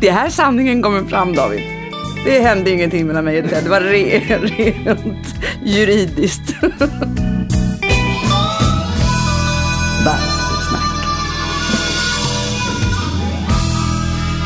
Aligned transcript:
Det 0.00 0.08
är 0.08 0.12
här 0.12 0.28
sanningen 0.28 0.82
kommer 0.82 1.04
fram 1.04 1.34
David. 1.34 1.60
Det 2.24 2.40
hände 2.40 2.70
ingenting 2.70 3.06
mellan 3.06 3.24
mig 3.24 3.42
och 3.42 3.50
Ted. 3.50 3.64
Det 3.64 3.70
var 3.70 3.80
re 3.80 4.18
rent 4.36 5.26
juridiskt. 5.64 6.60
Bastusnack. 10.04 11.04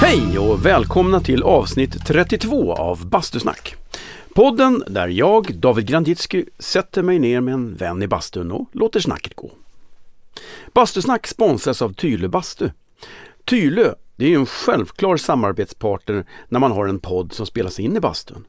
Hej 0.00 0.38
och 0.38 0.66
välkomna 0.66 1.20
till 1.20 1.42
avsnitt 1.42 2.06
32 2.06 2.72
av 2.74 3.06
Bastusnack. 3.08 3.74
Podden 4.34 4.84
där 4.86 5.08
jag, 5.08 5.54
David 5.54 5.86
Granditsky, 5.86 6.44
sätter 6.58 7.02
mig 7.02 7.18
ner 7.18 7.40
med 7.40 7.54
en 7.54 7.74
vän 7.74 8.02
i 8.02 8.08
bastun 8.08 8.52
och 8.52 8.68
låter 8.72 9.00
snacket 9.00 9.34
gå. 9.34 9.50
Bastusnack 10.72 11.26
sponsras 11.26 11.82
av 11.82 11.92
Tylö 11.92 12.28
Bastu. 12.28 12.70
Tylö, 13.44 13.94
det 14.16 14.24
är 14.24 14.28
ju 14.28 14.36
en 14.36 14.46
självklar 14.46 15.16
samarbetspartner 15.16 16.26
när 16.48 16.60
man 16.60 16.72
har 16.72 16.86
en 16.86 16.98
podd 16.98 17.32
som 17.32 17.46
spelas 17.46 17.80
in 17.80 17.96
i 17.96 18.00
bastun. 18.00 18.44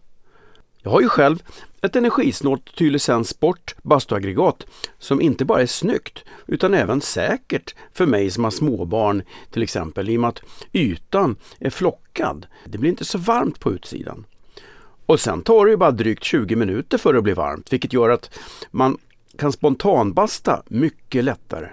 Jag 0.82 0.92
har 0.92 1.02
ju 1.02 1.10
själv 1.10 1.44
ett 1.82 1.96
energisnålt 1.96 2.76
Tylösands 2.76 3.30
Sport 3.30 3.76
bastuaggregat 3.84 4.66
som 5.00 5.22
inte 5.22 5.46
bara 5.46 5.62
är 5.62 5.66
snyggt 5.66 6.24
utan 6.48 6.74
även 6.74 7.02
säkert 7.02 7.76
för 7.94 8.06
mig 8.06 8.32
som 8.32 8.44
har 8.44 8.52
småbarn 8.52 9.24
till 9.52 9.64
exempel 9.64 10.10
i 10.10 10.18
och 10.18 10.22
med 10.22 10.28
att 10.28 10.42
ytan 10.74 11.36
är 11.60 11.70
flockad. 11.70 12.48
Det 12.66 12.78
blir 12.78 12.90
inte 12.90 13.06
så 13.06 13.18
varmt 13.18 13.60
på 13.60 13.72
utsidan. 13.72 14.26
Och 15.06 15.20
sen 15.20 15.42
tar 15.42 15.66
det 15.66 15.72
ju 15.72 15.78
bara 15.78 15.92
drygt 15.92 16.24
20 16.24 16.56
minuter 16.56 16.98
för 16.98 17.16
att 17.16 17.24
bli 17.24 17.34
varmt 17.34 17.74
vilket 17.74 17.94
gör 17.94 18.10
att 18.10 18.40
man 18.72 18.98
kan 19.38 19.52
spontanbasta 19.52 20.64
mycket 20.68 21.24
lättare. 21.24 21.70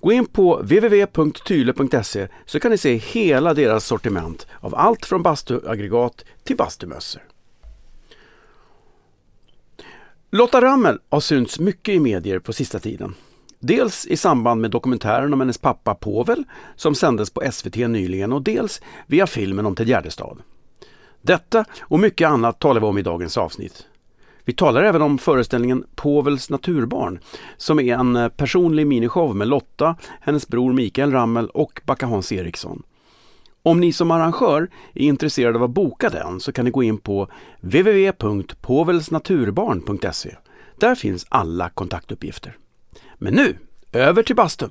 Gå 0.00 0.12
in 0.12 0.26
på 0.26 0.56
www.tyle.se 0.56 2.28
så 2.46 2.60
kan 2.60 2.70
ni 2.70 2.78
se 2.78 2.94
hela 2.94 3.54
deras 3.54 3.86
sortiment 3.86 4.46
av 4.60 4.74
allt 4.74 5.06
från 5.06 5.22
bastuaggregat 5.22 6.24
till 6.44 6.56
bastumössor. 6.56 7.22
Lotta 10.30 10.60
Rammel 10.60 10.98
har 11.08 11.20
synts 11.20 11.58
mycket 11.58 11.94
i 11.94 12.00
medier 12.00 12.38
på 12.38 12.52
sista 12.52 12.78
tiden. 12.78 13.14
Dels 13.60 14.06
i 14.06 14.16
samband 14.16 14.60
med 14.60 14.70
dokumentären 14.70 15.32
om 15.32 15.40
hennes 15.40 15.58
pappa 15.58 15.94
Povel 15.94 16.44
som 16.76 16.94
sändes 16.94 17.30
på 17.30 17.42
SVT 17.52 17.76
nyligen 17.76 18.32
och 18.32 18.42
dels 18.42 18.80
via 19.06 19.26
filmen 19.26 19.66
om 19.66 19.74
Ted 19.74 19.88
Gärdestad. 19.88 20.38
Detta 21.22 21.64
och 21.80 22.00
mycket 22.00 22.28
annat 22.28 22.58
talar 22.58 22.80
vi 22.80 22.86
om 22.86 22.98
i 22.98 23.02
dagens 23.02 23.38
avsnitt. 23.38 23.87
Vi 24.48 24.54
talar 24.54 24.82
även 24.82 25.02
om 25.02 25.18
föreställningen 25.18 25.84
Povels 25.94 26.50
naturbarn 26.50 27.18
som 27.56 27.80
är 27.80 27.94
en 27.94 28.16
eh, 28.16 28.28
personlig 28.28 28.86
minishow 28.86 29.36
med 29.36 29.48
Lotta, 29.48 29.96
hennes 30.20 30.48
bror 30.48 30.72
Mikael 30.72 31.12
Rammel 31.12 31.48
och 31.48 31.80
Backa 31.84 32.06
Hans 32.06 32.32
Eriksson. 32.32 32.82
Om 33.62 33.80
ni 33.80 33.92
som 33.92 34.10
arrangör 34.10 34.70
är 34.94 35.02
intresserade 35.02 35.58
av 35.58 35.64
att 35.64 35.70
boka 35.70 36.10
den 36.10 36.40
så 36.40 36.52
kan 36.52 36.64
ni 36.64 36.70
gå 36.70 36.82
in 36.82 36.98
på 36.98 37.28
www.povelsnaturbarn.se. 37.60 40.36
Där 40.80 40.94
finns 40.94 41.26
alla 41.28 41.68
kontaktuppgifter. 41.68 42.56
Men 43.18 43.34
nu, 43.34 43.56
över 43.92 44.22
till 44.22 44.36
bastun! 44.36 44.70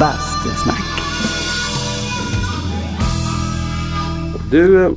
Bastusnack. 0.00 0.97
Du, 4.50 4.84
eh, 4.84 4.90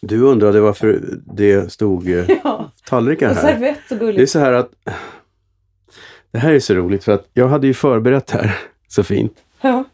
du 0.00 0.20
undrade 0.20 0.60
varför 0.60 1.00
det 1.34 1.72
stod 1.72 2.08
eh, 2.08 2.24
Ja, 2.44 2.70
tallrikar 2.88 3.34
här. 3.34 3.42
servett 3.52 3.78
så 3.88 3.94
Det 3.94 4.00
är 4.04 4.06
gulligt. 4.06 4.30
så 4.30 4.38
här 4.38 4.52
att 4.52 4.70
det 6.32 6.38
här 6.38 6.52
är 6.52 6.60
så 6.60 6.74
roligt 6.74 7.04
för 7.04 7.12
att 7.12 7.28
jag 7.34 7.48
hade 7.48 7.66
ju 7.66 7.74
förberett 7.74 8.30
här 8.30 8.58
så 8.88 9.02
fint. 9.04 9.32
Ja. 9.60 9.84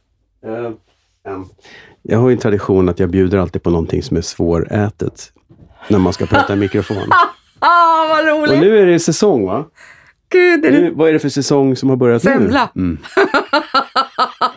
Eh, 0.47 0.73
em, 1.33 1.45
Jag 2.03 2.19
har 2.19 2.29
ju 2.29 2.33
en 2.33 2.39
tradition 2.41 2.89
att 2.89 2.99
jag 2.99 3.11
bjuder 3.11 3.39
alltid 3.39 3.63
på 3.63 3.71
någonting 3.71 4.03
som 4.03 4.17
är 4.17 4.21
svårätet 4.21 5.33
när 5.89 5.99
man 5.99 6.13
ska 6.13 6.27
prata 6.27 6.53
i 6.53 6.57
mikrofon. 6.61 7.09
Ah, 7.59 8.07
vad 8.09 8.27
roligt! 8.27 8.53
Och 8.53 8.59
nu 8.59 8.79
är 8.79 8.87
det 8.87 8.99
säsong 8.99 9.47
va? 9.47 9.65
Gud, 10.29 10.65
är 10.65 10.73
det... 10.73 10.81
Nu, 10.81 10.91
vad 10.95 11.09
är 11.09 11.13
det 11.13 11.19
för 11.19 11.29
säsong 11.29 11.77
som 11.77 11.89
har 11.89 11.97
börjat 11.97 12.23
Semla. 12.23 12.71
nu? 12.75 12.83
Mm. 12.83 12.99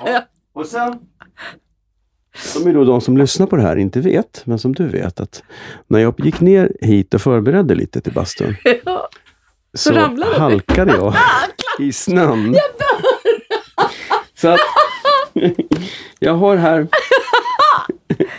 Ja. 0.06 0.22
Och 0.54 0.66
sen, 0.66 1.00
som 2.36 2.68
är 2.68 2.74
då 2.74 2.84
de 2.84 3.02
som 3.02 3.18
lyssnar 3.18 3.48
på 3.48 3.56
det 3.56 3.62
här 3.62 3.76
inte 3.76 4.00
vet, 4.00 4.42
men 4.46 4.60
som 4.60 4.74
du 4.76 4.88
vet, 4.88 5.20
att 5.20 5.44
när 5.88 6.00
jag 6.00 6.14
gick 6.26 6.40
ner 6.40 6.72
hit 6.82 7.14
och 7.14 7.22
förberedde 7.22 7.76
lite 7.76 8.02
till 8.02 8.14
bastun 8.14 8.56
Ja. 8.86 9.10
så 9.74 9.92
du. 9.92 10.24
halkade 10.38 10.92
jag 10.94 11.14
i 11.80 11.94
snön. 11.94 12.56
Så 14.42 14.48
att 14.48 14.60
jag 16.20 16.34
har 16.34 16.56
här 16.56 16.88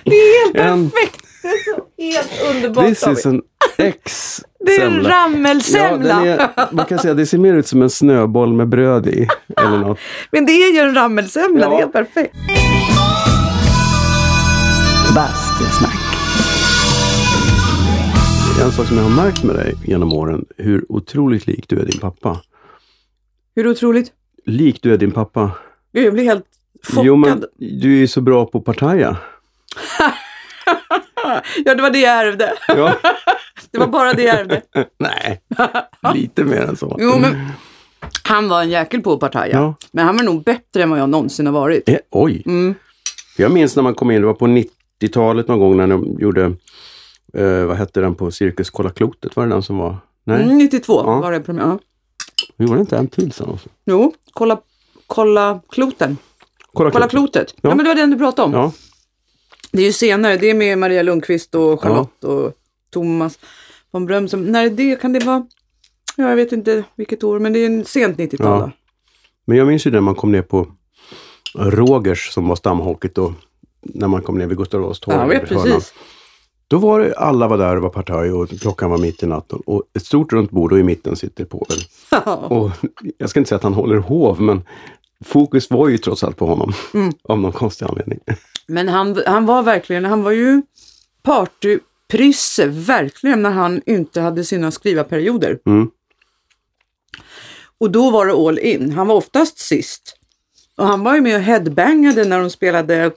Det 0.05 0.15
är 0.15 0.45
helt 0.45 0.57
en, 0.57 0.91
perfekt! 0.91 1.21
Det 1.43 1.49
är 1.49 1.65
så 1.65 1.83
helt 2.19 2.55
underbart 2.57 2.87
this 2.87 3.07
is 3.09 3.27
an 3.27 3.43
X 3.79 4.41
Det 4.61 4.77
är 4.77 4.87
en 4.87 4.93
semla. 4.93 5.09
Ja, 5.09 5.15
rammelsemla. 5.25 6.27
är, 6.27 6.49
man 6.75 6.87
kan 6.87 6.99
säga 6.99 7.15
det 7.15 7.27
ser 7.27 7.39
mer 7.39 7.55
ut 7.55 7.67
som 7.67 7.83
en 7.83 7.91
snöboll 7.91 8.53
med 8.53 8.69
bröd 8.69 9.07
i. 9.07 9.29
Eller 9.57 9.79
något. 9.79 9.99
Men 10.33 10.47
det 10.47 10.53
är 10.53 10.73
ju 10.73 10.79
en 10.81 10.95
rammelsemla, 10.95 11.61
Ja. 11.65 11.69
det 11.71 11.75
är 11.75 11.79
helt 11.79 11.93
perfekt. 11.93 12.35
Bastusnack. 15.15 15.99
En 18.63 18.73
sak 18.73 18.87
som 18.87 18.97
jag 18.97 19.05
har 19.05 19.25
märkt 19.25 19.43
med 19.43 19.57
dig 19.57 19.75
genom 19.85 20.13
åren, 20.13 20.45
hur 20.57 20.85
otroligt 20.89 21.47
lik 21.47 21.65
du 21.69 21.79
är 21.81 21.85
din 21.87 22.01
pappa. 22.01 22.41
Hur 23.57 23.69
otroligt. 23.69 24.13
Lik 24.47 24.83
du 24.83 24.93
är 24.95 24.99
din 24.99 25.11
pappa. 25.11 25.51
Gud, 25.93 26.05
jag 26.05 26.13
blir 26.13 26.25
helt 26.25 26.45
chockad. 26.89 27.05
Jo, 27.07 27.17
men 27.17 27.45
du 27.59 27.95
är 27.95 27.99
ju 27.99 28.09
så 28.09 28.21
bra 28.21 28.47
på 28.47 28.61
partaja. 28.61 29.17
Ja, 31.65 31.75
det 31.75 31.83
var 31.83 31.91
det 31.91 31.99
jag 31.99 32.27
ärvde. 32.27 32.53
Ja. 32.69 32.97
Det 33.71 33.79
var 33.79 33.87
bara 33.87 34.13
det 34.13 34.23
jag 34.23 34.39
ärvde. 34.41 34.63
Nej, 34.99 35.41
lite 36.15 36.45
mer 36.45 36.61
än 36.61 36.77
så. 36.77 36.97
Jo, 37.01 37.19
men 37.19 37.49
han 38.23 38.49
var 38.49 38.63
en 38.63 38.71
jäkel 38.71 39.01
på 39.03 39.19
partaja. 39.19 39.53
Ja. 39.57 39.75
Men 39.93 40.07
han 40.07 40.17
var 40.17 40.25
nog 40.25 40.45
bättre 40.45 40.83
än 40.83 40.91
vad 40.91 40.99
jag 40.99 41.09
någonsin 41.09 41.47
har 41.47 41.53
varit. 41.53 41.89
Eh, 41.89 41.97
oj! 42.11 42.43
Mm. 42.47 42.75
Jag 43.37 43.51
minns 43.53 43.77
när 43.77 43.83
man 43.83 43.95
kom 43.95 44.11
in, 44.11 44.21
det 44.21 44.27
var 44.27 44.35
på 44.35 44.47
90-talet 45.03 45.49
någon 45.49 45.59
gång 45.59 45.77
när 45.77 45.87
de 45.87 46.17
gjorde, 46.21 46.45
eh, 47.35 47.65
vad 47.65 47.77
hette 47.77 48.01
den 48.01 48.15
på 48.15 48.31
Cirkus 48.31 48.71
Kolla 48.71 48.91
Klotet? 48.91 49.37
Var 49.37 49.47
det 49.47 49.53
den 49.53 49.63
som 49.63 49.79
var? 49.79 49.97
Nej, 50.25 50.43
Mm, 50.43 50.59
92 50.59 50.93
Ja. 51.05 51.21
var 51.21 51.33
det 51.33 51.41
premiär. 51.41 51.79
Ja. 52.59 52.65
gjorde 52.65 52.75
det 52.75 52.81
inte 52.81 52.97
en 52.97 53.09
till 53.09 53.33
sen 53.33 53.49
också? 53.49 53.69
Jo, 53.87 54.13
kolla, 54.33 54.61
kolla 55.07 55.61
kloten. 55.69 56.17
Kolla, 56.73 56.91
Kolla 56.91 57.09
klotet. 57.09 57.55
Ja. 57.57 57.69
Ja. 57.71 57.75
men 57.75 57.85
det 57.85 57.91
var 57.91 57.95
den 57.95 58.11
du 58.11 58.19
pratade 58.19 58.47
om. 58.47 58.53
Ja, 58.53 58.73
Det 59.73 59.83
är 59.83 59.87
ju 59.87 59.93
senare, 59.93 60.37
det 60.37 60.51
är 60.51 60.55
med 60.55 60.79
Maria 60.79 61.03
Lundqvist 61.03 61.55
och 61.55 61.83
Charlotte 61.83 62.25
och 62.25 62.53
Thomas 62.91 63.39
von 63.91 64.07
Bröm. 64.07 64.29
Som, 64.29 64.45
när 64.45 64.65
är 64.67 64.71
det, 64.71 65.01
kan 65.01 65.13
det 65.13 65.19
vara, 65.25 65.47
ja, 66.17 66.29
jag 66.29 66.37
vet 66.37 66.53
inte 66.53 66.85
vilket 66.97 67.25
år, 67.25 67.39
men 67.39 67.53
det 67.53 67.59
är 67.59 67.67
en 67.67 67.85
sent 67.85 68.19
90-tal. 68.19 68.47
Ja. 68.47 68.59
då. 68.67 68.71
men 69.45 69.59
jag 69.59 69.67
minns 69.67 69.87
ju 69.87 69.91
när 69.91 70.01
man 70.01 70.15
kom 70.15 70.33
ner 70.33 70.43
på 70.43 70.67
Rogers 71.55 72.31
som 72.33 72.49
var 72.49 72.57
stamhockeyt 72.57 73.15
då, 73.15 73.35
när 73.83 74.09
man 74.09 74.23
kom 74.23 74.39
ner 74.39 74.47
vid 74.47 74.59
Gustav 74.59 74.81
Adolfs 74.81 75.01
torg. 75.01 75.17
Ja, 75.17 75.27
vet 75.27 75.49
precis. 75.49 75.93
Då 76.69 76.79
var 76.79 77.01
det, 77.01 77.15
alla 77.15 77.49
var 77.49 77.59
där 77.59 77.77
och 77.77 77.83
var 77.83 77.91
partaj 77.91 78.33
och 78.33 78.49
klockan 78.61 78.91
var 78.91 78.99
mitt 78.99 79.23
i 79.23 79.27
natten. 79.27 79.59
Och 79.67 79.83
ett 79.95 80.07
stort 80.07 80.33
runt 80.33 80.51
bord 80.51 80.73
och 80.73 80.79
i 80.79 80.83
mitten 80.83 81.17
sitter 81.17 81.45
påven. 81.45 81.79
Och 82.53 82.71
jag 83.19 83.31
ska 83.31 83.41
inte 83.41 83.49
säga 83.49 83.57
att 83.57 83.63
han 83.63 83.75
håller 83.75 83.97
hov, 83.97 84.41
men 84.41 84.63
fokus 85.25 85.71
var 85.71 85.89
ju 85.89 85.99
trots 85.99 86.25
allt 86.25 86.37
på 86.37 86.47
honom. 86.47 86.73
Mm. 86.95 87.13
Av 87.23 87.39
någon 87.39 87.53
konstig 87.53 87.87
anledning. 87.87 88.21
Men 88.67 88.89
han, 88.89 89.23
han 89.27 89.47
var 89.47 89.63
verkligen, 89.63 90.05
han 90.05 90.23
var 90.23 90.31
ju 90.31 90.63
partyprysse, 91.23 92.67
verkligen, 92.67 93.43
när 93.43 93.51
han 93.51 93.83
inte 93.87 94.21
hade 94.21 94.45
sina 94.45 94.71
skrivarperioder. 94.71 95.59
Mm. 95.67 95.91
Och 97.79 97.91
då 97.91 98.11
var 98.11 98.27
det 98.27 98.33
all 98.33 98.59
in. 98.59 98.93
Han 98.93 99.07
var 99.07 99.15
oftast 99.15 99.59
sist. 99.59 100.17
Och 100.77 100.87
han 100.87 101.05
var 101.05 101.15
ju 101.15 101.21
med 101.21 101.37
och 101.37 101.43
headbangade 101.43 102.25
när 102.25 102.41
de 102.41 102.51
spelade 102.51 103.11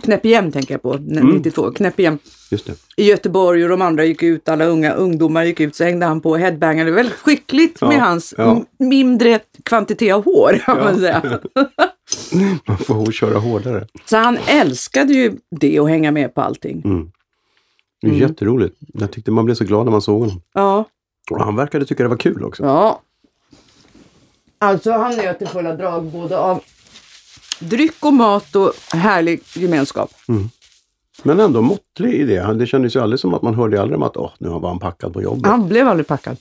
Knäpp 0.00 0.24
igen, 0.24 0.52
tänker 0.52 0.74
jag 0.74 0.82
på, 0.82 0.94
Mm. 0.94 1.28
92, 1.28 1.70
Knäpp 1.70 2.00
igen. 2.00 2.18
Just 2.50 2.66
det. 2.66 2.74
i 2.96 3.04
Göteborg 3.04 3.62
och 3.64 3.68
de 3.70 3.82
andra 3.82 4.04
gick 4.04 4.22
ut, 4.22 4.48
alla 4.48 4.64
unga 4.64 4.92
ungdomar 4.92 5.44
gick 5.44 5.60
ut, 5.60 5.74
så 5.76 5.84
hängde 5.84 6.06
han 6.06 6.20
på 6.20 6.30
och 6.30 6.38
headbangade 6.38 6.90
väldigt 6.90 7.14
skickligt 7.16 7.78
Ja, 7.80 7.88
med 7.88 8.00
hans 8.00 8.34
ja. 8.38 8.64
mindre 8.78 9.40
kvantitet 9.64 10.14
av 10.14 10.24
hår 10.24 10.58
kan 10.64 10.76
man 10.78 10.98
säga. 10.98 11.22
Man 12.66 12.78
får 12.78 13.12
köra 13.12 13.38
hårdare. 13.38 13.86
Så 14.04 14.16
han 14.16 14.38
älskade 14.48 15.12
ju 15.12 15.32
det 15.50 15.80
och 15.80 15.88
hänga 15.88 16.10
med 16.10 16.34
på 16.34 16.40
allting. 16.40 16.82
Mm. 16.84 17.10
Det 18.02 18.08
är 18.08 18.12
Jätteroligt. 18.12 18.76
Jag 18.94 19.10
tyckte 19.12 19.30
man 19.30 19.44
blev 19.44 19.54
så 19.54 19.64
glad 19.64 19.84
när 19.84 19.92
man 19.92 20.02
såg 20.02 20.20
honom. 20.20 20.40
Ja, 20.54 20.84
Och 21.30 21.44
han 21.44 21.56
verkade 21.56 21.84
tycka 21.86 22.02
det 22.02 22.08
var 22.08 22.16
kul 22.16 22.44
också. 22.44 22.62
ja. 22.64 23.02
Alltså 24.58 24.92
han 24.92 25.16
njöt 25.16 25.42
i 25.42 25.46
fulla 25.46 25.76
drag 25.76 26.04
både 26.04 26.38
av 26.38 26.62
dryck 27.58 28.04
och 28.04 28.12
mat 28.14 28.56
och 28.56 28.72
härlig 28.92 29.40
gemenskap. 29.54 30.10
Mm. 30.28 30.48
Men 31.22 31.40
ändå 31.40 31.62
måttlig 31.62 32.14
i 32.14 32.24
det. 32.24 32.54
Det 32.54 32.66
kändes 32.66 32.96
ju 32.96 33.00
aldrig 33.00 33.20
som 33.20 33.34
att 33.34 33.42
man 33.42 33.54
hörde 33.54 33.80
aldrig 33.82 33.96
om 33.96 34.02
att 34.02 34.16
åh, 34.16 34.30
nu 34.38 34.48
var 34.48 34.68
han 34.68 34.78
packad 34.78 35.12
på 35.12 35.22
jobbet. 35.22 35.46
Han 35.46 35.68
blev 35.68 35.88
aldrig 35.88 36.06
packad. 36.06 36.36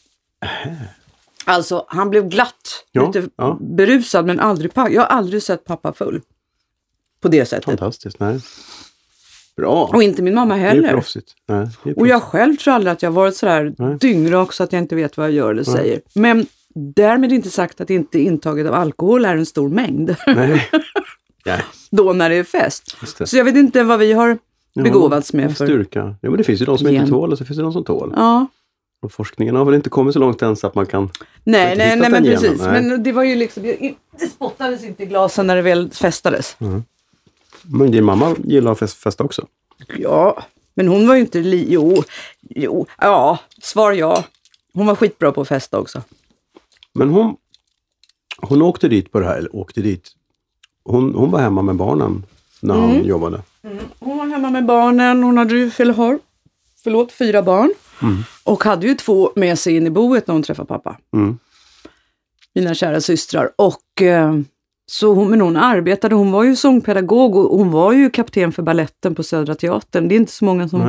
Alltså, 1.46 1.86
han 1.88 2.10
blev 2.10 2.30
glatt, 2.30 2.86
Ja, 2.92 3.06
lite 3.08 3.30
ja. 3.36 3.58
berusad 3.62 4.26
men 4.26 4.40
aldrig 4.40 4.74
packad. 4.74 4.94
Jag 4.94 5.02
har 5.02 5.08
aldrig 5.08 5.44
sett 5.44 5.66
pappa 5.66 5.94
full. 5.94 6.22
På 7.22 7.28
det 7.28 7.46
sättet. 7.46 7.66
Fantastiskt. 7.66 8.20
Nej. 8.20 8.40
Bra. 9.58 9.90
Och 9.94 10.04
inte 10.04 10.22
min 10.22 10.36
mamma 10.36 10.56
det 10.56 10.62
är 10.62 10.66
heller. 10.66 10.90
proffsigt. 10.90 11.32
Nej, 11.48 11.68
det 11.84 11.90
är 11.90 12.00
Och 12.00 12.08
jag 12.08 12.24
själv 12.24 12.56
tror 12.56 12.74
aldrig 12.74 12.92
att 12.92 13.02
jag 13.02 13.12
varit 13.12 13.36
sådär 13.36 13.74
Nej. 13.78 13.98
dyngrak 13.98 14.54
så 14.54 14.64
att 14.64 14.74
jag 14.74 14.82
inte 14.82 14.96
vet 14.96 15.18
vad 15.18 15.26
jag 15.26 15.34
gör 15.34 15.52
eller 15.52 15.64
säger. 15.64 16.02
Men 16.14 16.46
därmed 16.76 17.34
inte 17.34 17.50
sagt 17.50 17.82
att 17.82 17.90
inte 17.90 18.20
intaget 18.20 18.68
av 18.68 18.74
alkohol 18.74 19.26
är 19.26 19.36
en 19.38 19.46
stor 19.46 19.70
mängd. 19.70 20.16
Nej. 20.28 20.70
Nej, 21.46 21.62
Då 21.92 22.14
när 22.14 22.30
det 22.30 22.36
är 22.36 22.44
fest. 22.44 22.98
det. 23.18 23.28
Så 23.28 23.38
jag 23.38 23.46
vet 23.46 23.56
inte 23.56 23.84
vad 23.84 24.00
vi 24.00 24.14
har 24.14 24.38
begåvats 24.76 25.34
Ja, 25.34 25.38
med 25.38 25.58
för... 25.58 25.66
Styrka. 25.66 26.16
Ja, 26.22 26.30
men 26.30 26.38
det 26.38 26.44
finns 26.44 26.62
ju 26.62 26.66
de 26.66 26.78
som 26.78 26.88
Gen. 26.88 26.96
inte 26.96 27.10
tål 27.12 27.32
och 27.32 27.38
så 27.38 27.46
finns 27.46 27.58
det 27.58 27.64
de 27.64 27.74
som 27.74 27.84
tål. 27.84 28.14
Ja. 28.18 28.48
Och 29.02 29.12
forskningen 29.12 29.56
har 29.56 29.66
väl 29.66 29.74
inte 29.76 29.90
kommit 29.90 30.14
så 30.14 30.20
långt 30.20 30.42
än 30.42 30.56
så 30.56 30.68
att 30.68 30.76
man 30.76 30.86
kan... 30.86 31.10
Nej, 31.44 31.76
nej, 31.78 31.96
nej 32.00 32.10
men 32.12 32.24
genen, 32.24 32.42
precis. 32.42 32.62
nej. 32.62 32.82
Men 32.82 33.04
det 33.04 33.12
var 33.12 33.24
ju 33.24 33.36
liksom, 33.36 33.64
det 33.64 34.28
spottades 34.30 34.84
inte 34.84 35.04
i 35.04 35.06
glasen 35.06 35.48
när 35.48 35.56
det 35.56 35.62
väl 35.62 35.90
festades. 35.92 36.58
Men 37.64 37.92
din 37.92 38.04
mamma 38.06 38.36
gillar 38.44 38.72
att 38.72 38.80
fest- 38.80 38.98
festa 39.04 39.24
också. 39.24 39.48
Ja, 39.98 40.44
men 40.74 40.88
hon 40.88 41.08
var 41.08 41.16
ju 41.16 41.22
inte 41.22 41.40
li... 41.40 41.66
Jo, 41.70 42.04
jo, 42.42 42.86
ja, 43.02 43.40
svar 43.62 43.92
ja. 43.92 44.24
Hon 44.74 44.86
var 44.86 44.96
skitbra 44.96 45.32
på 45.32 45.42
att 45.42 45.48
festa 45.48 45.80
också. 45.80 46.02
Men 46.96 47.10
hon, 47.10 47.36
hon 48.42 48.62
åkte 48.62 48.88
dit 48.88 49.12
på 49.12 49.20
det 49.20 49.26
här, 49.26 49.38
eller 49.38 49.56
åkte 49.56 49.82
dit. 49.82 50.12
Hon, 50.84 51.16
hon 51.16 51.32
var 51.32 51.40
hemma 51.40 51.62
med 51.62 51.76
barnen 51.76 52.26
när 52.62 52.74
han 52.76 52.92
Mm. 52.92 53.06
jobbade. 53.08 53.42
Hon 54.00 54.18
var 54.18 54.26
hemma 54.28 54.50
med 54.50 54.66
barnen, 54.66 55.24
hon 55.24 55.38
hade 55.38 55.54
ju, 55.56 55.72
eller 55.78 55.94
har, 55.94 56.20
förlåt, 56.84 57.12
fyra 57.12 57.42
barn. 57.44 57.74
Och 58.44 58.64
hade 58.64 58.88
ju 58.88 58.96
två 58.96 59.32
med 59.36 59.60
sig 59.60 59.76
in 59.76 59.88
i 59.88 59.90
boet 59.90 60.28
när 60.28 60.34
hon 60.34 60.44
träffade 60.44 60.68
pappa. 60.68 60.98
Mm. 61.14 61.38
Mina 62.56 62.74
kära 62.76 63.02
systrar. 63.02 63.50
Och 63.56 64.02
eh, 64.02 64.40
så 64.86 65.14
hon, 65.14 65.30
men 65.30 65.42
hon 65.42 65.58
arbetade, 65.58 66.16
hon 66.16 66.32
var 66.32 66.44
ju 66.44 66.56
sångpedagog 66.56 67.36
och 67.36 67.58
hon 67.58 67.72
var 67.72 67.94
ju 67.94 68.10
kapten 68.10 68.52
för 68.52 68.64
balletten 68.64 69.16
på 69.16 69.24
Södra 69.24 69.56
Teatern. 69.56 70.08
Det 70.08 70.16
är 70.16 70.18
inte 70.18 70.32
så 70.32 70.46
många 70.46 70.70
som... 70.70 70.80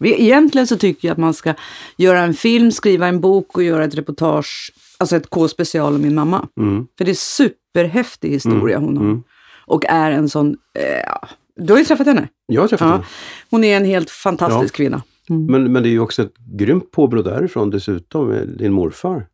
Nej. 0.00 0.14
Egentligen 0.22 0.66
så 0.66 0.76
tycker 0.76 1.08
jag 1.08 1.12
att 1.12 1.18
man 1.18 1.34
ska 1.34 1.54
göra 1.96 2.20
en 2.20 2.34
film, 2.34 2.72
skriva 2.72 3.06
en 3.06 3.20
bok 3.20 3.56
och 3.56 3.62
göra 3.62 3.84
ett 3.84 3.94
reportage, 3.94 4.72
alltså 4.98 5.16
ett 5.16 5.30
K-special 5.30 5.94
om 5.94 6.02
min 6.02 6.14
mamma. 6.14 6.48
Mm. 6.60 6.86
För 6.98 7.04
det 7.04 7.10
är 7.10 7.14
superhäftig 7.14 8.30
historia 8.30 8.78
hon 8.78 8.96
har. 8.96 9.04
mm. 9.04 9.22
Och 9.66 9.84
är 9.88 10.10
en 10.10 10.28
sån, 10.28 10.56
eh, 10.78 10.98
ja, 11.06 11.28
du 11.56 11.72
har 11.72 11.78
ju 11.78 11.84
träffat 11.84 12.06
henne. 12.06 12.28
Jag 12.46 12.60
har 12.60 12.68
träffat 12.68 12.86
Ja. 12.88 12.92
henne. 12.92 13.04
Hon 13.50 13.64
är 13.64 13.76
en 13.76 13.84
helt 13.84 14.10
fantastisk 14.10 14.74
Ja. 14.74 14.76
kvinna. 14.76 15.02
Men, 15.28 15.72
men 15.72 15.82
det 15.82 15.88
är 15.88 15.90
ju 15.90 16.00
också 16.00 16.22
ett 16.22 16.34
grymt 16.58 16.90
påbrå 16.90 17.22
därifrån 17.22 17.70
dessutom, 17.70 18.28
med 18.28 18.48
din 18.48 18.72
morfar. 18.72 19.26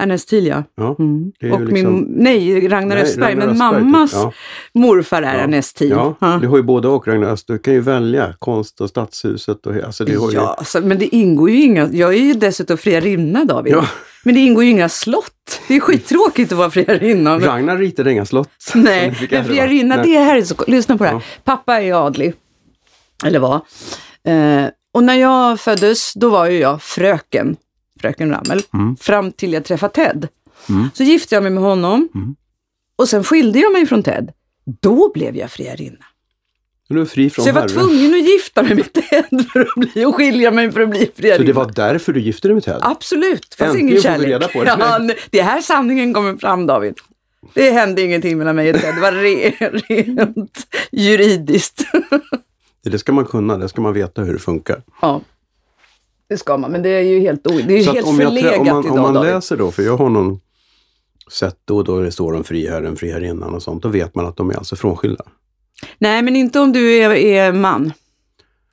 Ernest 0.00 0.28
Tilja. 0.28 0.64
Ja. 0.76 0.96
Mm. 0.98 1.32
Är 1.40 1.52
Och 1.52 1.60
ju 1.60 1.66
min, 1.66 1.74
liksom- 1.74 2.06
nej, 2.08 2.68
Ragnar 2.68 2.94
Nej, 2.94 3.02
Östberg, 3.04 3.30
Ragnar 3.30 3.46
men 3.46 3.50
Östberg, 3.52 3.74
typ. 3.74 3.82
mammas 3.92 4.12
Ja. 4.14 4.32
morfar 4.74 5.22
är 5.22 5.34
Ja. 5.34 5.40
Ernest 5.40 5.76
Tilja. 5.76 5.96
Ja, 5.96 6.14
Ja. 6.20 6.38
du 6.42 6.48
har 6.48 6.56
ju 6.56 6.62
både 6.62 6.88
och 6.88 7.08
Ragnar 7.08 7.28
Öst. 7.28 7.46
Du 7.46 7.58
kan 7.58 7.74
ju 7.74 7.80
välja 7.80 8.34
konst 8.38 8.80
och 8.80 8.88
stadshuset. 8.88 9.66
Och, 9.66 9.76
alltså 9.76 10.04
det 10.04 10.14
har 10.14 10.30
ju, 10.30 10.36
Ja, 10.36 10.58
så, 10.64 10.80
men 10.80 10.98
det 10.98 11.14
ingår 11.16 11.50
ju 11.50 11.62
inga, 11.62 11.88
jag 11.92 12.14
är 12.14 12.18
ju 12.18 12.34
dessutom 12.34 12.76
friarinna 12.78 13.44
David. 13.44 13.72
Ja. 13.72 13.84
Men 14.22 14.34
det 14.34 14.40
ingår 14.40 14.64
ju 14.64 14.70
inga 14.70 14.88
slott. 14.88 15.60
Det 15.68 15.76
är 15.76 15.80
skittråkigt 15.80 16.52
att 16.52 16.58
vara 16.58 16.70
friarinna. 16.70 17.38
Ragnar 17.38 17.76
ritade 17.78 18.12
inga 18.12 18.26
slott. 18.26 18.50
Nej, 18.74 19.28
men 19.30 19.44
friarinna, 19.44 20.02
det 20.02 20.18
här 20.18 20.36
är 20.36 20.42
så 20.44 20.54
Lyssna 20.66 20.98
på 20.98 21.04
det 21.04 21.10
här. 21.10 21.16
Ja. 21.16 21.22
Pappa 21.44 21.80
är 21.82 22.06
adlig. 22.06 22.34
Eller 23.24 23.38
var. 23.38 23.54
Eh, 24.24 24.64
och 24.94 25.04
när 25.04 25.14
jag 25.14 25.60
föddes, 25.60 26.14
då 26.14 26.28
var 26.30 26.46
ju 26.46 26.58
jag 26.58 26.82
fröken, 26.82 27.56
fröken 28.00 28.30
Rammel, 28.30 28.62
Mm. 28.74 28.96
fram 28.96 29.32
till 29.32 29.52
jag 29.52 29.64
träffade 29.64 29.94
Ted. 29.94 30.28
Mm. 30.68 30.90
Så 30.94 31.02
gifte 31.02 31.34
jag 31.34 31.42
mig 31.42 31.52
med 31.52 31.62
honom 31.62 32.08
Mm. 32.14 32.34
och 32.96 33.08
sen 33.08 33.24
skilde 33.24 33.58
jag 33.58 33.72
mig 33.72 33.86
från 33.86 34.02
Ted. 34.02 34.32
Då 34.80 35.12
blev 35.14 35.36
jag 35.36 35.50
friarinna. 35.50 36.04
Du 36.94 37.00
är 37.00 37.04
fri 37.04 37.30
från 37.30 37.42
Så 37.42 37.48
jag 37.48 37.54
var 37.54 37.60
Herren. 37.60 37.74
tvungen 37.74 38.14
att 38.14 38.28
gifta 38.28 38.62
mig 38.62 38.74
med 38.74 38.92
Ted 38.92 39.46
för 39.52 39.60
att 39.60 39.74
bli, 39.76 40.04
och 40.04 40.14
skilja 40.16 40.50
mig 40.50 40.72
för 40.72 40.80
att 40.80 40.88
bli 40.90 41.10
friarinna. 41.16 41.36
Så 41.36 41.42
det 41.46 41.52
var 41.52 41.72
därför 41.74 42.12
du 42.12 42.20
gifte 42.20 42.48
dig 42.48 42.54
med 42.54 42.64
Ted? 42.64 42.78
Absolut, 42.80 43.54
fast 43.58 43.60
Äntligen 43.60 43.88
ingen 43.88 44.02
kärlek. 44.02 44.28
reda 44.28 44.48
på 44.48 44.64
det. 44.64 44.76
Ja, 44.78 44.98
det 45.30 45.38
är 45.40 45.44
här 45.44 45.60
sanningen 45.60 46.14
kommer 46.14 46.36
fram 46.36 46.66
David. 46.66 46.94
Det 47.54 47.70
hände 47.70 48.02
ingenting 48.02 48.38
mellan 48.38 48.56
mig 48.56 48.70
och 48.74 48.80
Ted, 48.80 48.94
det 48.94 49.00
var 49.00 49.12
re, 49.12 49.50
rent 49.88 50.66
juridiskt. 50.92 51.82
Det 52.84 52.98
ska 52.98 53.12
man 53.12 53.24
kunna, 53.24 53.58
det 53.58 53.68
ska 53.68 53.80
man 53.82 53.92
veta 53.92 54.22
hur 54.22 54.32
det 54.32 54.38
funkar. 54.38 54.82
ja, 55.02 55.20
det 56.28 56.38
ska 56.38 56.56
man, 56.56 56.70
men 56.70 56.82
det 56.82 56.88
är 56.90 57.00
ju 57.02 57.20
helt, 57.20 57.46
o- 57.46 57.60
det 57.68 57.74
är 57.78 57.82
Så 57.82 57.92
helt 57.92 58.06
förlegat 58.16 58.58
om 58.58 58.66
man, 58.66 58.84
idag 58.84 58.92
om 58.96 59.00
man 59.02 59.14
David. 59.14 59.30
läser 59.34 59.56
då, 59.56 59.70
för 59.70 59.82
jag 59.82 59.96
har 59.96 60.08
någon 60.08 60.40
sett 61.32 61.56
då, 61.64 61.82
då 61.82 62.00
det 62.00 62.12
står 62.12 62.32
om 62.34 62.44
friherren, 62.44 62.96
friherrinnan 62.96 63.54
och 63.54 63.62
sånt, 63.62 63.82
då 63.82 63.88
vet 63.88 64.14
man 64.14 64.26
att 64.26 64.36
de 64.36 64.50
är 64.50 64.54
alltså 64.54 64.76
frånskilda. 64.76 65.24
Nej, 65.98 66.22
men 66.22 66.36
inte 66.36 66.60
om 66.60 66.72
du 66.72 66.92
är, 66.96 67.10
är 67.10 67.52
man. 67.52 67.92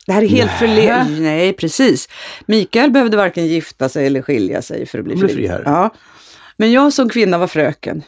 Det 0.07 0.13
här 0.13 0.21
är 0.23 0.27
helt 0.27 0.51
förlegat. 0.51 1.07
Nej, 1.19 1.53
precis. 1.53 2.09
Mikael 2.45 2.91
behövde 2.91 3.17
varken 3.17 3.47
gifta 3.47 3.89
sig 3.89 4.05
eller 4.07 4.21
skilja 4.21 4.61
sig 4.61 4.85
för 4.85 4.99
att 4.99 5.05
bli 5.05 5.15
blev 5.15 5.27
fri. 5.27 5.51
Ja. 5.65 5.89
Men 6.57 6.71
jag 6.71 6.93
som 6.93 7.09
kvinna 7.09 7.37
var 7.37 7.47
fröken. 7.47 8.03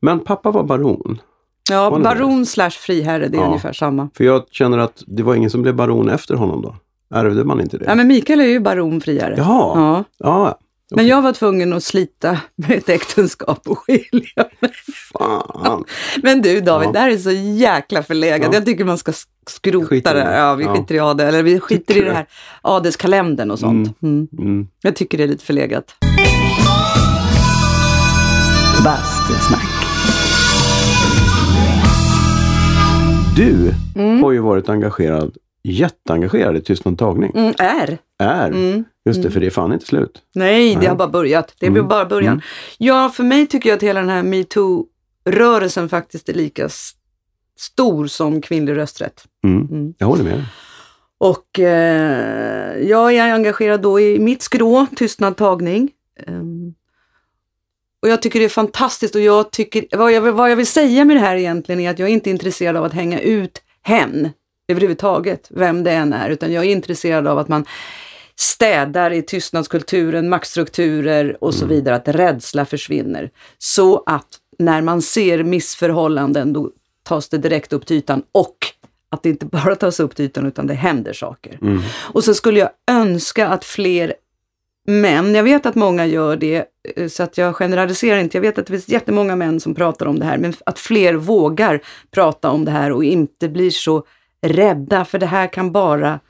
Men 0.00 0.20
pappa 0.20 0.50
var 0.50 0.62
baron. 0.62 1.20
Ja, 1.70 1.90
Var 1.90 2.00
baron 2.00 2.46
slash 2.46 2.70
friherre, 2.70 3.28
det 3.28 3.36
är 3.36 3.40
Ja. 3.40 3.46
ungefär 3.46 3.72
samma. 3.72 4.10
För 4.14 4.24
jag 4.24 4.44
känner 4.50 4.78
att 4.78 5.02
det 5.06 5.22
var 5.22 5.34
ingen 5.34 5.50
som 5.50 5.62
blev 5.62 5.74
baron 5.74 6.08
efter 6.08 6.34
honom 6.34 6.62
då. 6.62 6.76
Ärvde 7.14 7.44
man 7.44 7.60
inte 7.60 7.78
det? 7.78 7.84
Ja, 7.84 7.94
men 7.94 8.06
Mikael 8.06 8.40
är 8.40 8.44
ju 8.44 8.60
baron 8.60 9.00
friherre. 9.00 9.34
Jaha, 9.36 9.72
Ja. 9.78 10.04
ja. 10.18 10.58
Men 10.96 11.06
jag 11.06 11.22
var 11.22 11.32
tvungen 11.32 11.72
att 11.72 11.84
slita 11.84 12.38
med 12.56 12.78
ett 12.78 12.88
äktenskap 12.88 13.68
och 13.68 13.78
skilja 13.78 14.44
mig. 14.60 14.70
Fan. 15.12 15.84
Men 16.22 16.42
du 16.42 16.60
David, 16.60 16.88
Ja. 16.88 16.92
det 16.92 16.98
här 16.98 17.10
är 17.10 17.18
så 17.18 17.30
jäkla 17.30 18.02
förlegat. 18.02 18.48
Ja. 18.52 18.54
Jag 18.58 18.66
tycker 18.66 18.84
man 18.84 18.98
ska 18.98 19.12
sk- 19.12 19.26
skrota 19.48 19.86
Skiter 19.86 20.14
det. 20.14 20.20
det. 20.20 20.36
Ja, 20.38 20.54
vi 20.54 20.64
Ja. 20.64 20.74
skiter 20.74 20.94
i 20.94 20.98
adel, 21.00 21.26
eller 21.28 21.42
vi 21.42 21.60
skiter 21.60 21.96
i 21.96 22.00
det 22.00 22.12
här 22.12 22.26
adelskalendern 22.62 23.50
och 23.50 23.58
sånt. 23.58 24.02
Mm. 24.02 24.28
Mm. 24.38 24.66
Jag 24.82 24.96
tycker 24.96 25.18
det 25.18 25.24
är 25.24 25.28
lite 25.28 25.44
förlegat. 25.44 25.94
Bastusnack. 28.84 29.68
Du 33.36 33.72
har 34.22 34.32
ju 34.32 34.38
varit 34.38 34.68
engagerad, 34.68 35.36
jätteengagerad 35.62 36.56
i 36.56 36.60
Tystnad 36.60 36.98
tagning. 36.98 37.32
Mm, 37.34 37.54
är. 37.58 37.98
Är. 38.18 38.48
Mm. 38.48 38.84
Just 39.04 39.22
det, 39.22 39.30
för 39.30 39.40
det 39.40 39.46
är 39.46 39.50
fan 39.50 39.72
inte 39.72 39.86
slut. 39.86 40.22
Nej, 40.34 40.72
det 40.74 40.78
Nej. 40.78 40.88
har 40.88 40.96
bara 40.96 41.08
börjat. 41.08 41.54
Det 41.60 41.70
blir 41.70 41.80
Mm. 41.80 41.88
bara 41.88 42.06
början. 42.06 42.32
Mm. 42.32 42.42
Ja, 42.78 43.08
för 43.14 43.24
mig 43.24 43.46
tycker 43.46 43.68
jag 43.68 43.76
att 43.76 43.82
hela 43.82 44.00
den 44.00 44.08
här 44.08 44.22
metoo-rörelsen 44.22 45.88
faktiskt 45.88 46.28
är 46.28 46.32
lika 46.34 46.68
stor 47.58 48.06
som 48.06 48.40
kvinnlig 48.40 48.76
rösträtt. 48.76 49.24
Mm. 49.44 49.66
Mm. 49.70 49.94
Jag 49.98 50.06
håller 50.06 50.24
med. 50.24 50.44
Och 51.18 51.58
eh, 51.58 52.78
jag 52.78 53.14
är 53.14 53.32
engagerad 53.34 53.80
då 53.82 54.00
i 54.00 54.18
mitt 54.18 54.42
skrå, 54.42 54.86
tystnad 54.96 55.36
tagning. 55.36 55.90
Ehm, 56.26 56.74
och 58.02 58.08
jag 58.08 58.22
tycker 58.22 58.38
det 58.38 58.44
är 58.44 58.48
fantastiskt 58.48 59.14
och 59.14 59.20
jag 59.20 59.50
tycker, 59.50 59.84
vad 59.96 60.12
jag, 60.12 60.32
vad 60.32 60.50
jag 60.50 60.56
vill 60.56 60.66
säga 60.66 61.04
med 61.04 61.16
det 61.16 61.20
här 61.20 61.36
egentligen 61.36 61.80
är 61.80 61.90
att 61.90 61.98
jag 61.98 62.08
är 62.08 62.12
inte 62.12 62.30
intresserad 62.30 62.76
av 62.76 62.84
att 62.84 62.92
hänga 62.92 63.20
ut 63.20 63.62
hen 63.82 64.30
överhuvudtaget, 64.68 65.48
vem 65.50 65.84
det 65.84 65.92
än 65.92 66.12
är, 66.12 66.30
utan 66.30 66.52
jag 66.52 66.64
är 66.64 66.68
intresserad 66.72 67.26
av 67.26 67.38
att 67.38 67.48
man 67.48 67.64
städar 68.40 69.10
i 69.10 69.22
tystnadskulturen, 69.22 70.28
maktstrukturer 70.28 71.44
och 71.44 71.54
så 71.54 71.66
vidare, 71.66 71.94
att 71.94 72.08
rädsla 72.08 72.64
försvinner. 72.64 73.30
Så 73.58 74.02
att 74.06 74.28
när 74.58 74.82
man 74.82 75.02
ser 75.02 75.44
missförhållanden, 75.44 76.52
då 76.52 76.70
tas 77.02 77.28
det 77.28 77.38
direkt 77.38 77.72
upp 77.72 77.86
till 77.86 77.96
ytan 77.96 78.22
och 78.32 78.56
att 79.10 79.22
det 79.22 79.28
inte 79.28 79.46
bara 79.52 79.74
tas 79.74 80.00
upp 80.00 80.16
till 80.16 80.24
ytan 80.24 80.46
utan 80.46 80.66
det 80.66 80.74
händer 80.74 81.12
saker. 81.12 81.58
Mm. 81.62 81.80
Och 82.12 82.24
så 82.24 82.34
skulle 82.34 82.60
jag 82.60 82.70
önska 82.90 83.48
att 83.48 83.64
fler 83.64 84.14
män, 84.86 85.34
jag 85.34 85.42
vet 85.42 85.66
att 85.66 85.74
många 85.74 86.06
gör 86.06 86.36
det, 86.36 86.64
eh, 86.96 87.08
så 87.08 87.22
att 87.22 87.38
jag 87.38 87.56
generaliserar 87.56 88.18
inte, 88.18 88.36
jag 88.36 88.42
vet 88.42 88.58
att 88.58 88.66
det 88.66 88.72
finns 88.72 88.88
jättemånga 88.88 89.36
män 89.36 89.60
som 89.60 89.74
pratar 89.74 90.06
om 90.06 90.18
det 90.18 90.24
här, 90.24 90.38
men 90.38 90.54
att 90.66 90.78
fler 90.78 91.14
vågar 91.14 91.80
prata 92.10 92.50
om 92.50 92.64
det 92.64 92.70
här 92.70 92.92
och 92.92 93.04
inte 93.04 93.48
blir 93.48 93.70
så 93.70 94.04
rädda, 94.42 95.04
för 95.04 95.18
det 95.18 95.26
här 95.26 95.46
kan 95.46 95.72
bara, 95.72 96.20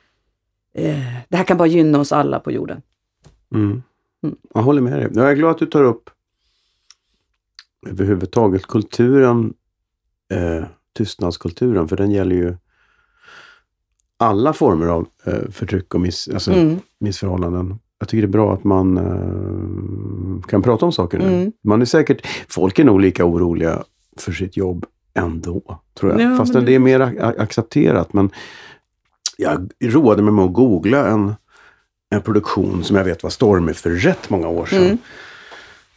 eh, 0.87 1.03
det 1.29 1.37
här 1.37 1.45
kan 1.45 1.57
bara 1.57 1.69
gynna 1.69 2.01
oss 2.01 2.13
alla 2.13 2.41
på 2.41 2.53
jorden. 2.53 2.83
Mm. 3.55 3.83
Mm. 4.23 4.37
Jag 4.55 4.63
håller 4.63 4.83
med 4.83 4.93
dig. 4.93 5.09
Jag 5.15 5.31
är 5.31 5.35
glad 5.35 5.51
att 5.51 5.59
du 5.59 5.67
tar 5.67 5.85
upp 5.85 6.11
överhuvudtaget 7.87 8.67
kulturen, 8.67 9.55
eh, 10.33 10.65
tystnadskulturen, 10.97 11.89
för 11.89 11.97
den 11.97 12.11
gäller 12.11 12.37
ju 12.37 12.57
alla 14.17 14.53
former 14.53 14.87
av 14.87 15.07
eh, 15.25 15.51
förtryck 15.51 15.95
och 15.95 16.01
miss, 16.01 16.29
alltså, 16.29 16.53
Mm. 16.53 16.77
missförhållanden. 17.01 17.79
Jag 17.99 18.09
tycker 18.09 18.23
det 18.23 18.31
är 18.31 18.33
bra 18.33 18.55
att 18.55 18.65
man 18.65 18.97
eh, 18.99 20.43
kan 20.49 20.63
prata 20.63 20.87
om 20.87 20.93
saker 20.93 21.19
nu. 21.19 21.25
Mm. 21.25 21.53
Man 21.65 21.81
är 21.81 21.85
säkert, 21.87 22.27
folk 22.49 22.79
är 22.79 22.85
nog 22.85 23.01
lika 23.01 23.25
oroliga 23.25 23.83
för 24.17 24.33
sitt 24.33 24.57
jobb 24.57 24.87
ändå, 25.15 25.81
tror 25.95 26.13
jag. 26.13 26.21
Ja, 26.33 26.37
Fast 26.37 26.55
men 26.55 26.65
det 26.65 26.75
är 26.75 26.79
mer 26.79 27.01
accepterat. 27.41 28.13
Men 28.13 28.31
jag 29.40 29.71
roade 29.80 30.23
mig 30.23 30.33
med 30.33 30.45
att 30.45 30.52
googla 30.52 31.07
en, 31.07 31.35
en 32.11 32.23
produktion 32.23 32.85
som 32.85 32.97
jag 32.97 33.04
vet 33.04 33.23
var 33.23 33.30
stormig 33.30 33.76
för 33.76 33.90
rätt 33.90 34.30
många 34.30 34.49
år 34.49 34.66
sedan. 34.66 34.85
Mm. 34.85 34.99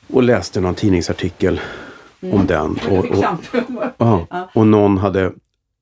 Och 0.07 0.23
läste 0.23 0.61
någon 0.61 0.75
tidningsartikel 0.75 1.61
Mm. 2.23 2.39
om 2.39 2.47
den. 2.47 2.79
Och, 2.89 3.05
och, 3.05 3.25
ja, 3.97 4.49
och 4.53 4.67
någon, 4.67 4.97
hade, 4.97 5.31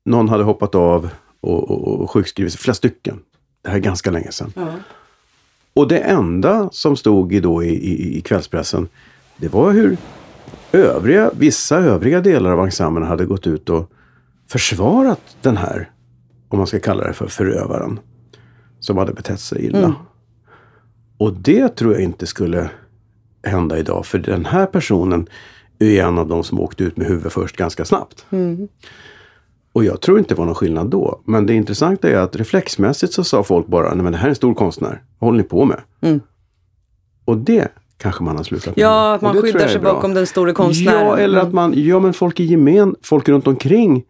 någon 0.05 0.29
hade 0.29 0.43
hoppat 0.43 0.75
av 0.75 1.09
och, 1.41 1.71
och, 1.71 2.01
och 2.01 2.11
sjukskrivit 2.11 2.53
sig, 2.53 2.59
flera 2.61 2.73
stycken. 2.75 3.19
Det 3.61 3.69
här 3.69 3.75
är 3.75 3.79
ganska 3.81 4.11
länge 4.11 4.31
sedan. 4.31 4.53
Ja. 4.55 4.73
Och 5.73 5.87
det 5.87 5.97
enda 5.97 6.69
som 6.71 6.95
stod 6.95 7.33
i, 7.33 7.39
då 7.39 7.63
i, 7.63 7.69
i, 7.69 8.17
i 8.17 8.21
kvällspressen, 8.21 8.87
det 9.37 9.47
var 9.47 9.71
hur 9.71 9.97
övriga, 10.71 11.31
vissa 11.33 11.77
övriga 11.77 12.21
delar 12.21 12.51
av 12.51 12.65
ensemblen 12.65 13.07
hade 13.07 13.25
gått 13.25 13.47
ut 13.47 13.69
och 13.69 13.91
försvarat 14.47 15.21
den 15.41 15.57
här, 15.57 15.89
om 16.50 16.58
man 16.58 16.68
ska 16.68 16.79
kalla 16.79 17.08
det 17.08 17.13
för 17.13 17.27
förövaren, 17.27 18.00
som 18.79 18.98
hade 18.98 19.13
betett 19.13 19.39
sig 19.39 19.65
illa. 19.65 19.77
Mm. 19.77 19.94
Och 21.18 21.34
det 21.34 21.75
tror 21.75 21.94
jag 21.94 22.01
inte 22.01 22.27
skulle 22.27 22.70
hända 23.44 23.77
idag, 23.77 24.06
för 24.06 24.18
den 24.18 24.46
här 24.46 24.65
personen 24.65 25.27
är 25.79 26.03
en 26.03 26.18
av 26.18 26.27
de 26.27 26.44
som 26.44 26.60
åkte 26.60 26.84
ut 26.84 26.98
med 26.98 27.08
huvudet 27.08 27.34
först 27.34 27.58
ganska 27.58 27.86
snabbt. 27.86 28.25
Mm. 28.29 28.68
Och 29.74 29.84
jag 29.84 30.01
tror 30.01 30.20
inte 30.20 30.34
det 30.34 30.38
var 30.38 30.46
någon 30.46 30.56
skillnad 30.56 30.89
då. 30.89 31.22
Men 31.25 31.46
det 31.46 31.53
intressanta 31.53 32.10
är 32.10 32.18
att 32.18 32.36
reflexmässigt 32.36 33.13
så 33.13 33.24
sa 33.24 33.44
folk 33.44 33.68
bara, 33.68 33.94
nej 33.94 34.03
men 34.03 34.12
det 34.12 34.18
här 34.18 34.25
är 34.25 34.29
en 34.29 34.36
stor 34.36 34.53
konstnär. 34.53 35.03
Vad 35.20 35.27
håller 35.27 35.44
ni 35.44 35.50
på 35.50 35.65
med? 35.65 35.82
Mm. 36.01 36.20
Och 37.25 37.38
det 37.38 37.68
kanske 37.98 38.24
man 38.24 38.38
har 38.38 38.44
slutat 38.44 38.75
med. 38.75 38.84
Ja, 38.84 39.13
att 39.13 39.22
man 39.22 39.41
skyddar 39.41 39.68
sig 39.68 39.82
bakom 39.82 40.13
den 40.13 40.27
store 40.27 40.53
konstnären. 40.53 41.08
Ja, 41.08 41.18
eller 41.18 41.39
att 41.39 41.53
man, 41.53 41.74
ja 41.75 42.00
men 42.00 42.13
folk 42.13 42.39
i 42.39 42.44
gemen, 42.44 42.96
folk 43.01 43.29
runt 43.29 43.48
omkring 43.48 44.03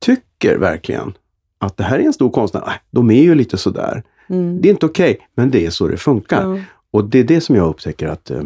tycker 0.00 0.58
verkligen 0.58 1.12
att 1.58 1.76
det 1.76 1.84
här 1.84 1.98
är 1.98 2.02
en 2.02 2.12
stor 2.12 2.30
konstnär. 2.30 2.62
Äh, 2.66 2.72
de 2.90 3.10
är 3.10 3.22
ju 3.22 3.34
lite 3.34 3.56
sådär. 3.56 4.02
Mm. 4.28 4.60
Det 4.60 4.68
är 4.68 4.70
inte 4.70 4.86
okej, 4.86 5.28
men 5.34 5.50
det 5.50 5.66
är 5.66 5.70
så 5.70 5.88
det 5.88 5.96
funkar. 5.96 6.42
Ja. 6.42 6.60
Och 6.90 7.04
det 7.04 7.18
är 7.18 7.24
det 7.24 7.40
som 7.40 7.56
jag 7.56 7.68
upptäcker 7.68 8.08
att 8.08 8.30
eh, 8.30 8.42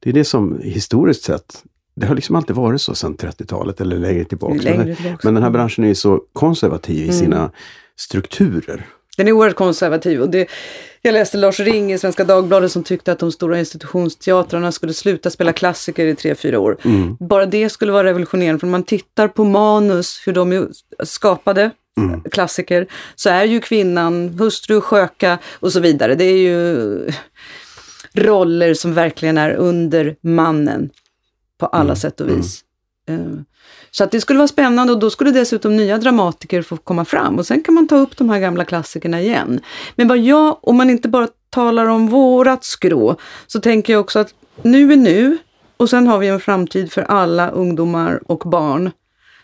det 0.00 0.10
är 0.10 0.14
det 0.14 0.24
som 0.24 0.60
historiskt 0.62 1.22
sett, 1.22 1.62
det 1.96 2.06
har 2.06 2.14
liksom 2.14 2.36
alltid 2.36 2.56
varit 2.56 2.80
så 2.80 2.94
sedan 2.94 3.16
30-talet 3.16 3.80
eller 3.80 3.98
längre 3.98 4.24
tillbaka. 4.24 4.62
Längre 4.62 4.84
men, 4.84 4.96
tillbaka. 4.96 5.18
men 5.22 5.34
den 5.34 5.42
här 5.42 5.50
branschen 5.50 5.84
är 5.84 5.88
ju 5.88 5.94
så 5.94 6.22
konservativ 6.32 7.08
i 7.08 7.12
sina 7.12 7.50
strukturer. 7.96 8.86
Den 9.16 9.28
är 9.28 9.32
oerhört 9.32 9.56
konservativ. 9.56 10.20
Och 10.20 10.30
det, 10.30 10.48
jag 11.02 11.12
läste 11.12 11.38
Lars 11.38 11.60
Ring 11.60 11.92
i 11.92 11.98
Svenska 11.98 12.24
Dagbladet 12.24 12.72
som 12.72 12.82
tyckte 12.82 13.12
att 13.12 13.18
de 13.18 13.32
stora 13.32 13.58
institutionsteatrarna 13.58 14.72
skulle 14.72 14.92
sluta 14.92 15.30
spela 15.30 15.52
klassiker 15.52 16.06
i 16.06 16.14
tre, 16.14 16.34
fyra 16.34 16.58
år. 16.58 16.76
Mm. 16.84 17.16
Bara 17.20 17.46
det 17.46 17.68
skulle 17.68 17.92
vara 17.92 18.04
revolutionerande. 18.04 18.60
För 18.60 18.66
när 18.66 18.72
man 18.72 18.82
tittar 18.82 19.28
på 19.28 19.44
manus, 19.44 20.22
hur 20.26 20.32
de 20.32 20.52
är 20.52 20.68
skapade, 21.04 21.70
Mm. 21.98 22.22
klassiker, 22.30 22.86
så 23.14 23.30
är 23.30 23.44
ju 23.44 23.60
kvinnan 23.60 24.28
hustru, 24.38 24.80
sköka 24.80 25.38
och 25.60 25.72
så 25.72 25.80
vidare. 25.80 26.14
Det 26.14 26.24
är 26.24 26.38
ju 26.38 27.10
roller 28.14 28.74
som 28.74 28.94
verkligen 28.94 29.38
är 29.38 29.50
under 29.54 30.16
mannen 30.20 30.90
på 31.58 31.66
alla 31.66 31.84
Mm. 31.84 31.96
sätt 31.96 32.20
och 32.20 32.28
vis. 32.28 32.64
Eh, 33.08 33.16
Så 33.90 34.04
att 34.04 34.10
det 34.10 34.20
skulle 34.20 34.36
vara 34.38 34.48
spännande 34.48 34.92
och 34.92 34.98
då 34.98 35.10
skulle 35.10 35.30
dessutom 35.30 35.76
nya 35.76 35.98
dramatiker 35.98 36.62
få 36.62 36.76
komma 36.76 37.04
fram 37.04 37.38
och 37.38 37.46
sen 37.46 37.62
kan 37.62 37.74
man 37.74 37.88
ta 37.88 37.96
upp 37.96 38.16
de 38.16 38.30
här 38.30 38.38
gamla 38.40 38.64
klassikerna 38.64 39.20
igen. 39.20 39.60
Men 39.96 40.08
vad 40.08 40.18
jag, 40.18 40.58
om 40.62 40.76
man 40.76 40.90
inte 40.90 41.08
bara 41.08 41.28
talar 41.50 41.86
om 41.86 42.08
vårat 42.08 42.64
skrå, 42.64 43.16
så 43.46 43.60
tänker 43.60 43.92
jag 43.92 44.00
också 44.00 44.18
att 44.18 44.34
nu 44.62 44.92
är 44.92 44.96
nu 44.96 45.38
och 45.76 45.90
sen 45.90 46.06
har 46.06 46.18
vi 46.18 46.28
en 46.28 46.40
framtid 46.40 46.92
för 46.92 47.02
alla 47.02 47.50
ungdomar 47.50 48.20
och 48.26 48.38
barn 48.50 48.90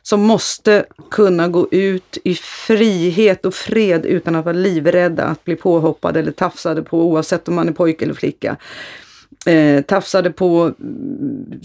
som 0.07 0.23
måste 0.23 0.85
kunna 1.11 1.49
gå 1.49 1.69
ut 1.71 2.19
i 2.25 2.35
frihet 2.35 3.47
och 3.47 3.55
fred 3.55 4.07
utan 4.07 4.37
att 4.37 4.45
vara 4.45 4.57
livrädda 4.57 5.25
att 5.25 5.45
bli 5.45 5.57
påhoppade 5.57 6.21
eller 6.21 6.33
tafsade 6.33 6.83
på 6.83 7.03
oavsett 7.03 7.49
om 7.49 7.55
man 7.55 7.69
är 7.69 7.73
pojke 7.73 8.05
eller 8.05 8.15
flicka. 8.15 8.57
Eh, 9.47 9.83
tafsade 9.83 10.31
på 10.31 10.73
mm, 10.81 11.61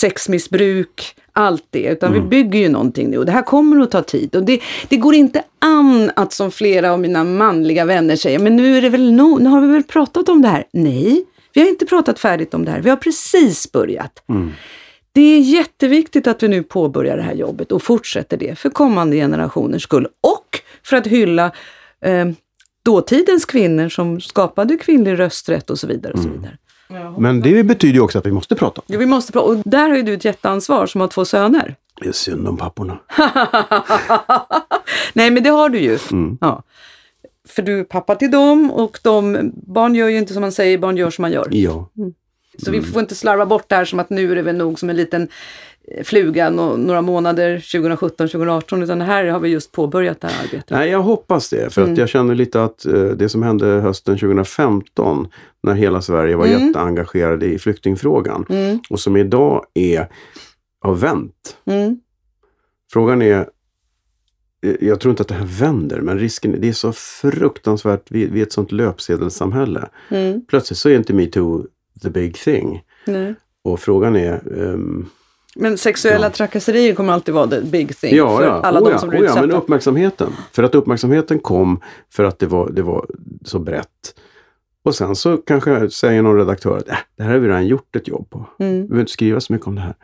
sexmissbruk, 0.00 1.14
allt 1.32 1.66
det. 1.70 1.86
Utan 1.92 2.12
vi 2.12 2.20
bygger 2.20 2.60
ju 2.60 2.68
någonting 2.68 3.10
nu 3.10 3.18
och 3.18 3.26
det 3.26 3.32
här 3.32 3.42
kommer 3.42 3.82
att 3.82 3.90
ta 3.90 4.02
tid. 4.02 4.36
Och 4.36 4.42
det, 4.42 4.60
det 4.88 4.96
går 4.96 5.14
inte 5.14 5.42
an 5.58 6.10
att 6.16 6.32
som 6.32 6.50
flera 6.50 6.92
av 6.92 7.00
mina 7.00 7.24
manliga 7.24 7.84
vänner 7.84 8.16
säger, 8.16 8.38
men 8.38 8.56
nu 8.56 8.76
är 8.76 8.82
det 8.82 8.88
väl 8.88 9.12
no, 9.12 9.38
nu 9.38 9.48
har 9.48 9.60
vi 9.60 9.66
väl 9.66 9.82
pratat 9.82 10.28
om 10.28 10.42
det 10.42 10.48
här. 10.48 10.64
Nej, 10.72 11.24
vi 11.52 11.60
har 11.60 11.68
inte 11.68 11.86
pratat 11.86 12.18
färdigt 12.18 12.54
om 12.54 12.64
det 12.64 12.70
här. 12.70 12.80
Vi 12.80 12.90
har 12.90 12.96
precis 12.96 13.72
börjat. 13.72 14.22
Det 15.16 15.36
är 15.36 15.40
jätteviktigt 15.40 16.26
att 16.26 16.42
vi 16.42 16.48
nu 16.48 16.62
påbörjar 16.62 17.16
det 17.16 17.22
här 17.22 17.34
jobbet 17.34 17.72
och 17.72 17.82
fortsätter 17.82 18.36
det 18.36 18.58
för 18.58 18.70
kommande 18.70 19.16
generationers 19.16 19.82
skull 19.82 20.08
och 20.20 20.60
för 20.82 20.96
att 20.96 21.06
hylla 21.06 21.52
eh, 22.00 22.26
dåtidens 22.84 23.44
kvinnor 23.44 23.88
som 23.88 24.20
skapade 24.20 24.76
kvinnlig 24.76 25.18
rösträtt 25.18 25.70
och 25.70 25.78
så 25.78 25.86
vidare. 25.86 26.12
Och 26.12 26.18
så 26.18 26.28
vidare. 26.28 26.58
Men 27.18 27.40
det 27.40 27.64
betyder 27.64 27.94
ju 27.94 28.00
också 28.00 28.18
att 28.18 28.26
vi 28.26 28.32
måste 28.32 28.54
prata. 28.54 28.82
Jo, 28.86 28.98
vi 28.98 29.06
måste 29.06 29.32
prata. 29.32 29.46
Och 29.46 29.56
där 29.64 29.88
har 29.88 29.96
ju 29.96 30.02
du 30.02 30.14
ett 30.14 30.24
jätteansvar 30.24 30.86
som 30.86 31.00
har 31.00 31.08
två 31.08 31.24
söner. 31.24 31.74
Det 32.00 32.08
är 32.08 32.12
synd 32.12 32.48
om 32.48 32.56
papporna. 32.56 32.98
Nej, 35.12 35.30
men 35.30 35.42
det 35.42 35.50
har 35.50 35.68
du 35.68 35.78
ju. 35.78 35.98
Mm. 36.12 36.38
Ja. 36.40 36.62
För 37.48 37.62
du 37.62 37.80
är 37.80 37.84
pappa 37.84 38.14
till 38.14 38.30
dem 38.30 38.70
och 38.70 38.98
de, 39.02 39.50
barn 39.54 39.94
gör 39.94 40.08
ju 40.08 40.18
inte 40.18 40.32
som 40.32 40.40
man 40.40 40.52
säger, 40.52 40.78
barn 40.78 40.96
gör 40.96 41.10
som 41.10 41.22
man 41.22 41.32
gör. 41.32 41.48
Ja. 41.50 41.88
Så 42.58 42.70
vi 42.70 42.82
får 42.82 43.00
inte 43.02 43.14
slarva 43.14 43.46
bort 43.46 43.64
det 43.68 43.74
här 43.76 43.84
som 43.84 43.98
att 44.00 44.10
nu 44.10 44.32
är 44.32 44.36
det 44.36 44.42
väl 44.42 44.56
nog 44.56 44.78
som 44.78 44.90
en 44.90 44.96
liten 44.96 45.28
eh, 45.88 46.04
fluga 46.04 46.50
no, 46.50 46.76
några 46.76 47.02
månader 47.02 47.54
2017, 47.72 48.28
2018, 48.28 48.82
utan 48.82 49.00
här 49.00 49.24
har 49.24 49.40
vi 49.40 49.48
just 49.48 49.72
påbörjat 49.72 50.20
det 50.20 50.26
här 50.28 50.44
arbetet. 50.44 50.70
Nej, 50.70 50.90
jag 50.90 51.02
hoppas 51.02 51.50
det. 51.50 51.72
För 51.72 51.80
Mm. 51.82 51.92
att 51.92 51.98
jag 51.98 52.08
känner 52.08 52.34
lite 52.34 52.64
att 52.64 52.86
eh, 52.86 52.92
det 53.04 53.28
som 53.28 53.42
hände 53.42 53.66
hösten 53.66 54.18
2015 54.18 55.28
när 55.62 55.74
hela 55.74 56.02
Sverige 56.02 56.36
var 56.36 56.46
Mm. 56.46 56.66
jätteengagerade 56.66 57.46
i 57.46 57.58
flyktingfrågan 57.58 58.46
Mm, 58.48 58.78
och 58.90 59.00
som 59.00 59.16
idag 59.16 59.64
är, 59.74 60.08
har 60.80 60.94
vänt. 60.94 61.56
mm, 61.64 62.00
Frågan 62.92 63.22
är, 63.22 63.38
eh, 64.66 64.74
jag 64.80 65.00
tror 65.00 65.10
inte 65.10 65.20
att 65.22 65.28
det 65.28 65.34
här 65.34 65.46
vänder, 65.60 66.00
men 66.00 66.18
risken 66.18 66.60
det 66.60 66.68
är 66.68 66.72
så 66.72 66.92
fruktansvärt, 66.92 68.02
vi, 68.10 68.26
vi 68.26 68.40
är 68.40 68.46
ett 68.46 68.52
sånt 68.52 68.72
löpsedelssamhälle. 68.72 69.88
mm, 70.10 70.44
Plötsligt 70.48 70.78
så 70.78 70.88
är 70.88 70.94
inte 70.96 71.12
metoo 71.12 71.66
the 72.02 72.10
big 72.10 72.34
thing. 72.36 72.82
nej. 73.06 73.34
Och 73.64 73.80
frågan 73.80 74.16
är, 74.16 74.32
ehm, 74.62 75.06
Men 75.56 75.78
sexuella 75.78 76.26
Ja. 76.26 76.30
trakasserier 76.30 76.94
kommer 76.94 77.12
alltid 77.12 77.34
vara 77.34 77.46
the 77.48 77.60
big 77.60 77.96
thing 77.96 78.16
ja, 78.16 78.36
för 78.38 78.44
ja, 78.46 78.50
alla 78.62 78.80
oh, 78.80 78.84
de 78.84 78.90
ja, 78.92 78.98
som 78.98 79.08
blir 79.08 79.18
oh, 79.20 79.24
ja, 79.24 79.30
utsatta. 79.30 79.46
men 79.46 79.56
uppmärksamheten. 79.56 80.32
För 80.52 80.62
att 80.62 80.74
uppmärksamheten 80.74 81.38
kom 81.38 81.80
för 82.12 82.24
att 82.24 82.38
det 82.38 82.46
var, 82.46 82.70
det 82.70 82.82
var 82.82 83.06
så 83.44 83.58
brett. 83.58 84.14
Och 84.84 84.94
sen 84.94 85.16
så 85.16 85.36
kanske 85.36 85.90
säger 85.90 86.22
någon 86.22 86.36
redaktör 86.36 86.76
att 86.78 86.88
äh, 86.88 86.96
det 87.16 87.22
här 87.22 87.32
har 87.32 87.38
vi 87.38 87.48
redan 87.48 87.66
gjort 87.66 87.96
ett 87.96 88.08
jobb 88.08 88.30
på. 88.30 88.46
Mm. 88.58 88.72
Vi 88.74 88.80
behöver 88.82 89.00
inte 89.00 89.12
skriva 89.12 89.40
så 89.40 89.52
mycket 89.52 89.66
om 89.68 89.74
det 89.74 89.80
här. 89.80 89.94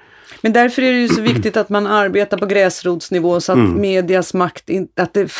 Men 0.43 0.53
därför 0.53 0.83
är 0.83 0.93
det 0.93 1.01
ju 1.01 1.09
så 1.09 1.21
viktigt 1.21 1.57
att 1.57 1.69
man 1.69 1.87
arbetar 1.87 2.39
på 2.39 2.47
gräsrotsnivå 2.47 3.41
så 3.41 3.53
att 3.53 3.59
Mm. 3.59 3.81
medias 3.81 4.35
makt, 4.35 4.71
in, 4.71 4.89
att, 4.97 5.15
det, 5.15 5.33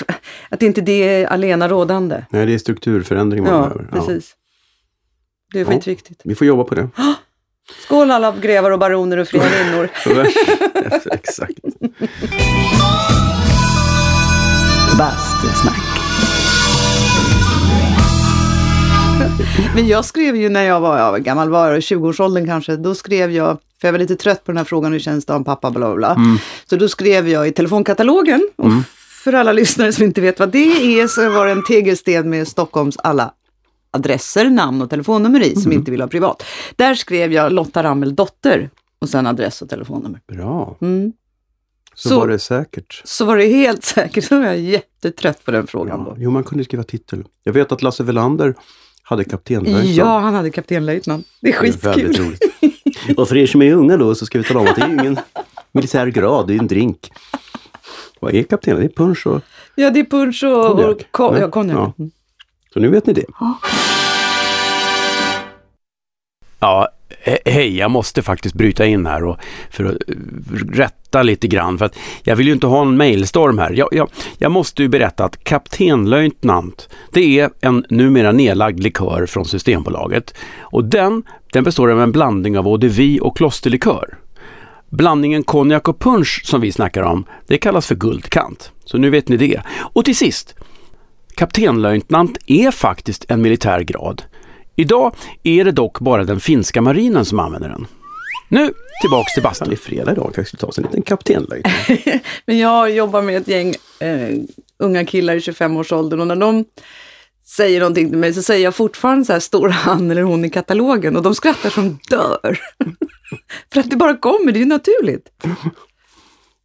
att 0.49 0.63
inte 0.63 0.81
det 0.81 0.93
är 1.23 1.27
alena 1.27 1.69
rådande. 1.69 2.25
Nej, 2.31 2.47
det 2.47 2.55
är 2.55 2.59
strukturförändring 2.59 3.43
man 3.45 3.53
Ja, 3.53 3.61
behöver. 3.61 3.89
precis. 3.93 4.35
Det 5.53 5.61
är 5.61 5.65
Ja. 5.65 5.71
skitviktigt. 5.71 6.21
Vi 6.25 6.35
får 6.35 6.47
jobba 6.47 6.65
på 6.65 6.75
det. 6.75 6.89
Skål 7.85 8.11
alla 8.11 8.33
grevar 8.41 8.71
och 8.71 8.79
baroner 8.79 9.17
och 9.19 9.29
friarinnor. 9.29 9.89
Exakt. 11.13 11.59
Bastusnack. 14.99 15.83
Men 19.75 19.89
jag 19.89 20.05
skrev 20.05 20.37
ju 20.37 20.49
när 20.49 20.63
jag 20.63 20.81
var, 20.81 20.99
ja, 20.99 21.17
gammal 21.17 21.51
var 21.51 21.71
jag, 21.73 21.81
20-årsåldern 21.81 22.47
kanske, 22.47 22.77
då 22.77 22.95
skrev 22.95 23.31
jag, 23.31 23.59
för 23.81 23.89
jag 23.89 23.93
var 23.93 23.99
lite 23.99 24.17
trött 24.17 24.45
på 24.45 24.53
den 24.53 24.57
här 24.57 24.65
frågan, 24.65 24.93
hur 24.93 24.99
känns 25.01 25.27
det 25.27 25.33
om 25.35 25.45
pappa, 25.45 25.71
bla 25.71 25.81
bla 25.95 25.97
bla. 26.15 26.39
Så 26.71 26.77
då 26.77 26.89
skrev 26.89 27.29
jag 27.29 27.49
i 27.49 27.53
telefonkatalogen, 27.53 28.49
och 28.57 28.71
för 29.25 29.33
alla 29.33 29.53
lyssnare 29.53 29.93
som 29.93 30.05
inte 30.05 30.21
vet 30.21 30.39
vad 30.39 30.49
det 30.49 31.01
är, 31.01 31.07
så 31.07 31.31
var 31.31 31.47
det 31.47 31.53
en 31.53 31.65
tegelsten 31.65 32.31
med 32.31 32.49
Stockholms 32.49 32.97
alla 32.97 33.33
adresser, 33.93 34.51
namn 34.51 34.83
och 34.83 34.91
telefonnummer 34.91 35.41
i, 35.43 35.57
som 35.57 35.73
inte 35.73 35.91
vill 35.91 36.01
ha 36.01 36.09
privat. 36.09 36.43
Där 36.77 36.95
skrev 36.95 37.33
jag 37.33 37.53
Lotta 37.53 37.83
Rammel 37.83 38.15
dotter, 38.15 38.71
och 38.99 39.09
sen 39.09 39.27
adress 39.27 39.63
och 39.63 39.69
telefonnummer. 39.69 40.21
Bra. 40.29 40.77
Mm. 40.81 41.13
Så, 41.95 42.09
Så- 42.09 42.19
var 42.21 42.29
det 42.29 42.39
säkert. 42.39 43.03
Så 43.05 43.25
var 43.25 43.37
det 43.37 43.45
helt 43.47 43.85
säkert, 43.95 44.25
så 44.25 44.39
var 44.39 44.47
jag 44.47 44.59
jättetrött 44.61 45.45
på 45.45 45.51
den 45.51 45.67
frågan 45.67 46.01
Ja. 46.07 46.11
då. 46.11 46.17
Jo, 46.19 46.31
man 46.31 46.45
kunde 46.45 46.65
skriva 46.65 46.83
titel. 46.85 47.25
Jag 47.45 47.53
vet 47.53 47.73
att 47.73 47.83
Lasse 47.83 48.03
Welander 48.03 48.55
hade 49.03 49.25
kaptenlöjtnant. 49.25 49.89
Ja, 49.89 50.19
han 50.19 50.35
hade 50.35 50.51
kaptenlöjtnant. 50.51 51.27
Det 51.41 51.49
är 51.55 51.63
Det 51.63 51.69
är 51.69 51.93
skitkul. 52.05 52.37
Och 53.17 53.29
för 53.29 53.37
er 53.37 53.47
som 53.47 53.63
är 53.63 53.73
unga 53.75 53.97
då 53.97 54.15
så 54.15 54.27
ska 54.27 54.39
vi 54.39 54.45
tala 54.45 54.61
om 54.61 54.67
att 54.67 54.77
det 54.77 54.83
är 54.83 54.89
ingen 54.89 55.19
militär 55.73 56.07
grad, 56.07 56.47
det 56.47 56.55
är 56.55 56.59
en 56.59 56.67
drink. 56.67 57.11
Vad 58.21 58.35
är 58.35 58.43
kapten? 58.43 58.77
Det 58.77 58.85
är 58.85 58.89
punsch 58.89 59.27
och... 59.27 59.41
Ja, 59.75 59.91
det 59.91 60.01
är 60.01 60.05
punsch 60.05 60.45
och 60.45 61.03
Konjak. 61.11 61.45
och 61.47 61.51
konjak. 61.53 61.95
Ja. 61.99 62.05
Så 62.73 62.81
nu 62.81 62.89
vet 62.89 63.07
ni 63.07 63.13
det. 63.13 63.25
Ja, 66.63 66.89
hej, 67.45 67.77
jag 67.77 67.91
måste 67.91 68.23
faktiskt 68.23 68.55
bryta 68.55 68.87
in 68.87 69.07
här 69.07 69.25
och 69.25 69.37
för 69.71 69.85
att 69.85 69.97
eh, 70.09 70.15
rätta 70.73 71.23
lite 71.23 71.49
grann. 71.49 71.79
För 71.79 71.85
att 71.85 71.99
jag 72.23 72.37
vill 72.37 72.47
ju 72.47 72.53
inte 72.53 72.67
ha 72.67 72.83
en 72.83 72.97
mailstorm 72.97 73.59
här. 73.59 73.73
Jag, 73.73 73.89
jag, 73.93 74.11
jag 74.39 74.53
måste 74.53 74.83
ju 74.83 74.89
berätta 74.89 75.25
att 75.25 75.45
kaptenlöjtnant, 75.45 76.89
det 77.13 77.41
är 77.41 77.51
en 77.61 77.85
numera 77.89 78.33
nedlagd 78.33 78.81
likör 78.81 79.27
från 79.27 79.45
Systembolaget. 79.45 80.35
Och 80.61 80.85
den, 80.85 81.23
den 81.53 81.65
består 81.65 81.91
av 81.91 82.01
en 82.01 82.13
blandning 82.13 82.59
av 82.59 82.67
eau-de-vie 82.67 83.21
och 83.21 83.37
klosterlikör. 83.37 84.19
Blandningen 84.91 85.43
konjak 85.43 85.89
och 85.89 85.99
punsch 85.99 86.43
som 86.45 86.61
vi 86.61 86.73
snackar 86.73 87.03
om, 87.03 87.25
det 87.47 87.59
kallas 87.59 87.87
för 87.87 87.95
guldkant. 87.95 88.73
Så 88.85 88.99
nu 88.99 89.11
vet 89.11 89.29
ni 89.29 89.37
det. 89.37 89.63
Och 89.69 90.05
till 90.05 90.17
sist, 90.17 90.55
kaptenlöjtnant 91.37 92.39
är 92.47 92.71
faktiskt 92.71 93.25
en 93.29 93.43
militär 93.43 93.81
grad. 93.81 94.23
Idag 94.77 95.15
är 95.43 95.65
det 95.65 95.73
dock 95.73 96.01
bara 96.01 96.25
den 96.25 96.41
finska 96.41 96.83
marinen 96.83 97.25
som 97.25 97.39
använder 97.41 97.69
den. 97.69 97.87
Nu 98.49 98.73
tillbaks 99.03 99.35
till 99.35 99.43
bastun. 99.43 99.69
det 99.69 99.75
är 99.75 99.77
fredag 99.77 100.13
idag, 100.13 100.31
kanske 100.35 100.45
skulle 100.45 100.61
ta 100.67 100.73
sig 100.73 100.85
en 100.85 100.91
liten 100.91 101.03
kaptenlöjtnant. 101.03 102.01
Men 102.47 102.59
jag 102.59 102.91
jobbar 102.91 103.23
med 103.23 103.37
ett 103.37 103.49
gäng 103.49 103.75
eh, 104.01 104.39
unga 104.79 105.05
killar 105.07 105.35
i 105.35 105.39
25-årsåldern 105.39 106.21
och 106.21 106.27
när 106.27 106.37
de 106.37 106.65
säger 107.45 107.81
någonting 107.81 108.09
till 108.09 108.19
mig 108.19 108.35
så 108.35 108.43
säger 108.43 108.65
jag 108.65 108.75
fortfarande 108.75 109.25
så 109.25 109.33
här, 109.33 109.41
står 109.41 109.69
han 109.69 110.11
eller 110.11 110.23
hon 110.23 110.45
i 110.45 110.51
katalogen? 110.51 111.17
Och 111.17 111.23
de 111.23 111.35
skrattar 111.35 111.71
som 111.71 111.99
dör. 112.11 112.59
För 113.73 113.81
att 113.81 113.91
det 113.91 113.97
bara 113.97 114.17
kommer, 114.17 114.53
det 114.53 114.59
är 114.59 114.61
ju 114.61 114.67
naturligt. 114.67 115.29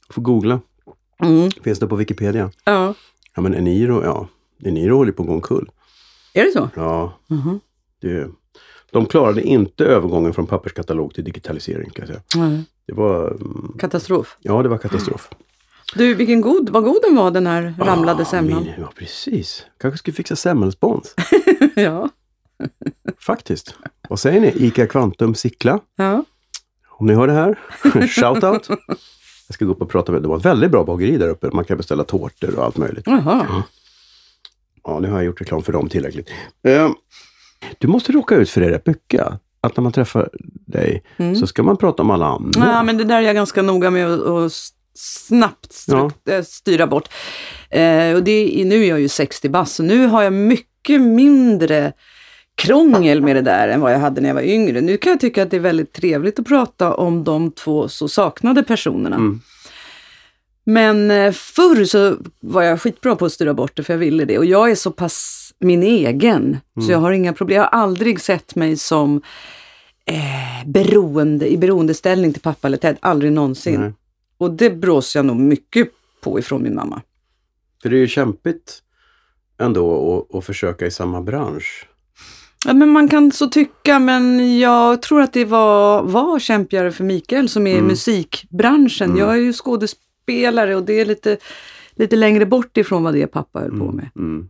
Får 0.09 0.21
googla. 0.21 0.59
Mm. 1.23 1.51
Finns 1.63 1.79
det 1.79 1.87
på 1.87 1.95
Wikipedia? 1.95 2.51
Ja. 2.63 2.93
Ja 3.35 3.41
men 3.41 3.53
Eniro, 3.55 4.03
ja. 4.03 4.27
Eniro 4.65 4.95
håller 4.97 5.11
på 5.11 5.23
att 5.23 5.27
gå 5.27 5.33
omkull. 5.33 5.69
Är 6.33 6.43
det 6.45 6.51
så? 6.51 6.69
Ja, 6.75 7.19
Mhm. 7.29 7.59
Det, 8.01 8.29
de 8.91 9.05
klarade 9.05 9.41
inte 9.41 9.85
övergången 9.85 10.33
från 10.33 10.47
papperskatalog 10.47 11.13
till 11.13 11.23
digitalisering 11.23 11.89
kan 11.89 12.05
jag 12.05 12.07
säga. 12.07 12.45
Mm. 12.47 12.63
Det 12.87 12.93
var, 12.93 13.37
Katastrof. 13.79 14.37
ja 14.41 14.63
det 14.63 14.69
var 14.69 14.77
katastrof. 14.77 15.29
Du, 15.95 16.13
vilken 16.13 16.41
god, 16.41 16.69
vad 16.69 16.83
god 16.83 16.97
den 17.03 17.15
var 17.15 17.31
den 17.31 17.47
här 17.47 17.75
ramlade 17.79 18.21
Ah, 18.21 18.25
semlan. 18.25 18.63
min- 18.63 18.73
Ja 18.79 18.91
precis. 18.95 19.65
Kanske 19.79 19.97
skulle 19.97 20.15
fixa 20.15 20.35
semmelspons. 20.35 21.15
ja. 21.75 22.09
Faktiskt. 23.19 23.75
Vad 24.09 24.19
säger 24.19 24.41
ni? 24.41 24.47
ICA 24.55 24.87
Kvantum 24.87 25.35
Sickla. 25.35 25.79
ja. 25.95 26.23
Om 26.89 27.07
ni 27.07 27.13
hör 27.13 27.27
det 27.27 27.33
här, 27.33 27.59
shout 28.07 28.43
out. 28.43 28.67
Jag 29.47 29.53
ska 29.53 29.65
gå 29.65 29.71
upp 29.71 29.81
och 29.81 29.89
prata 29.89 30.11
med, 30.11 30.21
det 30.21 30.27
var 30.27 30.39
väldigt 30.39 30.71
bra 30.71 30.83
bageri 30.83 31.17
där 31.17 31.29
uppe. 31.29 31.49
Man 31.53 31.65
kan 31.65 31.77
beställa 31.77 32.03
tårtor 32.03 32.55
och 32.55 32.63
allt 32.65 32.77
möjligt. 32.77 33.03
Jaha. 33.07 33.63
Ja, 34.83 34.99
nu 34.99 35.07
har 35.07 35.15
jag 35.17 35.25
gjort 35.25 35.41
reklam 35.41 35.63
för 35.63 35.73
dem 35.73 35.89
tillräckligt. 35.89 36.29
Eh, 36.63 36.89
du 37.77 37.87
måste 37.87 38.11
råka 38.11 38.35
ut 38.35 38.49
för 38.49 38.61
det 38.61 38.71
rätt 38.71 38.85
mycket. 38.87 39.27
Att 39.61 39.77
när 39.77 39.81
man 39.81 39.91
träffar 39.91 40.29
dig 40.65 41.03
så 41.39 41.47
ska 41.47 41.63
man 41.63 41.77
prata 41.77 42.03
om 42.03 42.09
alla 42.09 42.25
andra. 42.25 42.65
Ja, 42.65 42.83
men 42.83 42.97
det 42.97 43.03
där 43.03 43.17
är 43.17 43.21
jag 43.21 43.35
ganska 43.35 43.61
noga 43.61 43.89
med 43.89 44.11
att 44.11 44.53
snabbt 44.93 45.71
stru- 45.71 46.11
eh, 46.29 46.43
styra 46.43 46.87
bort. 46.87 47.09
Eh, 47.69 48.13
och 48.13 48.23
det, 48.23 48.63
nu 48.65 48.83
är 48.83 48.89
jag 48.89 48.99
ju 48.99 49.07
60 49.07 49.49
bast, 49.49 49.75
så 49.75 49.83
nu 49.83 50.05
har 50.05 50.23
jag 50.23 50.33
mycket 50.33 51.01
mindre 51.01 51.93
krångel 52.55 53.21
med 53.21 53.35
det 53.35 53.41
där 53.41 53.67
än 53.67 53.81
vad 53.81 53.93
jag 53.93 53.99
hade 53.99 54.21
när 54.21 54.29
jag 54.29 54.35
var 54.35 54.41
yngre. 54.41 54.81
Nu 54.81 54.97
kan 54.97 55.09
jag 55.11 55.19
tycka 55.19 55.43
att 55.43 55.51
det 55.51 55.57
är 55.57 55.61
väldigt 55.61 55.93
trevligt 55.93 56.39
att 56.39 56.47
prata 56.47 56.93
om 56.93 57.23
de 57.23 57.51
två 57.51 57.89
så 57.89 58.07
saknade 58.07 58.63
personerna. 58.63 59.15
Mm. 59.15 59.41
Men 60.63 61.11
eh, 61.11 61.31
förr 61.31 61.85
så 61.85 62.17
var 62.39 62.61
jag 62.61 62.81
skitbra 62.81 63.15
på 63.15 63.25
att 63.25 63.33
styra 63.33 63.53
bort 63.53 63.75
det, 63.75 63.83
för 63.83 63.93
jag 63.93 63.99
ville 63.99 64.25
det. 64.25 64.37
Och 64.37 64.45
jag 64.45 64.71
är 64.71 64.75
så 64.75 64.91
pass 64.91 65.46
min 65.59 65.83
egen, 65.83 66.57
så 66.85 66.91
jag 66.91 66.99
har 66.99 67.11
inga 67.11 67.33
problem. 67.33 67.55
Jag 67.55 67.63
har 67.63 67.79
aldrig 67.79 68.21
sett 68.21 68.55
mig 68.55 68.77
som 68.77 69.21
eh, 70.05 70.69
beroende, 70.69 71.51
i 71.51 71.57
beroendeställning 71.57 72.33
till 72.33 72.41
pappa 72.41 72.67
eller 72.67 72.77
Ted. 72.77 72.97
Aldrig 72.99 73.31
någonsin. 73.31 73.81
Nej. 73.81 73.93
Och 74.37 74.51
det 74.51 74.69
brås 74.69 75.15
jag 75.15 75.25
nog 75.25 75.37
mycket 75.37 75.89
på 76.21 76.39
ifrån 76.39 76.63
min 76.63 76.75
mamma. 76.75 77.01
För 77.81 77.89
det 77.89 77.95
är 77.95 77.99
ju 77.99 78.07
kämpigt 78.07 78.81
ändå 79.59 80.17
att, 80.29 80.35
att 80.35 80.45
försöka 80.45 80.85
i 80.85 80.91
samma 80.91 81.21
bransch. 81.21 81.87
Ja, 82.65 82.73
men 82.73 82.89
man 82.89 83.07
kan 83.07 83.31
så 83.31 83.47
tycka, 83.47 83.99
men 83.99 84.59
jag 84.59 85.01
tror 85.01 85.21
att 85.21 85.33
det 85.33 85.45
var, 85.45 86.03
var 86.03 86.39
kämpigare 86.39 86.91
för 86.91 87.03
Mikael 87.03 87.49
som 87.49 87.67
är 87.67 87.77
i 87.77 87.81
musikbranschen. 87.81 89.17
Jag 89.17 89.31
är 89.31 89.37
ju 89.37 89.53
skådespelare 89.53 90.75
och 90.75 90.83
det 90.83 90.93
är 90.93 91.05
lite, 91.05 91.37
lite 91.95 92.15
längre 92.15 92.45
bort 92.45 92.77
ifrån 92.77 93.03
vad 93.03 93.13
det 93.13 93.21
är 93.21 93.27
pappa 93.27 93.59
höll 93.59 93.79
på 93.79 93.91
med. 93.91 94.09
Mm. 94.15 94.49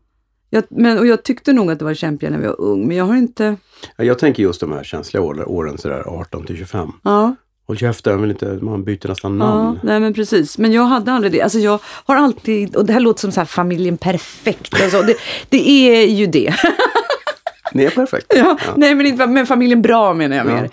Jag, 0.50 0.64
men, 0.70 0.98
och 1.00 1.08
jag 1.08 1.24
tyckte 1.24 1.54
nog 1.54 1.72
att 1.72 1.80
det 1.80 1.86
var 1.86 1.94
kämpigare 1.94 2.34
när 2.34 2.40
vi 2.42 2.48
var 2.48 2.62
ung, 2.62 2.88
men 2.88 2.98
jag 2.98 3.06
har 3.06 3.16
inte... 3.16 3.56
Ja, 3.98 4.04
Jag 4.04 4.20
tänker 4.20 4.44
just 4.44 4.60
de 4.60 4.72
här 4.72 4.84
känsliga 4.84 5.24
åren, 5.24 5.44
åren 5.46 5.78
sådär 5.78 6.04
18 6.08 6.46
till 6.46 6.58
25. 6.58 6.92
Ja, 7.04 7.36
Håll 7.68 7.78
käften, 7.78 8.22
vill 8.22 8.32
inte, 8.32 8.46
man 8.62 8.84
byter 8.84 9.08
nästan 9.08 9.40
ja 9.40 9.46
namn. 9.64 9.80
nej 9.84 10.00
men 10.00 10.14
precis. 10.14 10.58
Men 10.58 10.72
jag 10.72 10.84
hade 10.84 11.12
aldrig 11.12 11.32
det. 11.34 11.42
Alltså 11.42 11.60
jag 11.60 11.80
har 11.86 12.16
alltid, 12.16 12.76
och 12.76 12.86
det 12.86 12.94
här 12.94 13.00
låter 13.00 13.20
som 13.22 13.32
så 13.32 13.40
här 13.40 13.46
familjen 13.46 13.98
perfekt. 13.98 14.82
Alltså 14.84 15.02
det, 15.02 15.16
det 15.50 15.70
är 15.70 16.06
ju 16.08 16.26
det. 16.28 16.54
Ni 17.74 17.84
är 17.84 17.90
perfekt. 17.90 18.26
Ja, 18.36 18.58
Nej, 18.76 18.96
men 18.96 19.06
inte 19.06 19.28
men 19.28 19.46
familjen 19.48 19.82
bra 19.82 20.14
menar 20.14 20.38
jag 20.38 20.46
Ja. 20.48 20.52
mer. 20.54 20.70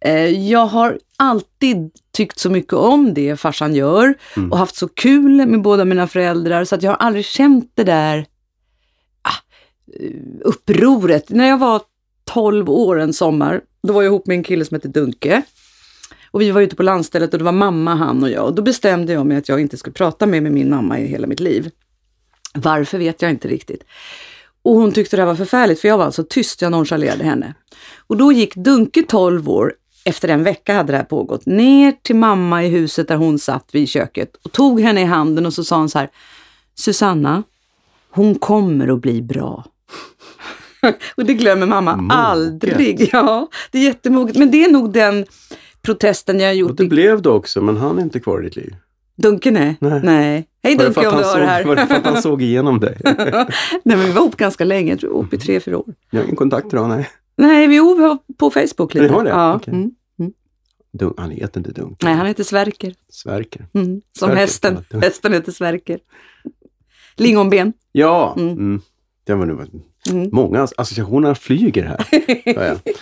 Eh, 0.00 0.48
jag 0.50 0.66
har 0.66 0.98
alltid 1.16 1.90
tyckt 2.16 2.38
så 2.38 2.50
mycket 2.50 2.72
om 2.72 3.14
det 3.14 3.36
farsan 3.40 3.74
gör 3.74 4.14
och 4.50 4.58
haft 4.58 4.76
så 4.76 4.88
kul 4.88 5.46
med 5.46 5.62
båda 5.62 5.84
mina 5.84 6.06
föräldrar 6.06 6.64
så 6.64 6.74
att 6.74 6.82
jag 6.82 6.90
har 6.90 6.96
aldrig 6.96 7.24
känt 7.24 7.72
det 7.74 7.84
där 7.84 8.26
Eh, 10.00 10.10
upproret. 10.40 11.30
När 11.30 11.48
jag 11.48 11.58
var 11.58 11.82
12 12.24 12.70
år 12.70 13.00
en 13.00 13.12
sommar, 13.12 13.60
då 13.82 13.92
var 13.92 14.02
jag 14.02 14.10
ihop 14.10 14.26
med 14.26 14.36
en 14.36 14.42
kille 14.42 14.64
som 14.64 14.74
hette 14.74 14.88
Dunke. 14.88 15.42
Och 16.30 16.40
vi 16.40 16.50
var 16.50 16.60
ute 16.60 16.76
på 16.76 16.82
landstället 16.82 17.32
och 17.32 17.38
det 17.38 17.44
var 17.44 17.52
mamma, 17.52 17.94
han 17.94 18.22
och 18.22 18.30
jag. 18.30 18.44
Och 18.44 18.54
då 18.54 18.62
bestämde 18.62 19.12
jag 19.12 19.26
mig 19.26 19.36
att 19.36 19.48
jag 19.48 19.60
inte 19.60 19.76
skulle 19.76 19.94
prata 19.94 20.26
mer 20.26 20.40
med 20.40 20.52
min 20.52 20.70
mamma 20.70 20.98
i 20.98 21.06
hela 21.06 21.26
mitt 21.26 21.40
liv. 21.40 21.70
Varför 22.54 22.98
vet 22.98 23.22
jag 23.22 23.30
inte 23.30 23.48
riktigt. 23.48 23.84
Och 24.62 24.74
hon 24.74 24.92
tyckte 24.92 25.16
det 25.16 25.22
här 25.22 25.26
var 25.26 25.34
förfärligt 25.34 25.80
för 25.80 25.88
jag 25.88 25.98
var 25.98 26.04
alltså 26.04 26.24
tyst, 26.28 26.62
jag 26.62 26.72
nonchalerade 26.72 27.24
henne. 27.24 27.54
Och 28.06 28.16
då 28.16 28.32
gick 28.32 28.54
Dunke 28.54 29.02
12 29.02 29.48
år, 29.48 29.74
efter 30.04 30.28
en 30.28 30.44
vecka 30.44 30.74
hade 30.74 30.92
det 30.92 30.96
här 30.96 31.04
pågått, 31.04 31.46
ner 31.46 31.92
till 32.02 32.16
mamma 32.16 32.64
i 32.64 32.68
huset 32.68 33.08
där 33.08 33.16
hon 33.16 33.38
satt 33.38 33.68
vid 33.72 33.88
köket 33.88 34.36
och 34.36 34.52
tog 34.52 34.80
henne 34.80 35.00
i 35.00 35.04
handen 35.04 35.46
och 35.46 35.54
så 35.54 35.64
sa 35.64 35.76
hon 35.76 35.88
så 35.88 35.98
här, 35.98 36.10
Susanna, 36.74 37.42
hon 38.10 38.34
kommer 38.34 38.88
att 38.88 39.00
bli 39.00 39.22
bra. 39.22 39.64
och 41.16 41.24
det 41.24 41.34
glömmer 41.34 41.66
mamma 41.66 41.96
Moget. 41.96 42.16
aldrig. 42.16 43.08
Ja, 43.12 43.48
det 43.70 43.78
är 43.78 43.82
jättemoget. 43.82 44.36
Men 44.36 44.50
det 44.50 44.64
är 44.64 44.72
nog 44.72 44.92
den 44.92 45.26
protesten 45.82 46.40
jag 46.40 46.46
har 46.46 46.52
Och 46.52 46.56
gjort. 46.58 46.76
det 46.76 46.84
i 46.84 46.88
blev 46.88 47.22
det 47.22 47.28
också, 47.28 47.60
men 47.62 47.76
han 47.76 47.98
är 47.98 48.02
inte 48.02 48.20
kvar 48.20 48.40
i 48.40 48.44
ditt 48.44 48.56
liv. 48.56 48.76
Dunke, 49.16 49.50
nej. 49.50 49.76
Nej. 49.80 50.00
nej. 50.04 50.48
Hej 50.62 50.76
det, 50.76 50.84
Dunke 50.84 51.00
om 51.00 51.04
du 51.04 51.10
han 51.10 51.24
hör 51.24 51.40
det 51.40 51.46
såg, 51.46 51.48
här. 51.48 51.64
var 51.64 51.76
det 51.76 51.86
för 51.86 51.94
att 51.94 52.04
han 52.04 52.22
såg 52.22 52.42
igenom 52.42 52.80
dig? 52.80 52.98
nej, 53.04 53.46
men 53.84 54.00
vi 54.00 54.10
var 54.12 54.22
ihop 54.22 54.36
ganska 54.36 54.64
länge, 54.64 54.90
jag 54.92 55.00
tror 55.00 55.10
vi 55.10 55.14
var 55.14 55.20
ihop 55.22 55.34
i 55.34 55.38
tre, 55.38 55.60
fyra 55.60 55.78
år. 55.78 55.94
Ni 56.10 56.18
har 56.18 56.24
ingen 56.24 56.36
kontakt 56.36 56.72
idag? 56.72 56.88
Nej. 56.88 57.08
Nej, 57.36 57.66
vi 57.66 57.78
var 57.78 58.18
på 58.38 58.50
Facebook 58.50 58.94
lite. 58.94 59.06
Ni 59.06 59.12
har 59.12 59.24
det? 59.24 59.30
Ja. 59.30 59.54
Okej. 59.54 59.74
Mm. 59.74 59.90
Dun, 60.92 61.14
han 61.16 61.30
heter 61.30 61.60
inte 61.60 61.72
Dunk. 61.72 62.02
Nej, 62.02 62.14
han 62.14 62.26
heter 62.26 62.44
Sverker. 62.44 62.94
Sverker. 63.08 63.66
Mm. 63.74 63.86
Som 64.18 64.26
Sverker. 64.28 64.40
hästen. 64.40 64.84
Hästen 65.02 65.32
heter 65.32 65.52
Sverker. 65.52 65.98
Lingonben. 67.16 67.72
Ja! 67.92 68.34
Mm. 68.38 68.48
Mm. 68.52 68.80
Det 69.24 69.34
var 69.34 69.46
nu, 69.46 69.52
Mm. 70.10 70.28
många 70.32 70.68
associationer 70.76 71.34
flyger 71.34 71.82
här. 71.84 72.06
Ja, 72.44 72.64
ja. 72.64 72.92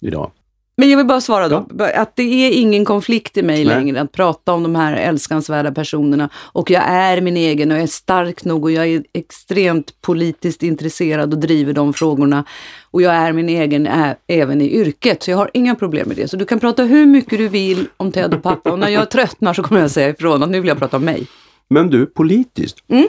Idag. 0.00 0.30
Men 0.76 0.90
jag 0.90 0.96
vill 0.96 1.06
bara 1.06 1.20
svara 1.20 1.48
då, 1.48 1.66
att 1.94 2.16
det 2.16 2.22
är 2.22 2.50
ingen 2.52 2.84
konflikt 2.84 3.36
i 3.36 3.42
mig 3.42 3.56
Nej. 3.56 3.64
längre 3.64 4.00
att 4.00 4.12
prata 4.12 4.52
om 4.52 4.62
de 4.62 4.74
här 4.74 4.92
älskansvärda 4.92 5.72
personerna. 5.72 6.28
Och 6.34 6.70
jag 6.70 6.82
är 6.86 7.20
min 7.20 7.36
egen 7.36 7.70
och 7.70 7.76
jag 7.76 7.82
är 7.82 7.86
stark 7.86 8.44
nog 8.44 8.64
och 8.64 8.70
jag 8.70 8.86
är 8.86 9.02
extremt 9.14 10.00
politiskt 10.02 10.62
intresserad 10.62 11.32
och 11.32 11.38
driver 11.40 11.72
de 11.72 11.92
frågorna. 11.94 12.44
Och 12.90 13.02
jag 13.02 13.14
är 13.14 13.32
min 13.32 13.48
egen 13.48 13.86
ä- 13.86 14.16
även 14.26 14.60
i 14.60 14.70
yrket, 14.70 15.22
så 15.22 15.30
jag 15.30 15.36
har 15.38 15.50
inga 15.54 15.74
problem 15.74 16.08
med 16.08 16.16
det. 16.16 16.28
Så 16.28 16.36
du 16.36 16.44
kan 16.44 16.60
prata 16.60 16.82
hur 16.84 17.06
mycket 17.06 17.38
du 17.38 17.48
vill 17.48 17.86
om 17.96 18.12
Ted 18.12 18.34
och 18.34 18.42
pappa 18.42 18.72
och 18.72 18.78
när 18.78 18.88
jag 18.88 19.10
tröttnar 19.10 19.54
så 19.54 19.62
kommer 19.62 19.80
jag 19.80 19.90
säga 19.90 20.08
ifrån 20.08 20.42
att 20.42 20.50
nu 20.50 20.60
vill 20.60 20.68
jag 20.68 20.78
prata 20.78 20.96
om 20.96 21.04
mig. 21.04 21.26
Men 21.70 21.90
du, 21.90 22.06
politiskt. 22.06 22.78
Mm. 22.88 23.08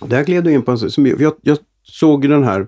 Där 0.00 0.24
gled 0.24 0.44
du 0.44 0.52
in 0.52 0.62
på 0.62 0.70
en 0.70 0.78
sak 0.78 0.90
som 0.90 1.06
jag, 1.06 1.34
jag 1.42 1.58
såg 1.82 2.24
ju 2.24 2.30
den 2.30 2.44
här 2.44 2.66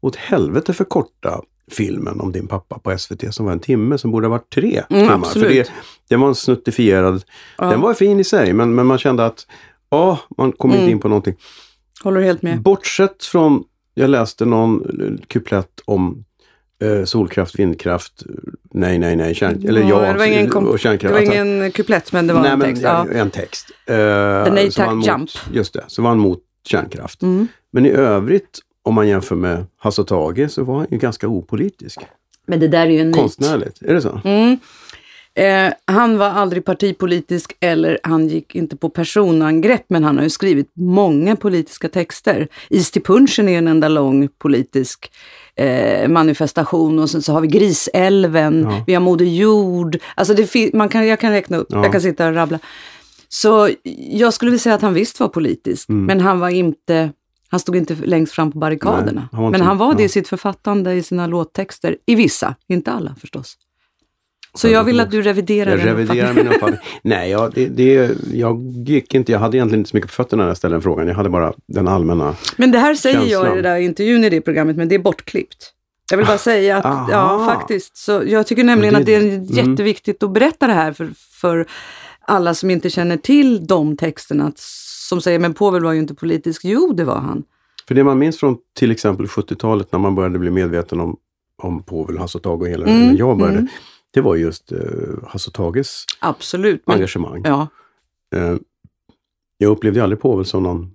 åt 0.00 0.16
helvete 0.16 0.72
för 0.72 0.84
korta 0.84 1.40
filmen 1.70 2.20
om 2.20 2.32
din 2.32 2.46
pappa 2.48 2.78
på 2.78 2.98
SVT 2.98 3.34
som 3.34 3.46
var 3.46 3.52
en 3.52 3.60
timme 3.60 3.98
som 3.98 4.10
borde 4.10 4.26
ha 4.26 4.30
varit 4.30 4.50
tre 4.54 4.82
Mm, 4.90 5.02
timmar. 5.02 5.14
absolut. 5.14 5.46
För 5.48 5.54
det, 5.54 5.70
den 6.10 6.20
var 6.20 6.28
en 6.28 6.34
snuttifierad, 6.34 7.22
Ja. 7.58 7.64
den 7.70 7.80
var 7.80 7.94
fin 7.94 8.20
i 8.20 8.24
sig 8.24 8.52
men, 8.52 8.74
men 8.74 8.86
man 8.86 8.98
kände 8.98 9.26
att 9.26 9.46
ja, 9.90 10.18
man 10.36 10.52
kom 10.52 10.70
Mm. 10.70 10.82
inte 10.82 10.90
in 10.92 11.00
på 11.00 11.08
någonting. 11.08 11.34
Håller 12.02 12.20
helt 12.20 12.42
med. 12.42 12.60
Bortsett 12.62 13.24
från, 13.24 13.64
jag 13.94 14.10
läste 14.10 14.44
någon 14.44 14.82
kuplett 15.28 15.80
om 15.84 16.24
eh, 16.82 17.04
solkraft, 17.04 17.58
vindkraft, 17.58 18.22
nej, 18.74 18.98
nej, 18.98 19.16
nej, 19.16 19.34
kärn, 19.34 19.68
eller 19.68 19.80
Ja, 19.82 20.00
det 20.12 20.18
var 20.18 20.24
ingen 20.24 20.48
kom- 20.50 20.66
och 20.66 20.72
Det 20.72 20.78
kärnkraft. 20.78 21.12
var 21.12 21.18
Alltså, 21.20 21.34
ingen 21.34 21.70
kuplett 21.72 22.12
men 22.12 22.26
det 22.26 22.34
var 22.34 22.40
nej, 22.42 22.50
en 22.50 22.58
men, 22.58 22.68
text. 22.68 22.82
ja. 22.82 23.06
En 23.12 23.30
text. 23.30 23.70
Eh, 23.86 23.94
The 23.94 24.50
Natack 24.50 24.78
var 24.78 24.84
han 24.86 25.00
Jump. 25.02 25.18
Mot, 25.20 25.40
just 25.52 25.72
det, 25.74 25.84
så 25.86 26.02
var 26.02 26.08
han 26.08 26.18
mot 26.18 26.40
kärnkraft. 26.68 27.22
Mm. 27.22 27.48
Men 27.76 27.86
i 27.86 27.90
övrigt, 27.90 28.58
om 28.82 28.94
man 28.94 29.08
jämför 29.08 29.36
med 29.36 29.64
Hasse 29.78 30.00
och 30.02 30.06
Tage, 30.08 30.50
så 30.50 30.64
var 30.64 30.76
han 30.78 30.86
ju 30.90 30.98
ganska 30.98 31.28
opolitisk. 31.28 32.00
Men 32.46 32.60
det 32.60 32.68
där 32.68 32.86
är 32.86 32.90
ju 32.90 33.00
en 33.00 33.06
myt. 33.06 33.16
konstnärligt. 33.16 33.82
Är 33.82 33.94
det 33.94 34.00
så? 34.02 34.20
Mm. 34.24 34.58
Eh, 35.34 35.72
han 35.84 36.18
var 36.18 36.26
aldrig 36.26 36.64
partipolitisk 36.64 37.56
eller 37.60 37.98
han 38.02 38.28
gick 38.28 38.54
inte 38.54 38.76
på 38.76 38.88
personangrepp 38.88 39.84
men 39.88 40.04
han 40.04 40.16
har 40.16 40.24
ju 40.24 40.30
skrivit 40.30 40.70
många 40.74 41.36
politiska 41.36 41.88
texter. 41.88 42.48
Is 42.70 42.90
till 42.90 43.02
punchen 43.02 43.48
är 43.48 43.58
en 43.58 43.68
enda 43.68 43.88
lång 43.88 44.28
politisk 44.38 45.10
eh, 45.56 46.08
manifestation 46.08 46.98
och 46.98 47.10
sen 47.10 47.22
så 47.22 47.32
har 47.32 47.40
vi 47.40 47.48
Grisälven, 47.48 48.62
Ja. 48.62 48.84
vi 48.86 48.94
har 48.94 49.00
Moder 49.00 49.24
Jord. 49.26 49.98
Alltså 50.14 50.34
det 50.34 50.74
man 50.74 50.88
kan, 50.88 51.06
jag 51.06 51.20
kan 51.20 51.30
räkna 51.32 51.56
upp, 51.56 51.68
Ja. 51.70 51.82
jag 51.82 51.92
kan 51.92 52.00
sitta 52.00 52.28
och 52.28 52.34
rabbla. 52.34 52.58
Så 53.28 53.70
jag 54.10 54.34
skulle 54.34 54.50
vilja 54.50 54.62
säga 54.62 54.74
att 54.74 54.82
han 54.82 54.94
visst 54.94 55.20
var 55.20 55.28
politisk, 55.28 55.88
Mm. 55.88 56.04
men 56.06 56.20
han 56.20 56.40
var 56.40 56.48
inte 56.48 57.10
han 57.48 57.60
stod 57.60 57.76
inte 57.76 57.94
längst 58.04 58.32
fram 58.32 58.52
på 58.52 58.58
barrikaderna. 58.58 59.12
Nej, 59.20 59.28
han 59.32 59.44
inte- 59.46 59.58
men 59.58 59.66
han 59.66 59.78
var 59.78 59.94
det 59.94 60.02
ja. 60.02 60.06
i 60.06 60.08
sitt 60.08 60.28
författande, 60.28 60.92
i 60.94 61.02
sina 61.02 61.26
låttexter. 61.26 61.96
I 62.06 62.14
vissa, 62.14 62.54
inte 62.68 62.92
alla 62.92 63.14
förstås. 63.20 63.56
Så 64.54 64.66
Ja, 64.68 64.72
jag 64.72 64.82
det 64.82 64.86
vill 64.86 65.00
att 65.00 65.10
du 65.10 65.22
reviderar 65.22 65.70
Jag 65.70 65.78
den 65.78 65.86
reviderar 65.86 66.32
min 66.34 66.48
uppfattning. 66.52 66.80
Nej, 67.02 67.30
ja, 67.30 67.50
det, 67.54 67.66
det, 67.68 68.10
jag 68.32 68.62
gick 68.86 69.14
inte, 69.14 69.32
jag 69.32 69.38
hade 69.38 69.56
egentligen 69.56 69.80
inte 69.80 69.90
så 69.90 69.96
mycket 69.96 70.10
på 70.10 70.14
fötterna 70.14 70.42
när 70.42 70.50
jag 70.50 70.56
ställde 70.56 70.74
den 70.76 70.82
frågan. 70.82 71.08
Jag 71.08 71.14
hade 71.14 71.28
bara 71.28 71.52
den 71.68 71.88
allmänna. 71.88 72.34
Men 72.56 72.70
det 72.72 72.78
här 72.78 72.94
säger 72.94 73.16
jag 73.16 73.26
i 73.26 73.30
Känslan. 73.30 73.54
den 73.54 73.62
där 73.62 73.76
intervjun 73.76 74.24
i 74.24 74.30
det 74.30 74.40
programmet, 74.40 74.76
men 74.76 74.88
det 74.88 74.94
är 74.94 74.98
bortklippt. 74.98 75.72
Jag 76.10 76.16
vill 76.18 76.26
bara 76.26 76.38
säga 76.38 76.76
att, 76.76 76.84
Aha. 76.84 77.08
ja 77.10 77.46
faktiskt, 77.54 77.96
så 77.96 78.22
jag 78.26 78.46
tycker 78.46 78.64
nämligen 78.64 78.92
Men 78.92 79.02
att 79.02 79.06
det- 79.06 79.18
det 79.18 79.26
är 79.26 79.36
mm. 79.36 79.70
jätteviktigt 79.70 80.22
att 80.22 80.30
berätta 80.32 80.66
det 80.66 80.72
här 80.72 80.92
för, 80.92 81.08
för 81.40 81.66
alla 82.20 82.54
som 82.54 82.70
inte 82.70 82.90
känner 82.90 83.16
till 83.16 83.66
de 83.66 83.96
texterna, 83.96 84.52
som 85.08 85.20
säger 85.20 85.38
men 85.38 85.54
Povel 85.54 85.82
var 85.84 85.92
ju 85.92 85.98
inte 85.98 86.14
politisk. 86.14 86.64
Jo, 86.64 86.92
det 86.92 87.04
var 87.04 87.18
han. 87.18 87.42
För 87.88 87.94
det 87.94 88.04
man 88.04 88.18
minns 88.18 88.38
från 88.40 88.56
till 88.78 88.90
exempel 88.90 89.26
70-talet 89.26 89.92
när 89.92 89.98
man 89.98 90.14
började 90.14 90.38
bli 90.38 90.50
medveten 90.50 91.00
om, 91.00 91.16
om 91.62 91.82
Povel, 91.82 92.18
Hasse 92.18 92.38
och 92.38 92.42
Tage 92.44 92.60
och 92.62 92.68
hela 92.68 92.86
Mm, 92.86 93.06
när 93.08 93.18
jag 93.18 93.38
började. 93.38 93.58
mm. 93.58 93.68
Det 94.12 94.20
var 94.20 94.36
just 94.36 94.72
uh, 94.72 94.78
Hasse 95.28 95.48
och 95.48 95.54
Tages 95.54 96.04
Absolut. 96.20 96.82
Men, 96.86 96.94
engagemang. 96.94 97.42
ja, 97.44 97.66
Eh, 98.36 98.56
jag 99.58 99.70
upplevde 99.70 100.02
aldrig 100.02 100.20
Povel 100.20 100.44
som 100.44 100.62
någon 100.62 100.90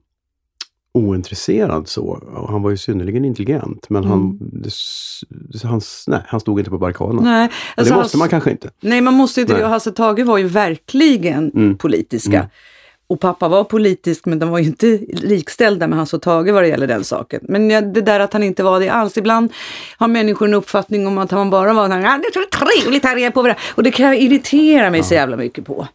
ointresserad 0.94 1.88
så. 1.88 2.04
Och 2.36 2.50
han 2.52 2.62
var 2.62 2.70
ju 2.70 2.78
synnerligen 2.78 3.26
intelligent 3.26 3.90
men 3.90 4.04
han, 4.04 4.20
Mm. 4.20 4.38
det, 4.40 4.68
s- 4.68 5.22
han, 5.64 5.82
nej, 6.08 6.22
han 6.28 6.40
stod 6.40 6.60
inte 6.60 6.70
på 6.72 6.78
barrikaderna. 6.78 7.22
nej. 7.22 7.40
Men 7.40 7.50
Alltså, 7.76 7.94
det 7.94 8.00
måste 8.00 8.16
Hasse- 8.18 8.20
man 8.20 8.30
kanske 8.30 8.52
inte. 8.52 8.70
Nej, 8.82 9.02
man 9.02 9.14
måste 9.14 9.42
inte 9.42 9.54
Nej. 9.54 9.62
det. 9.62 9.68
Hasse 9.68 9.92
Tage 9.92 10.26
var 10.26 10.38
ju 10.38 10.48
verkligen 10.48 11.52
Mm. 11.52 11.78
politiska. 11.78 12.50
Och 13.12 13.20
pappa 13.20 13.48
var 13.48 13.64
politisk, 13.64 14.26
men 14.26 14.40
de 14.40 14.50
var 14.50 14.60
ju 14.60 14.66
inte 14.66 15.00
likställda 15.10 15.88
med 15.88 16.00
Hasse 16.00 16.16
och 16.16 16.22
Tage 16.22 16.52
vad 16.54 16.64
det 16.64 16.68
gäller 16.68 16.88
den 16.88 17.04
saken. 17.04 17.40
Men 17.44 17.70
ja, 17.70 17.82
det 17.82 18.02
där 18.02 18.20
att 18.20 18.34
han 18.34 18.44
inte 18.44 18.64
var 18.64 18.80
det 18.80 18.90
alls. 18.90 19.18
Ibland 19.18 19.52
har 19.98 20.08
människor 20.08 20.48
en 20.48 20.54
uppfattning 20.54 21.08
om 21.08 21.18
att 21.18 21.32
han 21.32 21.50
bara 21.50 21.74
var 21.74 21.86
en, 21.86 22.02
ja, 22.02 22.20
det 22.22 22.28
är 22.28 22.32
så 22.32 22.66
trevligt 22.66 23.04
här 23.04 23.18
är 23.18 23.30
på 23.30 23.42
det. 23.44 23.56
Och 23.76 23.84
det 23.84 23.92
kan 23.92 24.06
jag 24.06 24.18
irritera 24.20 24.90
mig 24.90 25.04
så 25.04 25.14
jävla 25.14 25.38
mycket 25.38 25.66
på. 25.66 25.88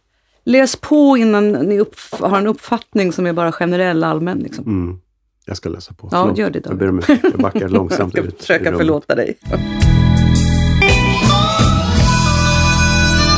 Läs 0.45 0.75
på 0.75 1.17
innan 1.17 1.51
ni 1.51 1.83
har 2.19 2.37
en 2.37 2.47
uppfattning 2.47 3.11
som 3.13 3.25
är 3.25 3.33
bara 3.33 3.51
generell, 3.51 4.03
allmän. 4.03 4.39
Liksom. 4.39 4.65
Mm. 4.65 4.99
Jag 5.45 5.57
ska 5.57 5.69
läsa 5.69 5.93
på. 5.93 6.09
Ja, 6.11 6.21
Förlåt. 6.21 6.37
gör 6.37 6.49
det 6.49 6.59
då. 6.59 6.69
Jag, 6.69 6.77
ber 6.77 6.89
om, 6.89 7.01
jag 7.07 7.39
backar 7.39 7.69
långsamt 7.79 8.17
jag 8.17 8.25
ut. 8.25 8.41
ska 8.43 8.53
i 8.53 8.59
försöka 8.59 8.77
förlåta 8.77 9.15
dig. 9.15 9.37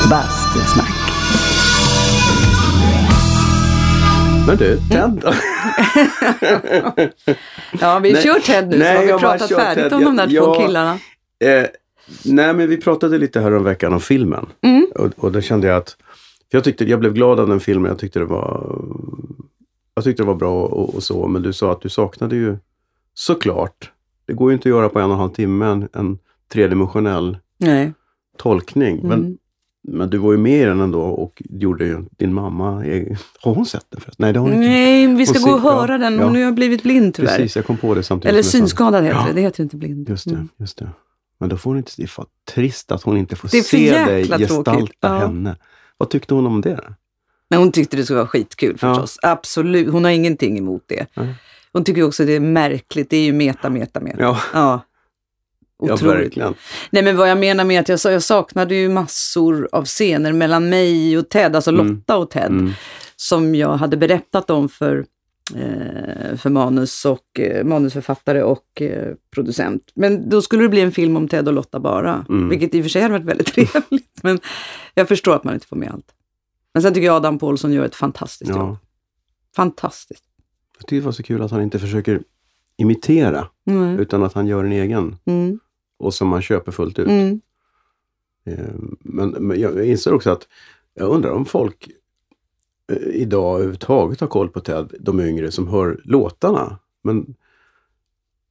Bastusnack. 0.09 1.08
Men 4.47 4.57
du, 4.57 4.77
Ted 4.89 5.11
då? 5.21 5.31
Ja, 7.81 7.99
vi 7.99 8.13
Nej. 8.13 8.23
kör 8.23 8.39
Ted 8.39 8.69
nu, 8.69 8.77
Nej, 8.77 9.07
så 9.07 9.13
har 9.13 9.19
vi 9.19 9.23
pratat 9.23 9.49
färdigt 9.49 9.83
Ted. 9.83 9.93
om 9.93 10.03
de 10.03 10.15
där 10.15 10.27
Jag- 10.29 10.43
två 10.43 10.53
killarna. 10.65 10.91
Eh, 11.39 11.65
nej, 12.25 12.53
men 12.53 12.69
vi 12.69 12.77
pratade 12.77 13.17
lite 13.17 13.39
här 13.41 13.55
om 13.55 13.63
veckan 13.63 13.93
om 13.93 13.99
filmen. 13.99 14.45
Mm. 14.61 14.87
Och, 14.95 15.11
och 15.17 15.31
då 15.31 15.41
kände 15.41 15.67
jag 15.67 15.77
att, 15.77 15.97
jag 16.49 16.63
tyckte, 16.63 16.85
jag 16.85 16.99
blev 16.99 17.13
glad 17.13 17.39
av 17.39 17.47
den 17.47 17.59
filmen. 17.59 17.89
Jag 17.89 17.99
tyckte 17.99 18.19
det 18.19 18.25
var, 18.25 18.75
jag 19.95 20.03
tyckte 20.03 20.23
det 20.23 20.27
var 20.27 20.35
bra 20.35 20.61
och, 20.63 20.95
och 20.95 21.03
så. 21.03 21.27
Men 21.27 21.41
du 21.41 21.53
sa 21.53 21.71
att 21.71 21.81
du 21.81 21.89
saknade 21.89 22.35
ju 22.35 22.57
såklart, 23.13 23.91
det 24.25 24.33
går 24.33 24.51
ju 24.51 24.53
inte 24.53 24.69
att 24.69 24.75
göra 24.75 24.89
på 24.89 24.99
en 24.99 25.05
och 25.05 25.11
en 25.11 25.19
halv 25.19 25.29
timme, 25.33 25.65
en, 25.65 25.89
en 25.93 26.17
tredimensionell 26.53 27.37
Nej. 27.57 27.93
tolkning. 28.37 28.99
Mm. 28.99 29.09
men 29.09 29.37
du 30.09 30.17
var 30.17 30.31
ju 30.31 30.37
med 30.37 30.61
i 30.61 30.65
den 30.65 30.81
ändå 30.81 31.01
och 31.01 31.41
gjorde 31.49 31.85
ju 31.85 31.97
din 32.17 32.33
mamma, 32.33 32.71
har 33.41 33.53
hon 33.55 33.65
sett 33.65 33.85
den 33.89 34.01
förresten? 34.01 34.23
Nej, 34.23 34.33
det 34.33 34.39
har 34.39 34.45
hon 34.47 34.55
inte. 34.55 34.67
Nej, 34.69 35.07
vi 35.15 35.25
ska 35.25 35.39
Hon 35.39 35.49
gå 35.49 35.55
och 35.55 35.61
ser- 35.61 35.67
ja, 35.69 35.73
höra 35.81 35.97
den. 35.97 36.15
ja. 36.15 36.23
Hon 36.23 36.35
har 36.35 36.41
ju 36.41 36.51
blivit 36.51 36.83
blind 36.83 37.13
tyvärr. 37.13 37.37
Precis, 37.37 37.55
jag 37.55 37.65
kom 37.65 37.77
på 37.77 37.93
det 37.95 38.03
samtidigt. 38.03 38.33
Eller 38.33 38.43
synskadad 38.43 39.03
heter 39.03 39.19
Ja. 39.19 39.25
det, 39.27 39.33
det 39.33 39.41
heter 39.41 39.63
inte 39.63 39.75
blind. 39.77 40.09
Just 40.09 40.25
det, 40.29 40.35
Mm. 40.35 40.49
just 40.57 40.77
det. 40.77 40.89
Men 41.39 41.49
då 41.49 41.57
får 41.57 41.69
hon 41.69 41.77
inte, 41.77 41.91
det 41.97 42.03
är 42.03 42.25
trist 42.53 42.91
att 42.91 43.03
hon 43.03 43.17
inte 43.17 43.35
får 43.35 43.47
se 43.47 43.91
dig 44.05 44.23
gestalta 44.27 44.73
tråkigt. 44.73 44.97
Ja. 44.99 45.17
henne. 45.17 45.55
Vad 45.97 46.09
tyckte 46.09 46.33
hon 46.33 46.47
om 46.47 46.61
det? 46.61 46.79
Men 47.49 47.59
hon 47.59 47.71
tyckte 47.71 47.97
det 47.97 48.03
skulle 48.03 48.17
vara 48.19 48.27
skitkul 48.27 48.77
Ja. 48.81 48.93
förstås. 48.93 49.17
Absolut, 49.21 49.89
hon 49.91 50.03
har 50.03 50.11
ingenting 50.11 50.57
emot 50.57 50.83
det. 50.87 51.05
Nej. 51.15 51.35
Hon 51.73 51.83
tycker 51.83 52.03
också 52.03 52.25
det 52.25 52.33
är 52.35 52.39
märkligt, 52.39 53.09
det 53.09 53.17
är 53.17 53.23
ju 53.23 53.33
meta, 53.33 53.69
meta, 53.69 53.99
meta. 53.99 54.37
Ja, 54.53 54.81
Ja. 55.79 55.87
ja 55.87 55.93
Otroligt. 55.93 56.15
verkligen. 56.25 56.53
Nej 56.89 57.03
men 57.03 57.17
vad 57.17 57.29
jag 57.29 57.37
menar 57.37 57.65
med 57.65 57.79
att 57.79 57.89
jag, 57.89 58.13
jag 58.13 58.23
saknade 58.23 58.75
ju 58.75 58.89
massor 58.89 59.69
av 59.71 59.85
scener 59.85 60.33
mellan 60.33 60.69
mig 60.69 61.17
och 61.17 61.29
Ted, 61.29 61.55
alltså 61.55 61.71
Mm. 61.71 61.87
Lotta 61.87 62.17
och 62.17 62.29
Ted, 62.29 62.45
Mm. 62.51 62.71
som 63.15 63.55
jag 63.55 63.73
hade 63.77 63.97
berättat 63.97 64.49
om 64.49 64.69
för, 64.69 65.05
eh, 65.55 66.37
för 66.37 66.49
manus 66.49 67.05
och, 67.05 67.39
eh, 67.39 67.65
manusförfattare 67.65 68.43
och 68.43 68.81
eh, 68.81 69.13
producent. 69.33 69.91
Men 69.95 70.29
då 70.29 70.41
skulle 70.41 70.63
det 70.63 70.69
bli 70.69 70.81
en 70.81 70.91
film 70.91 71.17
om 71.17 71.27
Ted 71.27 71.47
och 71.47 71.53
Lotta 71.53 71.79
bara, 71.79 72.25
Mm. 72.29 72.49
vilket 72.49 72.75
i 72.75 72.79
och 72.79 72.83
för 72.85 72.89
sig 72.89 73.01
hade 73.01 73.13
varit 73.13 73.25
väldigt 73.25 73.47
trevligt. 73.53 74.19
Men 74.23 74.39
jag 74.93 75.07
förstår 75.07 75.35
att 75.35 75.43
man 75.43 75.53
inte 75.53 75.67
får 75.67 75.75
med 75.75 75.91
allt. 75.91 76.05
Men 76.73 76.83
sen 76.83 76.93
tycker 76.93 77.05
jag 77.05 77.15
Adam 77.15 77.39
Paulsson 77.39 77.73
gör 77.73 77.85
ett 77.85 77.95
fantastiskt 77.95 78.49
jobb. 78.51 78.59
Ja. 78.59 78.77
Fantastiskt. 79.55 80.23
Jag 80.77 80.87
tycker 80.87 80.95
det 81.01 81.05
var 81.05 81.11
så 81.11 81.23
kul 81.23 81.41
att 81.41 81.51
han 81.51 81.61
inte 81.61 81.79
försöker 81.79 82.21
imitera, 82.77 83.47
utan 83.99 84.23
att 84.23 84.33
han 84.33 84.47
gör 84.47 84.63
en 84.63 84.71
egen 84.71 85.15
Mm. 85.25 85.59
Och 85.99 86.13
som 86.13 86.27
man 86.27 86.41
köper 86.41 86.71
fullt 86.71 86.99
ut. 86.99 87.07
Mm. 87.07 87.41
Eh, 88.45 88.69
Men, 88.99 89.29
men 89.29 89.59
jag 89.59 89.85
inser 89.85 90.13
också 90.13 90.29
att 90.31 90.47
jag 90.93 91.09
undrar 91.09 91.31
om 91.31 91.45
folk 91.45 91.89
eh, 92.91 92.97
idag 92.97 93.55
överhuvudtaget 93.55 94.19
har 94.19 94.27
koll 94.27 94.49
på 94.49 94.59
Ted, 94.59 94.93
de 94.99 95.19
yngre 95.19 95.51
som 95.51 95.67
hör 95.67 96.01
låtarna. 96.03 96.79
Men 97.03 97.35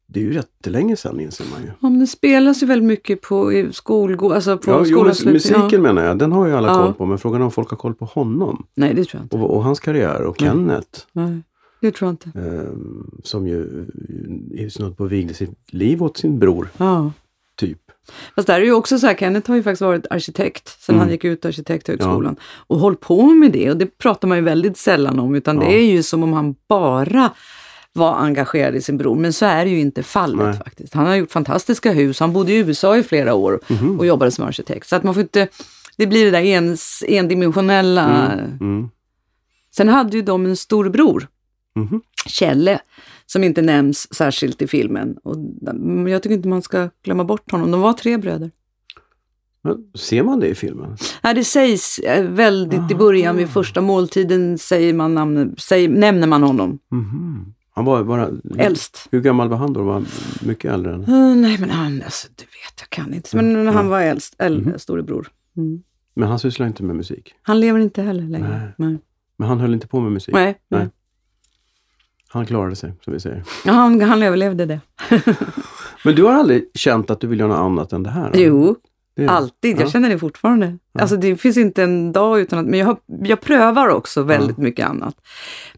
det 0.06 0.20
är 0.20 0.24
ju 0.24 0.34
jättelänge 0.34 0.96
sedan 0.96 1.20
inser 1.20 1.44
man 1.52 1.62
ju. 1.62 1.66
Ja, 1.68 1.74
men 1.90 1.98
det 1.98 2.06
spelas 2.06 2.62
ju 2.62 2.66
väldigt 2.66 2.86
mycket 2.86 3.20
på 3.22 3.52
i 3.52 3.72
skolgå, 3.72 4.32
alltså 4.32 4.58
på 4.58 4.70
Ja, 4.70 4.78
jo, 4.78 4.84
skolavslutning. 4.84 5.32
musiken 5.32 5.68
Ja. 5.70 5.78
menar 5.80 6.04
jag, 6.04 6.18
den 6.18 6.32
har 6.32 6.46
ju 6.46 6.52
alla 6.54 6.68
Ja. 6.68 6.74
koll 6.84 6.94
på. 6.94 7.06
Men 7.06 7.18
frågan 7.18 7.40
är 7.40 7.44
om 7.44 7.50
folk 7.50 7.70
har 7.70 7.76
koll 7.76 7.94
på 7.94 8.04
honom 8.04 8.66
Nej, 8.74 8.94
det 8.94 9.04
tror 9.04 9.18
jag 9.20 9.24
inte. 9.24 9.36
och, 9.36 9.56
och 9.56 9.64
hans 9.64 9.80
karriär 9.80 10.22
och 10.22 10.36
Nej. 10.42 10.50
Kenneth. 10.50 11.00
Nej, 11.12 11.42
det 11.80 11.92
tror 11.92 12.06
jag 12.08 12.12
inte. 12.12 12.38
ehm, 12.40 13.10
som 13.24 13.46
ju 13.48 13.86
är 14.54 14.68
snudd 14.68 14.96
på 14.96 15.04
vigde 15.04 15.34
sitt 15.34 15.72
liv 15.72 16.02
åt 16.02 16.16
sin 16.16 16.38
bror, 16.38 16.68
Ja. 16.76 17.12
Typ. 17.58 17.78
Fast 18.34 18.46
där 18.46 18.60
är 18.60 18.64
ju 18.64 18.72
också 18.72 18.98
så 18.98 19.06
här, 19.06 19.14
Kenneth 19.14 19.50
har 19.50 19.56
ju 19.56 19.62
faktiskt 19.62 19.82
varit 19.82 20.06
arkitekt 20.10 20.76
sen 20.80 20.94
Mm. 20.94 21.00
han 21.00 21.10
gick 21.10 21.24
ut 21.24 21.44
arkitekthögskolan 21.44 22.36
och 22.66 22.78
hållit 22.78 23.00
på 23.00 23.22
med 23.26 23.52
det 23.52 23.70
och 23.70 23.76
det 23.76 23.98
pratar 23.98 24.28
man 24.28 24.38
ju 24.38 24.44
väldigt 24.44 24.76
sällan 24.76 25.18
om 25.18 25.34
utan 25.34 25.56
Ja. 25.56 25.62
det 25.68 25.74
är 25.78 25.84
ju 25.86 26.02
som 26.02 26.22
om 26.22 26.32
han 26.32 26.54
bara 26.68 27.30
var 27.92 28.14
engagerad 28.14 28.76
i 28.76 28.80
sin 28.80 28.96
bror. 28.98 29.16
Men 29.16 29.32
så 29.32 29.46
är 29.46 29.64
det 29.64 29.70
ju 29.70 29.80
inte 29.80 30.02
fallet 30.02 30.46
Nej. 30.46 30.56
faktiskt. 30.58 30.94
Han 30.94 31.06
har 31.06 31.14
gjort 31.16 31.30
fantastiska 31.30 31.92
hus, 31.92 32.20
han 32.20 32.32
bodde 32.32 32.52
i 32.52 32.56
USA 32.56 32.96
i 32.96 33.02
flera 33.02 33.34
år 33.34 33.60
Mhm. 33.68 33.98
och 33.98 34.06
jobbade 34.06 34.30
som 34.30 34.44
arkitekt. 34.44 34.86
Så 34.88 34.96
att 34.96 35.02
man 35.02 35.14
får 35.14 35.20
inte, 35.20 35.48
det 35.96 36.06
blir 36.06 36.24
det 36.24 36.30
där 36.30 36.40
ens, 36.42 37.02
endimensionella. 37.08 38.32
Mm. 38.60 38.88
Sen 39.76 39.88
hade 39.88 40.16
ju 40.16 40.22
de 40.22 40.46
en 40.46 40.56
storbror 40.56 41.28
Mhm. 41.76 42.00
Kjelle, 42.26 42.80
som 43.32 43.44
inte 43.44 43.62
nämns 43.62 44.14
särskilt 44.14 44.62
i 44.62 44.66
filmen. 44.66 45.16
Och 45.22 45.36
jag 46.10 46.22
tycker 46.22 46.36
inte 46.36 46.48
man 46.48 46.62
ska 46.62 46.88
glömma 47.04 47.24
bort 47.24 47.50
honom. 47.50 47.70
De 47.70 47.80
var 47.80 47.92
tre 47.92 48.16
bröder. 48.16 48.50
Men, 49.62 49.76
ser 49.94 50.22
man 50.22 50.40
det 50.40 50.48
i 50.48 50.54
filmen? 50.54 50.96
Nej, 51.22 51.34
det 51.34 51.44
sägs 51.44 51.98
eh, 51.98 52.24
väldigt 52.24 52.90
i 52.90 52.94
början, 52.94 53.36
vid 53.36 53.48
första 53.48 53.80
måltiden 53.80 54.58
säger 54.58 54.94
man 54.94 55.14
namn, 55.14 55.54
säger, 55.58 55.88
nämner 55.88 56.26
man 56.26 56.42
honom. 56.42 56.78
Mhm. 56.90 57.54
Han 57.70 57.84
var 57.84 58.04
bara... 58.04 58.30
Äldst. 58.58 59.08
Hur 59.10 59.20
gammal 59.20 59.48
var 59.48 59.56
han 59.56 59.72
då? 59.72 59.82
Var 59.82 59.92
han 59.92 60.06
mycket 60.42 60.72
äldre 60.72 60.94
än... 60.94 61.00
Eh, 61.04 61.36
nej, 61.36 61.56
men 61.60 61.70
han, 61.70 62.02
alltså, 62.04 62.28
du 62.36 62.42
vet, 62.44 62.80
jag 62.80 62.90
kan 62.90 63.14
inte. 63.14 63.36
Men 63.36 63.66
han 63.66 63.88
var 63.88 64.00
äldst, 64.00 64.34
äldre, 64.38 64.70
Mhm. 64.70 64.78
storebror. 64.78 65.28
Mm. 65.56 65.82
Men 66.14 66.28
han 66.28 66.38
sysslar 66.38 66.66
inte 66.66 66.82
med 66.82 66.96
musik. 66.96 67.34
Han 67.42 67.60
lever 67.60 67.80
inte 67.80 68.02
heller 68.02 68.22
längre. 68.22 68.48
Nej. 68.48 68.58
Nej. 68.76 68.88
Nej. 68.88 68.98
Men 69.36 69.48
han 69.48 69.60
höll 69.60 69.74
inte 69.74 69.86
på 69.86 70.00
med 70.00 70.12
musik. 70.12 70.34
Nej. 70.34 70.58
Nej. 70.68 70.88
Han 72.28 72.46
klarade 72.46 72.76
sig, 72.76 72.92
som 73.04 73.12
vi 73.12 73.20
säger. 73.20 73.44
Ja, 73.64 73.72
Han, 73.72 74.00
han 74.00 74.22
överlevde 74.22 74.66
det. 74.66 74.80
Men 76.04 76.14
du 76.14 76.22
har 76.24 76.32
aldrig 76.32 76.70
känt 76.74 77.10
att 77.10 77.20
du 77.20 77.26
vill 77.26 77.38
göra 77.40 77.48
något 77.48 77.58
annat 77.58 77.92
än 77.92 78.02
det 78.02 78.10
här? 78.10 78.30
då? 78.32 78.38
Jo, 78.40 78.76
Det 79.16 79.26
alltid. 79.28 79.76
Jag 79.76 79.86
Ja. 79.86 79.90
känner 79.90 80.08
det 80.08 80.18
fortfarande. 80.18 80.78
Alltså 80.98 81.16
det 81.16 81.36
finns 81.36 81.56
inte 81.56 81.82
en 81.82 82.12
dag 82.12 82.40
utan 82.40 82.58
att, 82.58 82.66
men 82.66 82.78
jag, 82.78 82.86
har, 82.86 82.96
jag 83.22 83.40
prövar 83.40 83.88
också 83.88 84.22
väldigt 84.22 84.58
mycket 84.58 84.86
annat. 84.88 85.14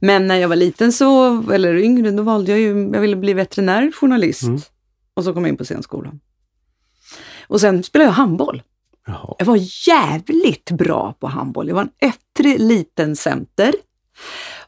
Men 0.01 0.27
när 0.27 0.37
jag 0.37 0.49
var 0.49 0.57
liten 0.57 0.93
så, 0.93 1.43
eller 1.53 1.75
yngre, 1.75 2.11
då 2.11 2.23
valde 2.23 2.51
jag 2.51 2.61
ju, 2.61 2.91
jag 2.93 3.01
ville 3.01 3.17
bli 3.17 3.33
veterinär, 3.33 3.93
journalist. 3.93 4.43
Mm. 4.43 4.61
Och 5.15 5.25
så 5.25 5.35
kom 5.35 5.45
jag 5.45 5.49
in 5.53 5.57
på 5.57 5.65
scenskolan. 5.65 6.21
Och 7.49 7.61
sen 7.61 7.83
spelade 7.83 8.09
jag 8.09 8.15
handboll. 8.15 8.63
Jaha. 9.07 9.35
Jag 9.39 9.47
var 9.47 9.59
jävligt 9.89 10.71
bra 10.71 11.15
på 11.21 11.27
handboll. 11.27 11.69
Jag 11.69 11.75
var 11.75 11.83
en 11.83 12.09
ettrig 12.11 12.61
liten 12.61 13.17
center. 13.17 13.73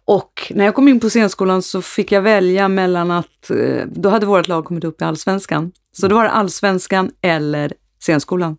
Och 0.04 0.52
när 0.54 0.64
jag 0.64 0.74
kom 0.74 0.88
in 0.88 1.00
på 1.00 1.08
scenskolan 1.10 1.62
så 1.62 1.82
fick 1.82 2.12
jag 2.12 2.22
välja 2.22 2.68
mellan 2.68 3.10
att, 3.10 3.50
eh, 3.50 3.86
då 3.86 4.08
hade 4.08 4.26
vårt 4.26 4.48
lag 4.48 4.64
kommit 4.64 4.84
upp 4.84 5.02
i 5.02 5.04
allsvenskan. 5.04 5.72
Så 5.92 6.08
då 6.08 6.14
var 6.16 6.24
det 6.24 6.30
allsvenskan 6.30 7.10
eller 7.20 7.72
scenskolan. 8.00 8.56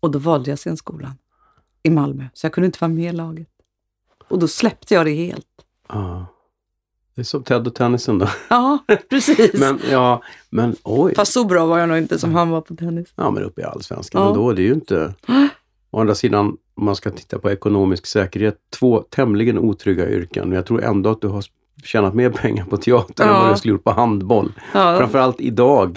Och 0.00 0.10
då 0.10 0.18
valde 0.18 0.50
jag 0.50 0.58
scenskolan 0.58 1.12
i 1.82 1.90
Malmö, 1.90 2.24
så 2.34 2.46
jag 2.46 2.52
kunde 2.52 2.66
inte 2.66 2.78
vara 2.80 2.88
med 2.92 3.14
i 3.14 3.16
laget. 3.16 3.48
Och 4.28 4.38
då 4.38 4.48
släppte 4.48 4.94
jag 4.94 5.06
det 5.06 5.14
helt. 5.14 5.46
Ja. 5.88 6.26
Det 7.14 7.20
är 7.20 7.24
som 7.24 7.42
Ted 7.42 7.66
och 7.66 7.74
tennisen 7.74 8.18
då. 8.18 8.28
Ja, 8.48 8.78
precis. 9.10 9.52
Men 9.60 9.80
ja, 9.90 10.22
men 10.50 10.76
oj. 10.82 11.14
Fast 11.14 11.32
så 11.32 11.44
bra 11.44 11.66
var 11.66 11.78
jag 11.78 11.88
nog 11.88 11.98
inte 11.98 12.18
som 12.18 12.34
han 12.34 12.50
var 12.50 12.60
på 12.60 12.74
tennis. 12.76 13.08
Ja, 13.16 13.30
men 13.30 13.42
uppe 13.42 13.60
i 13.60 13.64
allsvenskan 13.64 14.22
Ja. 14.22 14.28
ändå. 14.28 14.52
Det 14.52 14.62
är 14.62 14.66
ju 14.66 14.72
inte... 14.74 15.14
Å 15.90 16.00
andra 16.00 16.14
sidan, 16.14 16.56
man 16.76 16.96
ska 16.96 17.10
titta 17.10 17.38
på 17.38 17.50
ekonomisk 17.50 18.06
säkerhet, 18.06 18.56
två 18.78 18.98
tämligen 19.10 19.58
otrygga 19.58 20.08
yrken. 20.10 20.52
Jag 20.52 20.66
tror 20.66 20.82
ändå 20.84 21.10
att 21.10 21.20
du 21.20 21.28
har 21.28 21.44
tjänat 21.84 22.14
mer 22.14 22.30
pengar 22.30 22.64
på 22.64 22.76
teater 22.76 23.24
än 23.24 23.30
Ja. 23.30 23.42
vad 23.42 23.52
du 23.52 23.56
skulle 23.58 23.72
gjort 23.72 23.84
på 23.84 23.90
handboll. 23.90 24.52
Ja. 24.74 24.98
Framförallt 24.98 25.40
idag. 25.40 25.92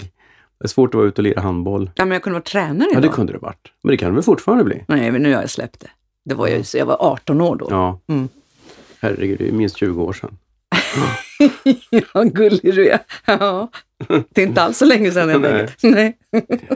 Det 0.58 0.64
är 0.64 0.68
svårt 0.68 0.90
att 0.90 0.94
vara 0.94 1.06
ute 1.08 1.20
och 1.20 1.24
lira 1.24 1.40
handboll. 1.40 1.90
ja, 1.94 2.04
men 2.04 2.12
jag 2.12 2.22
kunde 2.22 2.34
vara 2.34 2.42
tränare 2.44 2.88
Ja, 2.92 2.98
idag. 2.98 3.02
det 3.02 3.08
kunde 3.14 3.32
det 3.32 3.38
varit. 3.38 3.72
Men 3.82 3.90
det 3.90 3.96
kan 3.96 4.08
det 4.08 4.14
väl 4.14 4.22
fortfarande 4.24 4.64
bli? 4.64 4.84
Nej, 4.88 5.10
men 5.12 5.22
nu 5.22 5.34
har 5.34 5.40
jag 5.40 5.50
släppt 5.50 5.80
det. 5.80 5.90
Det 6.24 6.34
var 6.34 6.48
jag, 6.48 6.66
så 6.66 6.78
jag 6.78 6.86
var 6.86 6.96
18 7.00 7.40
år 7.40 7.56
då. 7.56 7.66
Ja. 7.70 8.00
Mm. 8.06 8.28
Herregud, 9.00 9.38
det 9.38 9.48
är 9.48 9.52
minst 9.52 9.76
20 9.76 10.02
år 10.02 10.12
sedan. 10.12 10.38
Ja, 11.90 12.22
gullig 12.22 12.74
du 12.74 12.88
är. 12.88 12.98
Ja. 13.26 13.68
Det 14.30 14.42
är 14.42 14.46
inte 14.46 14.62
alls 14.62 14.78
så 14.78 14.84
länge 14.84 15.10
sedan 15.10 15.28
helt 15.28 15.82
Nej. 15.82 16.16
Nej. 16.32 16.42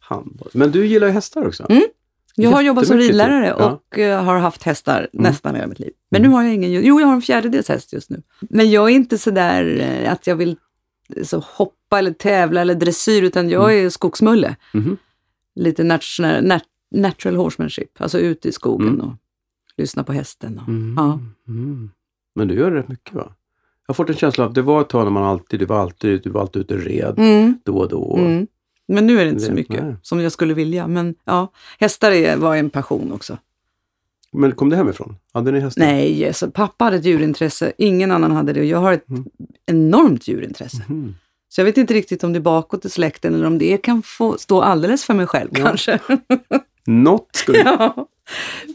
Handboll. 0.00 0.50
Men 0.54 0.70
du 0.70 0.86
gillar 0.86 1.06
ju 1.06 1.12
hästar 1.12 1.46
också. 1.46 1.66
Mm. 1.70 1.82
Jag 2.36 2.50
har 2.50 2.62
jobbat 2.62 2.86
som 2.86 2.96
ridlärare 2.96 3.48
typ. 3.50 3.56
Ja. 3.58 3.64
Mm. 3.64 3.74
och 3.90 3.98
eh, 3.98 4.24
har 4.24 4.38
haft 4.38 4.62
hästar 4.62 5.08
nästan 5.12 5.54
hela 5.54 5.66
mitt 5.66 5.78
liv. 5.78 5.92
Men 6.10 6.22
nu 6.22 6.28
har 6.28 6.42
jag 6.42 6.54
ingen, 6.54 6.72
jo 6.84 7.00
jag 7.00 7.06
har 7.06 7.14
en 7.14 7.22
fjärdedels 7.22 7.68
häst 7.68 7.92
just 7.92 8.10
nu. 8.10 8.22
Men 8.40 8.70
jag 8.70 8.90
är 8.90 8.94
inte 8.94 9.18
sådär 9.18 9.80
eh, 10.04 10.12
att 10.12 10.26
jag 10.26 10.36
vill 10.36 10.56
så 11.22 11.38
hoppa 11.46 11.98
eller 11.98 12.10
tävla 12.12 12.60
eller 12.60 12.74
dressyr 12.74 13.22
utan 13.22 13.50
jag 13.50 13.74
är 13.78 13.90
skogsmulle. 13.90 14.56
Mhm. 14.74 14.96
Lite 15.54 15.84
natural, 15.84 16.44
nat, 16.44 16.62
natural 16.90 17.36
horsemanship, 17.36 18.00
alltså 18.00 18.18
ute 18.18 18.48
i 18.48 18.52
skogen 18.52 18.88
Mm. 18.88 19.00
och 19.00 19.14
lyssna 19.76 20.04
på 20.04 20.12
hästen. 20.12 20.58
Och, 20.58 20.68
Mm. 20.68 20.94
ja. 20.96 21.20
Mm. 21.48 21.90
Men 22.34 22.48
du 22.48 22.54
gör 22.54 22.70
rätt 22.70 22.88
mycket 22.88 23.14
va? 23.14 23.22
Jag 23.86 23.92
har 23.92 23.94
fått 23.94 24.08
en 24.10 24.16
känsla 24.16 24.44
av 24.44 24.48
att 24.50 24.54
det 24.54 24.62
var 24.62 24.80
ett 24.80 24.88
tag 24.88 25.04
när 25.04 25.10
man 25.10 25.22
alltid, 25.24 25.60
du 25.60 25.66
var 25.66 25.80
alltid, 25.80 26.22
du 26.22 26.30
var 26.30 26.40
alltid 26.40 26.62
ute 26.62 26.74
och 26.74 26.80
red 26.80 27.14
Mm. 27.18 27.58
då 27.64 27.78
och 27.78 27.88
då. 27.88 28.16
Mm. 28.92 29.04
Men 29.06 29.06
nu 29.14 29.20
är 29.20 29.24
det 29.24 29.30
inte 29.30 29.42
så 29.42 29.48
Det- 29.48 29.54
mycket 29.54 29.82
nej. 29.84 29.94
som 30.02 30.20
jag 30.20 30.32
skulle 30.32 30.54
vilja. 30.54 30.86
Men 30.86 31.14
ja, 31.24 31.52
hästar 31.78 32.10
är, 32.12 32.36
var 32.36 32.56
en 32.56 32.70
passion 32.70 33.12
också. 33.12 33.38
Men 34.32 34.52
kom 34.52 34.70
det 34.70 34.76
hemifrån? 34.76 35.16
Hade 35.32 35.52
ni 35.52 35.60
hästar? 35.60 35.82
Nej, 35.82 36.26
alltså, 36.26 36.50
pappa 36.50 36.84
hade 36.84 36.96
ett 36.96 37.04
djurintresse, 37.04 37.72
ingen 37.78 38.10
annan 38.10 38.30
hade 38.32 38.52
det 38.52 38.60
och 38.60 38.66
jag 38.66 38.78
har 38.78 38.92
ett 38.92 39.08
Mm. 39.08 39.24
enormt 39.66 40.28
djurintresse. 40.28 40.82
Mhm. 40.88 41.14
Så 41.48 41.60
jag 41.60 41.64
vet 41.64 41.76
inte 41.78 41.94
riktigt 41.94 42.24
om 42.24 42.32
det 42.32 42.38
är 42.38 42.40
bakåt 42.40 42.84
i 42.84 42.90
släkten 42.90 43.34
eller 43.34 43.46
om 43.46 43.58
det 43.58 43.76
kan 43.76 44.02
få 44.02 44.38
stå 44.38 44.62
alldeles 44.62 45.04
för 45.04 45.14
mig 45.14 45.26
själv 45.26 45.50
Ja. 45.52 45.64
kanske. 45.64 45.98
Något 46.86 47.44
du... 47.46 47.56
ja. 47.56 48.08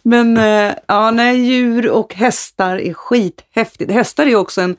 Men 0.04 0.38
eh, 0.38 0.74
ja, 0.88 1.12
nej, 1.12 1.46
djur 1.46 1.90
och 1.90 2.14
hästar 2.14 2.78
är 2.78 2.94
skithäftigt. 2.94 3.92
Hästar 3.92 4.26
är 4.26 4.36
också 4.36 4.62
en... 4.62 4.76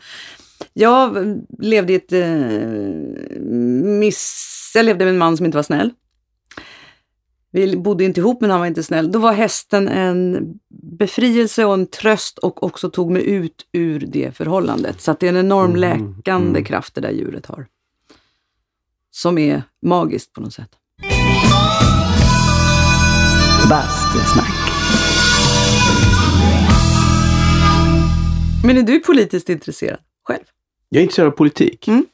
Jag 0.73 1.16
levde 1.59 1.92
i 1.92 1.97
ett... 1.97 2.12
Eh, 2.12 3.40
miss... 3.83 4.73
Jag 4.75 4.85
levde 4.85 5.05
med 5.05 5.12
en 5.12 5.18
man 5.18 5.37
som 5.37 5.47
inte 5.47 5.59
var 5.59 5.62
snäll. 5.62 5.92
Vi 7.51 7.77
bodde 7.77 8.05
inte 8.05 8.21
ihop 8.21 8.40
men 8.40 8.51
han 8.51 8.61
var 8.61 8.66
inte 8.66 8.83
snäll. 8.83 9.12
Då 9.12 9.18
var 9.18 9.33
hästen 9.33 9.88
en 9.88 10.53
befrielse 10.99 11.64
och 11.64 11.75
en 11.75 11.87
tröst 11.87 12.38
och 12.38 12.62
också 12.62 12.90
tog 12.90 13.11
mig 13.11 13.31
ut 13.31 13.66
ur 13.73 14.01
det 14.01 14.37
förhållandet. 14.37 15.01
Så 15.01 15.11
att 15.11 15.21
det 15.21 15.27
är 15.27 15.33
en 15.33 15.37
enorm 15.37 15.71
Mm, 15.71 15.81
läkande 15.81 16.49
mm. 16.49 16.64
kraft 16.64 16.94
det 16.94 17.01
där 17.01 17.11
djuret 17.11 17.47
har. 17.47 17.66
Som 19.11 19.38
är 19.38 19.62
magiskt 19.83 20.33
på 20.33 20.40
något 20.40 20.53
sätt. 20.53 20.71
Bastusnack. 23.71 24.55
Men 28.64 28.77
är 28.79 28.83
du 28.83 29.01
politiskt 29.01 29.49
intresserad 29.49 29.99
själv? 30.29 30.45
Jag 30.88 30.99
är 30.99 31.03
intresserad 31.03 31.29
av 31.29 31.33
politik. 31.37 31.88
Mm. 31.88 32.07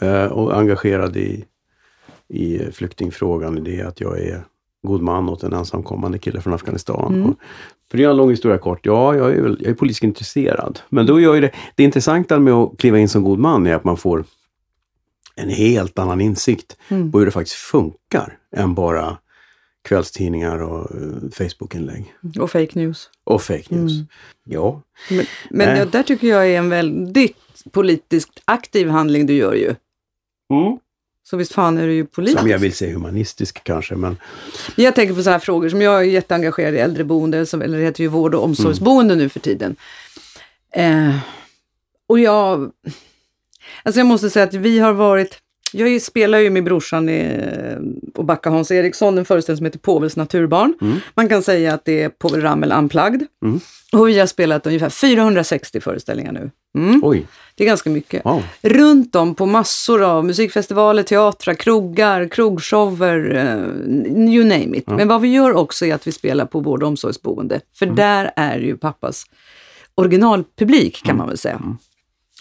Eh, 0.00 0.32
och 0.32 0.56
engagerad 0.58 1.16
i, 1.16 1.44
i 2.28 2.58
flyktingfrågan. 2.72 3.58
I 3.58 3.60
det 3.60 3.82
att 3.82 4.00
jag 4.00 4.18
är 4.20 4.44
god 4.82 5.02
man 5.02 5.28
åt 5.28 5.42
en 5.42 5.52
ensamkommande 5.52 6.18
kille 6.18 6.40
från 6.40 6.54
Afghanistan. 6.54 7.14
Mm. 7.14 7.30
Och, 7.30 7.36
för 7.90 7.98
det 7.98 8.04
är 8.04 8.10
en 8.10 8.16
lång 8.16 8.30
historia 8.30 8.58
kort. 8.58 8.86
Ja, 8.86 9.16
jag 9.16 9.32
är, 9.32 9.42
väl, 9.42 9.56
jag 9.60 9.70
är 9.70 9.74
politiskt 9.74 10.04
intresserad. 10.04 10.80
Men 10.88 11.06
då 11.06 11.20
gör 11.20 11.34
ju 11.34 11.40
det, 11.40 11.50
det 11.74 11.84
intressanta 11.84 12.38
med 12.38 12.54
att 12.54 12.78
kliva 12.78 12.98
in 12.98 13.08
som 13.08 13.22
god 13.24 13.38
man 13.38 13.66
är 13.66 13.74
att 13.74 13.84
man 13.84 13.96
får 13.96 14.24
en 15.34 15.48
helt 15.50 15.98
annan 15.98 16.20
insikt 16.20 16.76
Mm. 16.88 17.12
på 17.12 17.18
hur 17.18 17.26
det 17.26 17.32
faktiskt 17.32 17.56
funkar 17.56 18.38
än 18.56 18.74
bara 18.74 19.18
kvällstidningar 19.86 20.58
och 20.62 20.90
eh, 20.90 21.30
Facebookinlägg. 21.32 22.14
Och 22.40 22.50
fake 22.50 22.78
news. 22.78 23.10
Och 23.24 23.42
fake 23.42 23.74
news. 23.74 23.92
Mm. 23.92 24.06
Ja, 24.44 24.82
Men, 25.10 25.26
men 25.50 25.78
det 25.78 25.84
där 25.84 26.02
tycker 26.02 26.28
jag 26.28 26.48
är 26.50 26.58
en 26.58 26.68
väldigt 26.68 27.36
politiskt 27.72 28.42
aktiv 28.44 28.88
handling 28.88 29.26
du 29.26 29.34
gör 29.34 29.54
ju. 29.54 29.74
Så 31.22 31.36
visst 31.36 31.52
fan 31.52 31.78
är 31.78 31.86
du 31.86 31.94
ju 31.94 32.06
politisk. 32.06 32.38
som 32.40 32.48
jag 32.48 32.58
vill 32.58 32.72
säga 32.72 32.94
humanistisk 32.94 33.64
kanske, 33.64 33.96
men 33.96 34.16
Jag 34.76 34.94
tänker 34.94 35.14
på 35.14 35.22
så 35.22 35.30
här 35.30 35.38
frågor 35.38 35.68
som 35.68 35.82
jag 35.82 36.00
är 36.00 36.04
jätteengagerad 36.04 36.74
i 36.74 36.78
äldreboende, 36.78 37.46
som, 37.46 37.62
eller 37.62 37.78
det 37.78 37.84
heter 37.84 38.02
ju 38.02 38.08
vård 38.08 38.34
och 38.34 38.44
omsorgsboende 38.44 39.14
nu 39.14 39.28
för 39.28 39.40
tiden. 39.40 39.76
Eh, 40.72 41.16
och 42.06 42.18
jag, 42.18 42.70
alltså 43.82 44.00
jag 44.00 44.06
måste 44.06 44.30
säga 44.30 44.44
att 44.44 44.54
vi 44.54 44.78
har 44.78 44.92
varit, 44.92 45.38
jag 45.76 46.02
spelar 46.02 46.38
ju 46.38 46.50
med 46.50 46.64
brorsan 46.64 47.08
i, 47.08 47.40
och 48.14 48.24
backa 48.24 48.50
Hans 48.50 48.70
Eriksson, 48.70 49.18
en 49.18 49.24
föreställning 49.24 49.56
som 49.56 49.66
heter 49.66 49.78
Povels 49.78 50.16
naturbarn. 50.16 50.74
Man 51.14 51.28
kan 51.28 51.42
säga 51.42 51.74
att 51.74 51.84
det 51.84 52.02
är 52.02 52.08
Povel 52.08 52.40
Ramel 52.40 52.72
unplugged. 52.72 53.26
Mm. 53.44 53.60
Och 53.92 54.08
vi 54.08 54.18
har 54.18 54.26
spelat 54.26 54.66
ungefär 54.66 54.88
460 54.88 55.80
föreställningar 55.80 56.32
nu. 56.32 56.50
Mm. 56.78 57.00
oj, 57.04 57.26
Det 57.54 57.64
är 57.64 57.68
ganska 57.68 57.90
mycket. 57.90 58.24
wow. 58.24 58.42
Runt 58.62 59.14
om 59.14 59.34
på 59.34 59.46
massor 59.46 60.02
av 60.02 60.24
musikfestivaler, 60.24 61.02
teatrar, 61.02 61.54
krogar, 61.54 62.28
krogshower, 62.28 63.34
eh, 63.36 64.34
you 64.34 64.44
name 64.44 64.76
it. 64.76 64.86
Men 64.86 65.08
vad 65.08 65.20
vi 65.20 65.28
gör 65.28 65.52
också 65.52 65.86
är 65.86 65.94
att 65.94 66.06
vi 66.06 66.12
spelar 66.12 66.46
på 66.46 66.60
vård 66.60 66.82
och 66.82 66.88
omsorgsboende. 66.88 67.60
För 67.78 67.86
där 67.86 68.30
är 68.36 68.58
ju 68.58 68.76
pappas 68.76 69.24
originalpublik 69.94 71.02
kan 71.04 71.16
man 71.16 71.28
väl 71.28 71.38
säga. 71.38 71.60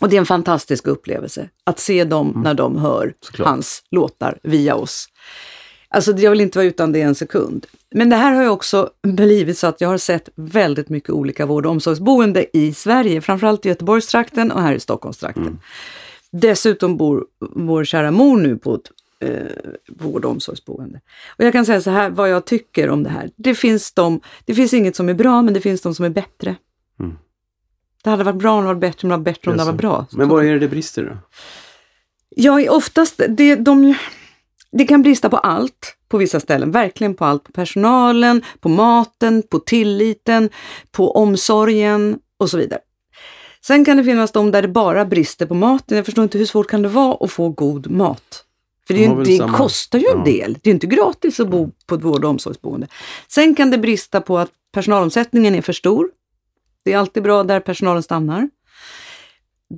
Och 0.02 0.10
det 0.10 0.16
är 0.16 0.20
en 0.20 0.26
fantastisk 0.26 0.88
upplevelse 0.88 1.50
att 1.64 1.80
se 1.80 2.04
dem 2.04 2.42
när 2.44 2.54
de 2.54 2.78
hör 2.78 3.14
Såklart. 3.22 3.48
hans 3.48 3.84
låtar 3.92 4.40
via 4.44 4.76
oss. 4.76 5.08
Alltså 5.90 6.12
jag 6.12 6.32
vill 6.32 6.42
inte 6.42 6.58
vara 6.58 6.68
utan 6.68 6.92
det 6.92 7.02
en 7.02 7.16
sekund. 7.16 7.66
Men 7.92 8.10
det 8.10 8.16
här 8.16 8.32
har 8.34 8.44
ju 8.44 8.50
också 8.50 8.90
blivit 9.04 9.58
så 9.58 9.68
att 9.68 9.82
jag 9.82 9.90
har 9.90 9.98
sett 9.98 10.30
väldigt 10.36 10.90
mycket 10.90 11.10
olika 11.10 11.46
vård 11.46 11.66
och 11.66 11.72
omsorgsboende 11.72 12.58
i 12.58 12.74
Sverige, 12.74 13.22
framförallt 13.22 13.66
i 13.66 13.70
Göteborgstrakten 13.70 14.52
och 14.52 14.62
här 14.62 14.74
i 14.74 14.80
Stockholmstrakten. 14.80 15.60
Dessutom 16.32 16.98
bor 16.98 17.26
vår 17.56 17.84
kära 17.84 18.12
mor 18.12 18.38
nu 18.38 18.58
på 18.58 18.76
ett 18.76 18.92
eh, 19.20 19.72
vård 19.90 20.26
och 20.26 20.32
omsorgsboende. 20.32 21.02
Och 21.38 21.44
jag 21.44 21.54
kan 21.54 21.66
säga 21.66 21.82
så 21.82 21.90
här, 21.90 22.10
vad 22.10 22.30
jag 22.30 22.46
tycker 22.46 22.90
om 22.90 23.04
det 23.04 23.10
här. 23.10 23.30
Det 23.36 23.56
finns, 23.56 23.94
de, 23.94 24.22
det 24.46 24.56
finns 24.56 24.74
inget 24.74 24.96
som 24.96 25.10
är 25.10 25.14
bra, 25.14 25.42
men 25.42 25.54
det 25.54 25.62
finns 25.62 25.82
de 25.82 25.96
som 25.96 26.06
är 26.06 26.10
bättre. 26.10 26.56
Mm. 27.00 27.18
Det 28.06 28.12
hade 28.12 28.24
varit 28.24 28.36
bra 28.36 28.54
om 28.54 28.62
det 28.62 28.68
var 28.68 28.76
bättre, 28.76 29.08
men 29.08 29.10
det 29.10 29.18
var 29.18 29.24
bättre 29.24 29.52
om 29.52 29.58
det 29.58 29.64
var 29.64 29.74
bra. 29.74 30.06
Men 30.12 30.30
vad 30.30 30.46
är 30.46 30.54
det 30.54 30.60
det 30.60 30.68
brister 30.68 31.04
då? 31.04 31.18
Ja, 32.30 32.72
oftast, 32.72 33.22
det, 33.30 33.56
de, 33.56 33.96
det 34.72 34.86
kan 34.86 35.02
brista 35.02 35.30
på 35.30 35.38
allt 35.38 35.96
på 36.10 36.18
vissa 36.18 36.40
ställen, 36.40 36.72
verkligen 36.72 37.16
på 37.16 37.26
allt. 37.26 37.44
På 37.44 37.52
personalen, 37.52 38.42
på 38.60 38.70
maten, 38.70 39.44
på 39.50 39.60
tilliten, 39.60 40.50
på 40.92 41.12
omsorgen 41.12 42.20
och 42.38 42.50
så 42.50 42.58
vidare. 42.58 42.80
Sen 43.62 43.86
kan 43.86 43.98
det 43.98 44.04
finnas 44.04 44.32
de 44.32 44.52
där 44.52 44.62
det 44.62 44.68
bara 44.68 45.06
brister 45.06 45.46
på 45.46 45.54
maten. 45.54 45.98
Jag 45.98 46.06
förstår 46.06 46.24
inte 46.24 46.38
hur 46.38 46.46
svårt 46.46 46.70
kan 46.70 46.82
det 46.82 46.90
vara 46.90 47.18
att 47.20 47.32
få 47.32 47.50
god 47.50 47.92
mat? 47.92 48.44
För 48.88 48.94
det, 48.94 49.00
ju, 49.00 49.24
det 49.24 49.54
kostar 49.54 50.00
ju 50.00 50.06
en 50.08 50.24
del. 50.24 50.54
Det 50.54 50.70
är 50.70 50.72
ju 50.72 50.74
inte 50.74 50.88
gratis 50.88 51.40
att 51.40 51.50
bo 51.50 51.72
på 51.86 51.96
ett 51.96 52.04
vård 52.04 52.24
och 52.24 52.30
omsorgsboende. 52.30 52.88
Sen 53.28 53.56
kan 53.56 53.72
det 53.72 53.78
brista 53.78 54.22
på 54.22 54.38
att 54.38 54.52
personalomsättningen 54.74 55.56
är 55.56 55.62
för 55.62 55.74
stor. 55.74 56.10
Det 56.86 56.94
är 56.94 56.98
alltid 56.98 57.24
bra 57.24 57.44
där 57.44 57.60
personalen 57.60 58.04
stannar. 58.04 58.50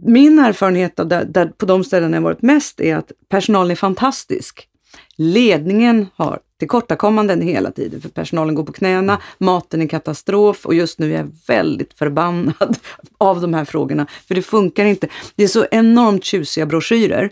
Min 0.06 0.40
erfarenhet 0.40 1.00
av 1.00 1.08
där, 1.08 1.26
där, 1.26 1.48
på 1.48 1.66
de 1.66 1.84
ställen 1.84 2.14
jag 2.14 2.22
varit 2.22 2.42
mest 2.42 2.82
är 2.82 2.96
att 2.96 3.12
personalen 3.30 3.72
är 3.72 3.76
fantastisk. 3.76 4.68
Ledningen 5.16 6.08
har 6.16 6.40
tillkortakommanden 6.60 7.42
hela 7.42 7.72
tiden, 7.72 8.02
för 8.02 8.10
personalen 8.10 8.56
går 8.56 8.64
på 8.64 8.74
knäna, 8.74 9.22
maten 9.38 9.82
är 9.82 9.88
katastrof 9.88 10.66
och 10.66 10.74
just 10.76 11.00
nu 11.00 11.14
är 11.14 11.18
jag 11.18 11.32
väldigt 11.48 11.94
förbannad 11.94 12.78
av 13.18 13.42
de 13.42 13.54
här 13.54 13.66
frågorna, 13.66 14.08
för 14.28 14.36
det 14.36 14.42
funkar 14.42 14.86
inte. 14.86 15.08
Det 15.36 15.44
är 15.44 15.48
så 15.48 15.66
enormt 15.72 16.24
tjusiga 16.24 16.66
broschyrer, 16.66 17.32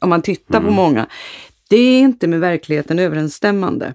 om 0.00 0.08
man 0.08 0.22
tittar 0.22 0.60
på 0.60 0.70
många. 0.70 1.06
Det 1.68 1.76
är 1.76 2.00
inte 2.00 2.26
med 2.26 2.40
verkligheten 2.40 2.98
överensstämmande. 2.98 3.94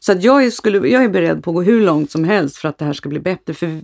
Så 0.00 0.12
att 0.12 0.22
jag, 0.22 0.52
skulle, 0.52 0.88
jag 0.88 1.04
är 1.04 1.08
beredd 1.08 1.44
på 1.44 1.50
att 1.50 1.54
gå 1.54 1.62
hur 1.62 1.80
långt 1.80 2.10
som 2.10 2.24
helst 2.24 2.56
för 2.56 2.68
att 2.68 2.78
det 2.78 2.84
här 2.84 2.92
ska 2.92 3.08
bli 3.08 3.20
bättre. 3.20 3.54
För, 3.54 3.80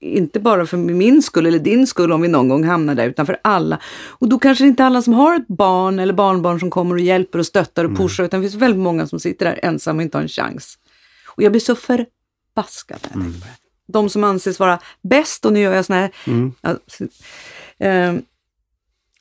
inte 0.00 0.40
bara 0.40 0.66
för 0.66 0.76
min 0.76 1.22
skull 1.22 1.46
eller 1.46 1.58
din 1.58 1.86
skull 1.86 2.12
om 2.12 2.20
vi 2.20 2.28
någon 2.28 2.48
gång 2.48 2.64
hamnar 2.64 2.94
där, 2.94 3.08
utan 3.08 3.26
för 3.26 3.36
alla. 3.42 3.80
Och 4.06 4.28
då 4.28 4.38
kanske 4.38 4.66
inte 4.66 4.84
alla 4.84 5.02
som 5.02 5.12
har 5.12 5.36
ett 5.36 5.48
barn 5.48 5.98
eller 5.98 6.12
barnbarn 6.12 6.60
som 6.60 6.70
kommer 6.70 6.94
och 6.94 7.00
hjälper 7.00 7.38
och 7.38 7.46
stöttar 7.46 7.84
och 7.84 7.96
pushar, 7.96 8.24
utan 8.24 8.40
det 8.40 8.48
finns 8.48 8.62
väldigt 8.62 8.80
många 8.80 9.06
som 9.06 9.20
sitter 9.20 9.46
där 9.46 9.60
ensamma 9.62 9.96
och 9.96 10.02
inte 10.02 10.18
har 10.18 10.22
en 10.22 10.28
chans. 10.28 10.78
Och 11.26 11.42
jag 11.42 11.52
blir 11.52 11.60
så 11.60 11.74
förbaskad 11.74 12.98
när 13.02 13.10
jag 13.12 13.22
tänker 13.22 13.40
på 13.40 13.46
det. 13.46 13.92
De 13.92 14.08
som 14.08 14.24
anses 14.24 14.60
vara 14.60 14.78
bäst, 15.02 15.44
och 15.44 15.52
nu 15.52 15.60
gör 15.60 15.74
jag 15.74 15.84
såna 15.84 15.98
här... 15.98 16.10
Ja, 16.60 16.76
eh, 17.86 18.14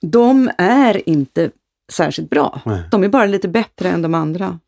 de 0.02 0.52
är 0.58 1.10
inte 1.10 1.52
särskilt 1.92 2.30
bra. 2.30 2.62
Nej. 2.66 2.84
De 2.92 3.04
är 3.04 3.10
bara 3.10 3.26
lite 3.26 3.48
bättre 3.48 3.90
än 3.90 4.02
de 4.02 4.14
andra. 4.14 4.60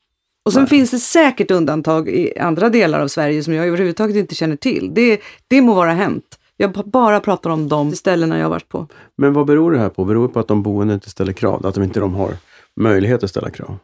Och 0.46 0.54
sen 0.54 0.68
finns 0.68 0.92
det 0.92 1.00
säkert 1.00 1.52
undantag 1.52 2.10
i 2.10 2.40
andra 2.40 2.70
delar 2.70 3.00
av 3.00 3.08
Sverige 3.08 3.44
som 3.44 3.54
jag 3.54 3.68
överhuvudtaget 3.68 4.16
inte 4.16 4.36
känner 4.36 4.56
till. 4.56 4.92
Det, 4.94 5.20
det 5.48 5.62
må 5.62 5.74
vara 5.74 5.92
hänt. 5.94 6.24
Jag 6.58 6.72
ba- 6.72 6.84
bara 6.86 7.20
pratar 7.20 7.50
om 7.50 7.68
de 7.68 7.92
ställena 7.96 8.38
jag 8.38 8.46
har 8.46 8.50
varit 8.50 8.70
på. 8.70 8.88
Men 9.18 9.34
vad 9.34 9.46
beror 9.46 9.72
det 9.72 9.80
här 9.80 9.90
på? 9.90 10.06
Beror 10.06 10.28
det 10.28 10.34
på 10.34 10.40
att 10.40 10.48
de 10.48 10.64
boende 10.64 10.94
inte 10.94 11.10
ställer 11.10 11.34
krav? 11.34 11.66
Att 11.66 11.76
de 11.76 11.84
inte 11.84 12.00
de 12.00 12.14
har 12.16 12.32
möjlighet 12.80 13.24
att 13.24 13.30
ställa 13.30 13.50
krav? 13.50 13.78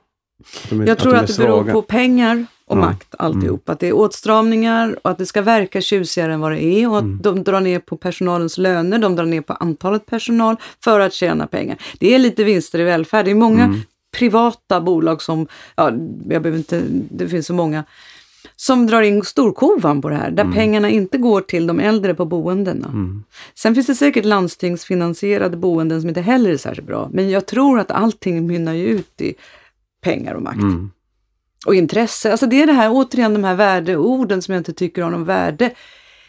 Att 0.64 0.70
de, 0.70 0.86
Jag 0.88 0.98
tror 0.98 1.12
de 1.14 1.18
att, 1.20 1.30
är 1.30 1.34
det 1.34 1.40
beror 1.40 1.58
svaga? 1.58 1.74
på 1.74 1.82
pengar 1.82 2.46
och. 2.66 2.76
Mm. 2.78 2.86
makt 2.90 3.16
alltihop. 3.18 3.70
Att 3.70 3.80
det 3.80 3.88
är 3.88 3.94
åtstramningar 3.96 5.00
och 5.04 5.12
att 5.12 5.18
det 5.18 5.26
ska 5.26 5.42
verka 5.42 5.82
tjusigare 5.82 6.34
än 6.34 6.40
vad 6.40 6.52
det 6.52 6.64
är 6.64 6.90
och 6.90 6.98
att 6.98 7.04
Mm. 7.04 7.20
de 7.22 7.44
drar 7.44 7.60
ner 7.62 7.80
på 7.80 7.98
personalens 7.98 8.58
löner, 8.58 9.00
de 9.00 9.16
drar 9.16 9.26
ner 9.26 9.42
på 9.42 9.54
antalet 9.54 10.06
personal 10.06 10.56
för 10.84 11.00
att 11.00 11.14
tjäna 11.14 11.48
pengar. 11.48 11.78
Det 12.00 12.16
är 12.16 12.20
lite 12.20 12.44
vinster 12.44 12.80
i 12.80 12.84
välfärd. 12.84 13.26
Det 13.26 13.32
är 13.32 13.36
många 13.36 13.64
Mm. 13.64 13.82
Privata 14.12 14.82
bolag 14.82 15.22
som, 15.22 15.48
ja, 15.76 15.86
jag 16.30 16.42
behöver 16.42 16.58
inte, 16.58 16.84
det 16.90 17.30
finns 17.30 17.48
så 17.48 17.54
många, 17.54 17.84
som 18.56 18.88
drar 18.88 19.02
in 19.02 19.24
storkovan 19.24 20.02
på 20.02 20.10
det 20.10 20.16
här, 20.16 20.32
där 20.32 20.44
Mm. 20.44 20.56
pengarna 20.56 20.90
inte 20.90 21.18
går 21.18 21.42
till 21.42 21.68
de 21.68 21.80
äldre 21.80 22.14
på 22.14 22.26
boendena. 22.26 22.88
Sen 23.56 23.76
finns 23.76 23.88
det 23.88 23.96
säkert 23.96 24.26
landstingsfinansierade 24.26 25.58
boenden 25.58 26.02
som 26.02 26.10
inte 26.10 26.22
heller 26.22 26.50
är 26.52 26.58
särskilt 26.58 26.88
bra, 26.88 27.10
men 27.14 27.30
jag 27.30 27.46
tror 27.46 27.80
att 27.80 27.92
allting 27.92 28.48
mynnar 28.48 28.74
ju 28.74 28.86
ut 28.86 29.22
i 29.22 29.34
pengar 30.04 30.34
och 30.34 30.42
makt. 30.42 30.62
Mm. 30.62 30.92
Och 31.66 31.76
intresse. 31.76 32.32
Alltså 32.32 32.46
det 32.46 32.62
är 32.62 32.68
det 32.68 32.74
här, 32.74 32.90
återigen 32.92 33.34
de 33.34 33.44
här 33.44 33.56
värdeorden 33.56 34.42
som 34.42 34.54
jag 34.54 34.60
inte 34.60 34.74
tycker 34.74 35.02
har 35.02 35.10
någon 35.12 35.26
värde. 35.26 35.72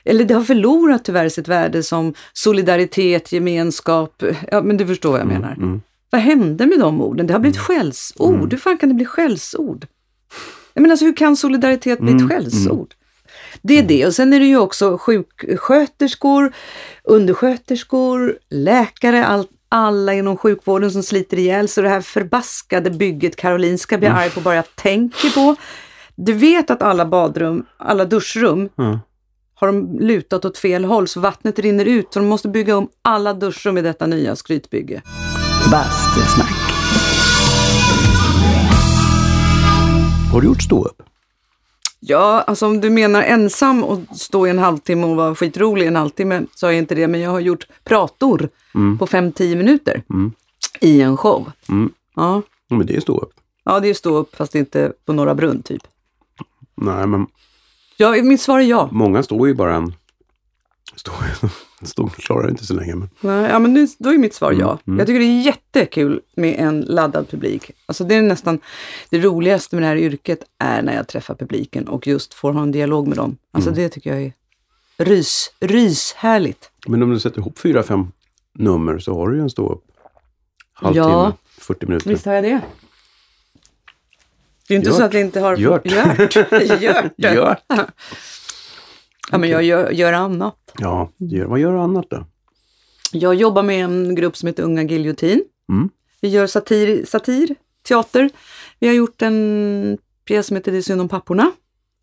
Eller 0.05 0.25
det 0.25 0.35
har 0.35 0.43
förlorat 0.45 1.05
tyvärr 1.05 1.29
sitt 1.29 1.49
värde 1.49 1.83
som 1.83 2.15
solidaritet, 2.33 3.33
gemenskap. 3.33 4.23
Ja, 4.51 4.63
men 4.63 4.77
du 4.77 4.87
förstår 4.87 5.11
vad 5.11 5.21
jag 5.21 5.27
menar. 5.27 5.81
Mm. 6.13 6.27
Vad 6.27 6.39
hände 6.39 6.67
med 6.67 6.79
de 6.79 7.01
orden? 7.01 7.27
Det 7.27 7.33
har 7.33 7.41
blivit 7.41 7.59
skällsord. 7.59 8.53
Hur 8.53 8.59
fan 8.59 8.79
kan 8.79 8.89
det 8.89 8.95
bli 8.95 9.05
skällsord? 9.05 9.87
Jag 10.75 10.83
menar, 10.83 10.93
alltså, 10.93 11.05
hur 11.05 11.17
kan 11.17 11.37
solidaritet 11.37 11.99
bli 12.01 12.13
ett 12.13 12.29
skällsord? 12.31 12.95
Det 13.63 13.79
är 13.79 13.83
det. 13.83 14.07
Och 14.07 14.15
sen 14.15 14.33
är 14.33 14.41
det 14.41 14.47
ju 14.47 14.59
också 14.59 14.99
sjuksköterskor, 14.99 16.53
undersköterskor, 17.05 18.39
läkare, 18.51 19.27
all, 19.27 19.47
alla 19.69 20.15
inom 20.15 20.37
sjukvården 20.37 20.91
som 20.91 21.03
sliter 21.03 21.39
ihjäl 21.39 21.69
Så 21.69 21.83
det 21.83 21.89
här 21.89 22.01
förbaskade 22.01 22.91
bygget 22.91 23.37
Karolinska 23.37 23.99
blir 23.99 24.09
jag 24.09 24.19
arg 24.19 24.31
på 24.31 24.41
bara 24.41 24.55
jag 24.55 24.77
tänker 24.77 25.31
på. 25.31 25.57
Du 26.15 26.33
vet 26.33 26.71
att 26.71 26.83
alla 26.83 27.07
badrum, 27.07 27.65
alla 27.77 28.05
duschrum 28.05 28.69
Ja. 28.77 29.01
har 29.55 29.67
de 29.67 29.99
lutat 29.99 30.45
åt 30.45 30.59
fel 30.59 30.85
håll 30.85 31.09
så 31.09 31.21
vattnet 31.21 31.59
rinner 31.59 31.85
ut. 31.85 32.07
Så 32.11 32.19
de 32.19 32.29
måste 32.29 32.49
bygga 32.49 32.77
om 32.77 32.89
alla 33.03 33.35
duschrum 33.35 33.79
i 33.79 33.83
detta 33.83 34.07
nya 34.07 34.37
skrytbygge. 34.37 35.03
Bastusnack. 35.71 36.53
Har 40.33 40.41
du 40.41 40.47
gjort 40.47 40.63
stå 40.63 40.85
upp? 40.85 41.03
Ja, 42.01 42.41
alltså 42.47 42.67
om 42.67 42.81
du 42.81 42.91
menar 42.91 43.23
ensam 43.23 43.85
och 43.85 44.01
stå 44.17 44.47
i 44.47 44.51
en 44.51 44.59
halvtimme 44.59 45.07
och 45.07 45.17
vara 45.17 45.35
skitrolig 45.35 45.85
i 45.85 45.89
en 45.89 45.97
halvtimme 45.97 46.43
så 46.55 46.67
har 46.67 46.73
jag 46.73 46.79
inte 46.79 46.95
det, 46.95 47.09
men 47.09 47.21
jag 47.21 47.31
har 47.31 47.41
gjort 47.41 47.67
prator 47.85 48.49
på 48.99 49.07
5-10 49.07 49.57
minuter 49.57 50.03
i 50.81 51.01
en 51.01 51.17
show. 51.17 51.53
Mm. 51.69 51.93
Ja. 52.17 52.43
Men 52.71 52.87
det 52.87 52.97
är 52.97 53.01
stå 53.01 53.19
upp. 53.19 53.33
ja, 53.65 53.81
det 53.81 53.89
är 53.89 53.95
stå 53.95 54.17
upp 54.17 54.37
fast 54.37 54.55
inte 54.55 54.93
på 55.07 55.13
Norra 55.13 55.35
Brunn 55.35 55.63
typ. 55.63 55.83
Nej, 56.77 57.07
men 57.07 57.27
Ja, 57.97 58.11
mitt 58.23 58.41
svar 58.41 58.59
är 58.61 58.65
ja. 58.65 58.89
många 58.93 59.23
står 59.23 59.49
ju 59.49 59.55
bara 59.55 59.75
en... 59.75 59.95
Står, 60.97 61.15
står, 61.87 62.09
klarar 62.09 62.49
inte 62.51 62.67
så 62.67 62.75
länge. 62.75 62.95
Men... 62.95 63.09
Nej, 63.21 63.51
Ja, 63.51 63.59
men 63.59 63.75
nu, 63.75 63.87
då 63.99 64.11
är 64.11 64.19
mitt 64.19 64.35
svar 64.35 64.53
ja. 64.53 64.79
Jag 64.85 65.07
tycker 65.07 65.21
det 65.21 65.25
är 65.27 65.41
jättekul 65.43 66.21
med 66.37 66.55
en 66.59 66.81
laddad 66.81 67.29
publik. 67.31 67.71
Alltså 67.87 68.05
det 68.05 68.15
är 68.15 68.23
nästan 68.23 68.59
det 69.11 69.19
roligaste 69.19 69.77
med 69.77 69.83
det 69.83 69.87
här 69.87 69.97
yrket 69.97 70.39
är 70.59 70.83
när 70.83 70.95
jag 70.97 71.09
träffar 71.09 71.35
publiken 71.35 71.89
och 71.89 72.07
just 72.07 72.35
får 72.35 72.53
ha 72.53 72.63
en 72.63 72.73
dialog 72.73 73.09
med 73.09 73.17
dem. 73.17 73.37
Alltså 73.53 73.71
det 73.71 73.89
tycker 73.89 74.11
jag 74.15 74.23
är 74.23 74.33
rys, 74.97 75.51
ryshärligt. 75.61 76.71
men 76.87 77.03
om 77.03 77.11
du 77.11 77.21
sätter 77.21 77.39
ihop 77.39 77.59
fyra, 77.59 77.83
fem 77.83 78.13
nummer 78.59 78.99
så 78.99 79.15
har 79.15 79.29
du 79.29 79.37
ju 79.37 79.43
en 79.43 79.51
stå 79.51 79.69
upp. 79.73 79.85
Halvtimme, 80.73 81.07
Ja. 81.07 81.33
40 81.59 81.87
minuter. 81.87 82.11
Visst 82.11 82.25
har 82.27 82.33
jag 82.33 82.45
det? 82.45 82.61
Det 84.69 84.75
är 84.75 84.79
inte 84.79 84.89
Gjort. 84.89 84.99
så 84.99 85.05
att 85.05 85.15
vi 85.15 85.21
inte 85.21 85.41
har... 85.41 85.57
Gjort. 85.57 85.87
Gjort. 85.87 86.37
Gjort. 86.83 87.13
Gör. 87.17 87.57
Ja, 89.33 89.39
men 89.39 89.51
jag 89.51 89.63
gör, 89.63 89.91
gör 89.91 90.13
annat. 90.13 90.57
Ja, 90.79 91.11
gör, 91.19 91.45
vad 91.47 91.59
gör 91.59 91.73
du 91.73 91.79
annat 91.79 92.07
då? 92.11 92.27
Jag 93.13 93.35
jobbar 93.35 93.63
med 93.63 93.85
en 93.85 94.15
grupp 94.15 94.37
som 94.37 94.47
heter 94.47 94.63
Unga 94.63 94.83
Giljotin. 94.83 95.45
Mm. 95.73 95.89
Vi 96.21 96.29
gör 96.29 96.47
satir, 96.47 97.05
satir, 97.05 97.55
teater. 97.89 98.31
Vi 98.81 98.87
har 98.87 98.95
gjort 98.95 99.23
en 99.23 99.99
pjäs 100.25 100.47
som 100.47 100.57
heter 100.57 100.73
Det 100.73 100.79
är 100.79 100.83
synd 100.83 101.01
om 101.01 101.09
papporna. 101.09 101.53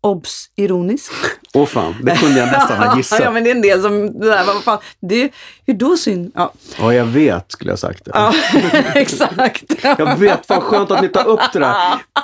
Obs! 0.02 0.46
Ironisk. 0.56 1.12
Åh 1.54 1.66
fan, 1.66 1.94
det 2.02 2.16
kunde 2.16 2.38
jag 2.40 2.46
nästan 2.46 2.78
ha 2.78 2.96
gissat. 2.96 3.20
ja, 3.22 3.30
men 3.30 3.44
det 3.44 3.50
är 3.50 3.54
en 3.54 3.62
del 3.62 3.82
som... 3.82 4.20
Det 4.20 4.42
vad 4.46 4.62
fan, 4.64 4.78
det, 5.00 5.30
hur 5.66 5.74
då 5.74 5.96
synd? 5.96 6.32
Ja, 6.34 6.52
Ja, 6.78 6.94
jag 6.94 7.04
vet 7.04 7.52
skulle 7.52 7.70
jag 7.72 7.78
sagt. 7.78 8.04
Det. 8.04 8.10
ja 8.14 8.32
exakt. 8.94 9.64
Jag 9.82 10.16
vet, 10.18 10.48
vad 10.48 10.62
skönt 10.62 10.90
att 10.90 11.02
ni 11.02 11.08
tar 11.08 11.28
upp 11.28 11.40
det 11.52 11.58
där. 11.58 11.74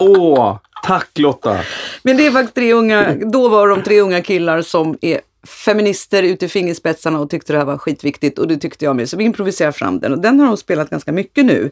Åh, 0.01 0.59
tack 0.83 1.19
Lotta. 1.19 1.59
Men 2.03 2.17
det 2.17 2.27
är 2.27 2.31
faktiskt 2.31 2.55
tre 2.55 2.73
unga, 2.73 3.15
då 3.15 3.49
var 3.49 3.69
de 3.69 3.83
tre 3.83 4.01
unga 4.01 4.23
killar 4.23 4.63
som 4.63 4.99
är 5.01 5.21
feminister 5.47 6.23
ute 6.23 6.45
i 6.45 6.49
fingerspetsarna 6.49 7.21
och 7.21 7.31
tyckte 7.31 7.53
det 7.53 7.59
här 7.59 7.67
var 7.67 7.79
skitviktigt 7.79 8.39
och 8.39 8.49
det 8.49 8.57
tyckte 8.57 8.85
jag 8.85 8.97
med. 8.97 9.09
Så 9.09 9.17
vi 9.17 9.25
improviserade 9.25 9.73
fram 9.73 10.01
den 10.01 10.13
och 10.13 10.19
den 10.19 10.41
har 10.41 10.47
de 10.47 10.57
spelat 10.57 10.91
ganska 10.91 11.13
mycket 11.13 11.47
nu 11.47 11.71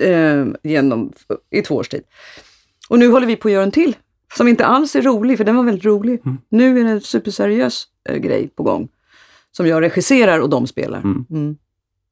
eh, 0.00 0.46
genom, 0.62 1.12
i 1.50 1.62
två 1.62 1.74
års 1.74 1.88
tid. 1.88 2.02
Och 2.88 2.98
nu 2.98 3.08
håller 3.08 3.26
vi 3.26 3.36
på 3.36 3.48
att 3.48 3.52
göra 3.52 3.64
en 3.64 3.70
till 3.70 3.96
som 4.36 4.48
inte 4.48 4.66
alls 4.66 4.96
är 4.96 5.02
rolig, 5.02 5.36
för 5.36 5.44
den 5.44 5.56
var 5.56 5.62
väldigt 5.62 5.84
rolig. 5.84 6.22
Nu 6.48 6.80
är 6.80 6.84
det 6.84 6.90
en 6.90 7.00
superseriös 7.00 7.84
eh, 8.08 8.16
grej 8.16 8.48
på 8.48 8.62
gång 8.62 8.88
som 9.52 9.66
jag 9.66 9.82
regisserar 9.82 10.40
och 10.40 10.50
de 10.50 10.66
spelar. 10.66 10.98
Mm. 10.98 11.56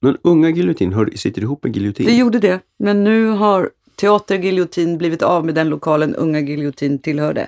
Men 0.00 0.16
unga 0.22 0.50
giljotin, 0.50 1.11
sitter 1.14 1.42
ihop 1.42 1.64
med 1.64 1.76
giljotin? 1.76 2.07
Det 2.07 2.16
gjorde 2.16 2.38
det, 2.38 2.61
men 2.78 3.04
nu 3.04 3.26
har 3.28 3.70
Teater 4.00 4.38
Giljotin 4.38 4.98
blivit 4.98 5.22
av 5.22 5.46
med 5.46 5.54
den 5.54 5.68
lokalen 5.68 6.14
Unga 6.14 6.40
Giljotin 6.40 6.98
tillhörde. 6.98 7.46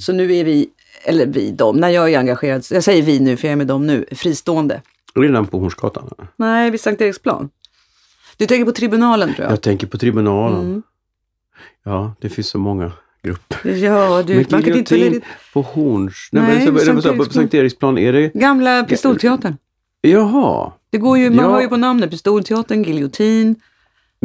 Så 0.00 0.12
nu 0.12 0.34
är 0.34 0.44
vi, 0.44 0.68
eller 1.04 1.26
vi, 1.26 1.50
de, 1.50 1.76
när 1.76 1.88
jag 1.88 2.12
är 2.12 2.18
engagerad, 2.18 2.64
jag 2.70 2.84
säger 2.84 3.02
vi 3.02 3.20
nu 3.20 3.36
för 3.36 3.48
jag 3.48 3.52
är 3.52 3.56
med 3.56 3.66
dem 3.66 3.86
nu, 3.86 4.04
fristående. 4.12 4.82
Redan 5.14 5.46
på 5.46 5.58
Hornsgatan? 5.58 6.10
Nej, 6.36 6.70
vid 6.70 6.80
Sankt 6.80 7.00
Eriksplan. 7.00 7.50
Du 8.36 8.46
tänker 8.46 8.64
på 8.64 8.72
tribunalen 8.72 9.34
tror 9.34 9.44
jag? 9.44 9.52
Jag 9.52 9.62
tänker 9.62 9.86
på 9.86 9.98
tribunalen. 9.98 10.60
Mm. 10.60 10.82
Ja, 11.84 12.14
det 12.20 12.28
finns 12.28 12.48
så 12.48 12.58
många 12.58 12.92
grupper. 13.22 13.70
Ja, 13.70 14.22
du, 14.22 14.34
Men 14.34 14.44
man 14.50 14.62
kan 14.62 14.74
inte 14.74 14.94
välja 14.94 15.06
giljotin 15.06 15.28
på 15.52 15.62
Horns... 15.62 16.28
Nej, 16.32 16.42
Nej, 16.42 16.70
men, 16.72 16.78
så, 16.80 16.84
Sankt 16.86 17.02
så, 17.02 17.08
på 17.08 17.14
Eriksplan. 17.14 17.32
Sankt 17.42 17.54
Eriksplan, 17.54 17.98
är 17.98 18.12
det... 18.12 18.28
Gamla 18.34 18.84
Pistolteatern. 18.84 19.56
Jaha, 20.00 20.72
Det 20.90 20.98
går 20.98 21.18
ju, 21.18 21.30
man 21.30 21.44
Ja. 21.44 21.50
hör 21.50 21.60
ju 21.60 21.68
på 21.68 21.76
namnet, 21.76 22.10
Pistolteatern, 22.10 22.82
Giljotin. 22.82 23.56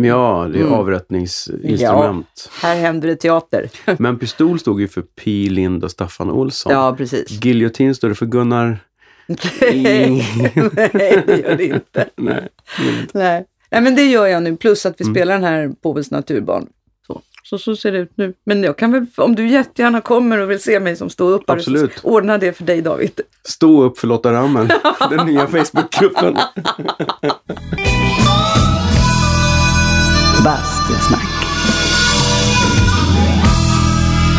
Ja, 0.05 0.47
det 0.53 0.59
är 0.59 0.62
Mm. 0.62 0.73
avrättningsinstrument. 0.73 2.49
Här 2.62 2.75
händer 2.75 3.07
det 3.07 3.15
teater. 3.15 3.69
Men 3.99 4.19
pistol 4.19 4.59
stod 4.59 4.81
ju 4.81 4.88
för 4.88 5.01
Pi, 5.01 5.49
Lind 5.49 5.83
och 5.83 5.91
Staffan 5.91 6.31
Olsson. 6.31 6.71
ja, 6.73 6.95
precis. 6.97 7.31
Giljotin 7.43 7.95
står 7.95 8.09
det 8.09 8.15
för 8.15 8.25
Gunnar... 8.25 8.79
Nej, 9.62 10.25
nej, 10.93 11.23
det 11.27 11.38
gör 11.38 11.55
det 11.57 11.65
inte. 11.65 12.06
Nej. 12.15 12.47
Nej. 13.13 13.45
Nej, 13.71 13.81
men 13.81 13.95
det 13.95 14.04
gör 14.06 14.27
jag 14.27 14.43
nu. 14.43 14.58
Plus 14.58 14.85
att 14.85 14.95
vi 15.02 15.04
Mm. 15.04 15.15
spelar 15.15 15.33
den 15.33 15.43
här 15.43 15.71
Påvens 15.81 16.12
naturbarn. 16.12 16.67
Så. 17.08 17.21
Så, 17.43 17.58
så 17.58 17.75
ser 17.75 17.91
det 17.91 17.97
ut 17.97 18.12
nu. 18.15 18.33
Men 18.43 18.63
jag 18.63 18.77
kan 18.77 18.91
väl, 18.91 19.06
om 19.17 19.35
du 19.35 19.47
jättegärna 19.47 20.02
kommer 20.02 20.37
och 20.37 20.52
vill 20.52 20.60
se 20.62 20.79
mig 20.79 20.95
som 20.95 21.10
ståuppare, 21.10 21.58
Absolut. 21.58 21.97
så 22.00 22.08
ordna 22.08 22.37
det 22.37 22.54
för 22.54 22.63
dig 22.63 22.81
David. 22.81 23.21
Stå 23.43 23.83
upp 23.83 23.97
för 24.00 24.08
Lotta 24.08 24.33
Rammen, 24.33 24.69
den 25.10 25.25
nya 25.27 25.47
Facebookgruppen. 25.47 26.37
Bastusnack. 30.44 31.27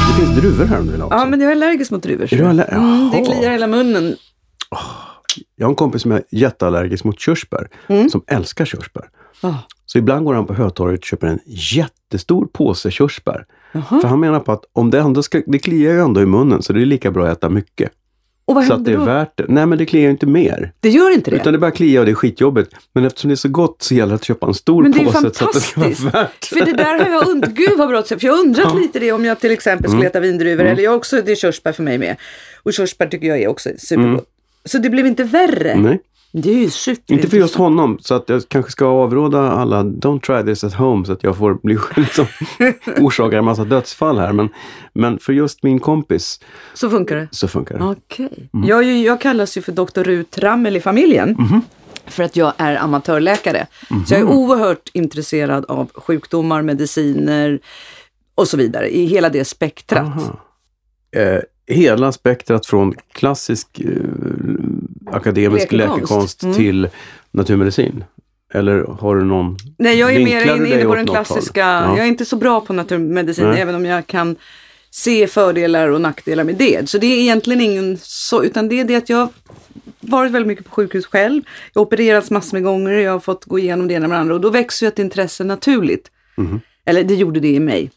Det 0.08 0.14
finns 0.26 0.36
druvor 0.40 0.64
här 0.64 0.78
om 0.80 0.86
du 0.86 0.92
vill 0.92 1.00
ha 1.00 1.06
också. 1.06 1.18
Ja, 1.18 1.26
men 1.26 1.40
jag 1.40 1.48
är 1.48 1.52
allergisk 1.56 1.90
mot 1.90 2.02
druvor. 2.02 2.32
Är 2.34 2.36
du 2.38 2.44
aller- 2.46 2.72
mm, 2.74 3.10
det 3.10 3.20
kliar 3.24 3.50
hela 3.52 3.66
munnen. 3.66 4.16
Jag 5.56 5.66
har 5.66 5.70
en 5.70 5.76
kompis 5.76 6.02
som 6.02 6.12
är 6.12 6.22
jätteallergisk 6.30 7.04
mot 7.04 7.20
körsbär, 7.20 7.68
Mm. 7.88 8.08
som 8.10 8.22
älskar 8.26 8.64
körsbär. 8.64 9.04
Ah. 9.42 9.54
Så 9.86 9.98
ibland 9.98 10.24
går 10.26 10.34
han 10.34 10.46
på 10.46 10.54
Hötorget 10.54 11.00
och 11.00 11.04
köper 11.04 11.26
en 11.26 11.38
jättestor 11.46 12.46
påse 12.52 12.90
körsbär. 12.90 13.44
Jaha. 13.72 14.00
För 14.00 14.08
han 14.08 14.20
menar 14.20 14.40
på 14.40 14.52
att 14.52 14.64
om 14.72 14.90
det 14.90 14.98
ändå 15.00 15.22
ska, 15.22 15.42
det 15.46 15.58
kliar 15.58 15.92
ju 15.92 16.00
ändå 16.00 16.20
i 16.22 16.26
munnen 16.26 16.62
så 16.62 16.72
det 16.72 16.82
är 16.82 16.86
lika 16.86 17.10
bra 17.10 17.26
att 17.26 17.38
äta 17.38 17.48
mycket. 17.48 17.90
Och 18.50 18.56
vad 18.56 18.64
så 18.66 18.72
att 18.72 18.84
det 18.84 18.92
är 18.92 18.96
då? 18.96 19.04
värt 19.04 19.36
det. 19.36 19.44
Nej 19.48 19.66
men 19.66 19.78
det 19.78 19.86
kliar 19.86 20.02
ju 20.04 20.10
inte 20.10 20.26
mer. 20.26 20.72
Det 20.80 20.88
gör 20.88 21.10
inte 21.10 21.30
det? 21.30 21.36
Utan 21.36 21.52
det 21.52 21.58
bara 21.58 21.70
klia 21.70 22.00
och 22.00 22.06
det 22.06 22.12
är 22.12 22.14
skitjobbigt. 22.14 22.70
Men 22.92 23.04
eftersom 23.04 23.28
det 23.28 23.34
är 23.34 23.36
så 23.36 23.48
gott 23.48 23.82
så 23.82 23.94
gäller 23.94 24.08
det 24.08 24.14
att 24.14 24.24
köpa 24.24 24.46
en 24.46 24.54
stor 24.54 24.82
Men 24.82 24.92
det 24.92 25.00
är 25.00 25.04
påse 25.04 25.20
så 25.20 25.26
att 25.26 25.52
det 25.52 25.60
ska 25.60 25.80
vara 25.80 25.90
fantastiskt. 25.94 26.14
värt 26.14 26.44
För 26.44 26.64
det 26.64 26.72
där 26.72 26.98
har 27.04 27.10
jag 27.10 27.28
undrat, 27.28 27.50
gud 27.50 27.78
vad 27.78 27.88
bra, 27.88 28.02
för 28.02 28.18
jag 28.20 28.32
har 28.32 28.40
undrat 28.40 28.64
Ja. 28.64 28.70
Mm. 28.70 28.82
lite 28.82 28.98
det 28.98 29.12
om 29.12 29.24
jag 29.24 29.40
till 29.40 29.50
exempel 29.50 29.90
skulle 29.90 30.06
äta 30.06 30.20
vindruvor 30.20 30.64
eller 30.64 30.82
jag 30.82 30.96
också, 30.96 31.22
det 31.22 31.32
är 31.32 31.36
körsbär 31.36 31.72
för 31.72 31.82
mig 31.82 31.98
med. 31.98 32.16
Och 32.62 32.72
körsbär 32.72 33.06
tycker 33.06 33.26
jag 33.26 33.40
är 33.42 33.48
också 33.48 33.68
supergott. 33.78 34.26
Så 34.64 34.78
det 34.78 34.90
blev 34.90 35.06
inte 35.06 35.24
värre. 35.24 35.76
Nej, 35.76 36.00
Det 36.32 36.50
är 36.50 36.58
ju 36.58 36.70
super. 36.70 37.14
inte 37.14 37.28
för 37.28 37.36
just 37.36 37.54
honom. 37.54 37.98
Så 38.00 38.14
att 38.14 38.28
jag 38.28 38.42
kanske 38.48 38.72
ska 38.72 38.86
avråda 38.86 39.50
alla, 39.50 39.82
don't 39.82 40.20
try 40.20 40.42
this 40.54 40.64
at 40.64 40.74
home 40.74 41.06
så 41.06 41.12
att 41.12 41.22
jag 41.22 41.36
får 41.36 41.54
bli 41.62 41.78
liksom, 41.96 42.26
orsakar 43.00 43.38
en 43.38 43.44
massa 43.44 43.64
dödsfall 43.64 44.18
här. 44.18 44.32
Men, 44.32 44.48
men 44.94 45.18
för 45.18 45.32
just 45.32 45.62
min 45.62 45.78
kompis 45.80 46.40
Så 46.74 46.90
funkar 46.90 47.16
det. 47.16 47.28
så 47.30 47.48
funkar 47.48 47.78
det. 47.78 47.84
Okej. 47.84 48.50
Jag, 48.66 48.78
är 48.78 48.82
ju- 48.82 49.04
jag 49.04 49.20
kallas 49.20 49.56
ju 49.56 49.62
för 49.62 49.72
Dr. 49.72 50.02
Rut 50.02 50.30
Trammel 50.30 50.76
i 50.76 50.80
familjen. 50.80 51.36
Mhm. 51.38 51.62
För 52.06 52.22
att 52.22 52.36
jag 52.36 52.52
är 52.56 52.76
amatörläkare. 52.76 53.66
Så 54.06 54.14
jag 54.14 54.20
är 54.20 54.24
oerhört 54.28 54.90
intresserad 54.92 55.64
av 55.64 55.90
sjukdomar, 55.94 56.62
mediciner 56.62 57.60
och 58.34 58.48
så 58.48 58.56
vidare. 58.56 58.88
I 58.96 59.04
hela 59.06 59.28
det 59.28 59.44
spektrat. 59.44 60.06
Eh, 61.16 61.38
hela 61.74 62.12
spektrat 62.12 62.66
från 62.66 62.94
klassisk 63.12 63.80
eh, 63.80 63.90
akademisk 65.12 65.72
Läkekonst. 65.72 66.00
läkekonst 66.02 66.42
Mm. 66.42 66.56
till 66.56 66.88
naturmedicin. 67.30 68.04
Eller 68.54 68.84
har 69.00 69.16
du 69.16 69.24
någon... 69.24 69.56
Nej, 69.78 69.98
jag 69.98 70.14
är 70.14 70.24
mer 70.24 70.56
inne, 70.56 70.68
inne 70.74 70.84
på 70.84 70.94
den 70.94 71.06
klassiska. 71.06 71.60
Ja. 71.60 71.96
Jag 71.96 71.98
är 71.98 72.08
inte 72.08 72.24
så 72.24 72.36
bra 72.36 72.60
på 72.60 72.72
naturmedicin, 72.72 73.48
Nej. 73.48 73.60
även 73.60 73.74
om 73.74 73.84
jag 73.84 74.06
kan 74.06 74.36
se 74.90 75.26
fördelar 75.26 75.88
och 75.88 76.00
nackdelar 76.00 76.44
med 76.44 76.54
det. 76.54 76.88
Så 76.90 76.98
det 76.98 77.06
är 77.06 77.20
egentligen 77.20 77.60
ingen 77.60 77.98
så, 78.02 78.44
utan 78.44 78.68
det 78.68 78.80
är 78.80 78.84
det 78.84 78.94
att 78.96 79.08
jag 79.08 79.16
har 79.16 79.28
varit 80.00 80.32
väldigt 80.32 80.48
mycket 80.48 80.64
på 80.64 80.70
sjukhus 80.70 81.06
själv. 81.06 81.42
Jag 81.72 81.80
har 81.80 81.86
opererats 81.86 82.30
massor 82.30 82.56
med 82.56 82.62
gånger, 82.64 82.90
jag 82.92 83.12
har 83.12 83.20
fått 83.20 83.44
gå 83.44 83.58
igenom 83.58 83.88
det 83.88 83.94
ena 83.94 84.08
med 84.08 84.16
det 84.16 84.20
andra 84.20 84.34
och 84.34 84.40
då 84.40 84.50
växer 84.50 84.86
ju 84.86 84.88
ett 84.88 84.98
intresse 84.98 85.44
naturligt. 85.44 86.10
Mhm. 86.36 86.60
Eller 86.84 87.04
det 87.04 87.14
gjorde 87.14 87.40
det 87.40 87.48
i 87.48 87.60
mig. 87.60 87.90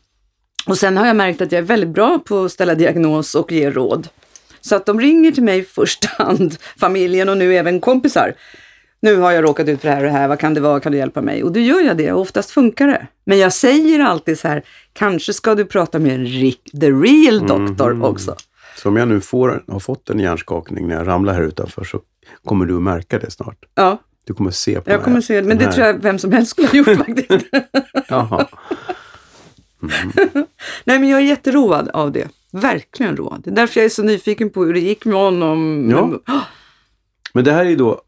Och 0.65 0.77
sen 0.77 0.97
har 0.97 1.05
jag 1.07 1.15
märkt 1.15 1.41
att 1.41 1.51
jag 1.51 1.59
är 1.59 1.63
väldigt 1.65 1.89
bra 1.89 2.19
på 2.25 2.43
att 2.43 2.51
ställa 2.51 2.75
diagnos 2.75 3.35
och 3.35 3.51
ge 3.51 3.69
råd. 3.71 4.07
Så 4.61 4.75
att 4.75 4.85
de 4.85 4.99
ringer 4.99 5.31
till 5.31 5.43
mig 5.43 5.59
i 5.59 5.63
första 5.63 6.07
hand, 6.23 6.55
familjen 6.79 7.29
och 7.29 7.37
nu 7.37 7.55
även 7.55 7.79
kompisar. 7.79 8.33
Nu 9.01 9.15
har 9.15 9.31
jag 9.31 9.43
råkat 9.43 9.67
ut 9.67 9.81
för 9.81 9.87
det 9.87 9.93
här 9.95 10.01
och 10.03 10.07
det 10.11 10.17
här, 10.17 10.27
vad 10.27 10.39
kan 10.39 10.53
det 10.53 10.61
vara, 10.61 10.79
kan 10.79 10.91
du 10.91 10.97
hjälpa 10.97 11.21
mig? 11.21 11.43
Och 11.43 11.51
då 11.51 11.59
gör 11.59 11.81
jag 11.81 11.97
det 11.97 12.11
och 12.11 12.21
oftast 12.21 12.51
funkar 12.51 12.87
det. 12.87 13.07
Men 13.25 13.37
jag 13.39 13.53
säger 13.53 13.99
alltid 13.99 14.39
så 14.39 14.47
här, 14.47 14.63
kanske 14.93 15.33
ska 15.33 15.55
du 15.55 15.65
prata 15.65 15.99
med 15.99 16.13
en 16.15 16.51
the 16.81 16.91
real 16.91 17.47
doctor 17.47 18.03
också. 18.03 18.35
Så 18.77 18.89
om 18.89 18.97
jag 18.97 19.07
nu 19.07 19.21
får, 19.21 19.63
har 19.67 19.79
fått 19.79 20.09
en 20.09 20.19
hjärnskakning 20.19 20.87
när 20.87 20.95
jag 20.95 21.07
ramlar 21.07 21.33
här 21.33 21.41
utanför 21.41 21.83
så 21.83 21.99
kommer 22.45 22.65
du 22.65 22.75
att 22.75 22.81
märka 22.81 23.19
det 23.19 23.31
snart. 23.31 23.57
Ja, 23.75 23.97
Du 24.25 24.33
kommer 24.33 24.51
se 24.51 24.81
på 24.81 24.91
jag 24.91 25.03
kommer 25.03 25.17
här- 25.17 25.21
se 25.21 25.41
det. 25.41 25.47
Men 25.47 25.57
det 25.57 25.71
tror 25.71 25.85
jag 25.87 25.93
vem 26.01 26.19
som 26.19 26.31
helst 26.31 26.51
skulle 26.51 26.67
ha 26.67 26.75
gjort 26.77 26.97
faktiskt. 27.05 27.45
Jaha. 28.07 28.47
Nej, 30.85 30.99
men 30.99 31.09
jag 31.09 31.19
är 31.19 31.25
jätteroad 31.25 31.89
av 31.89 32.11
det. 32.11 32.27
Verkligen 32.51 33.17
road. 33.17 33.41
Det 33.43 33.49
är 33.49 33.55
därför 33.55 33.79
jag 33.79 33.85
är 33.85 33.89
så 33.89 34.03
nyfiken 34.03 34.49
på 34.49 34.63
hur 34.65 34.73
det 34.73 34.79
gick 34.79 35.05
med 35.05 35.15
honom. 35.17 35.89
Ja. 35.91 36.05
Men- 36.05 36.19
Ah, 36.25 36.41
Men 37.33 37.43
det 37.43 37.51
här 37.51 37.65
är 37.65 37.69
ju 37.69 37.75
då 37.75 38.01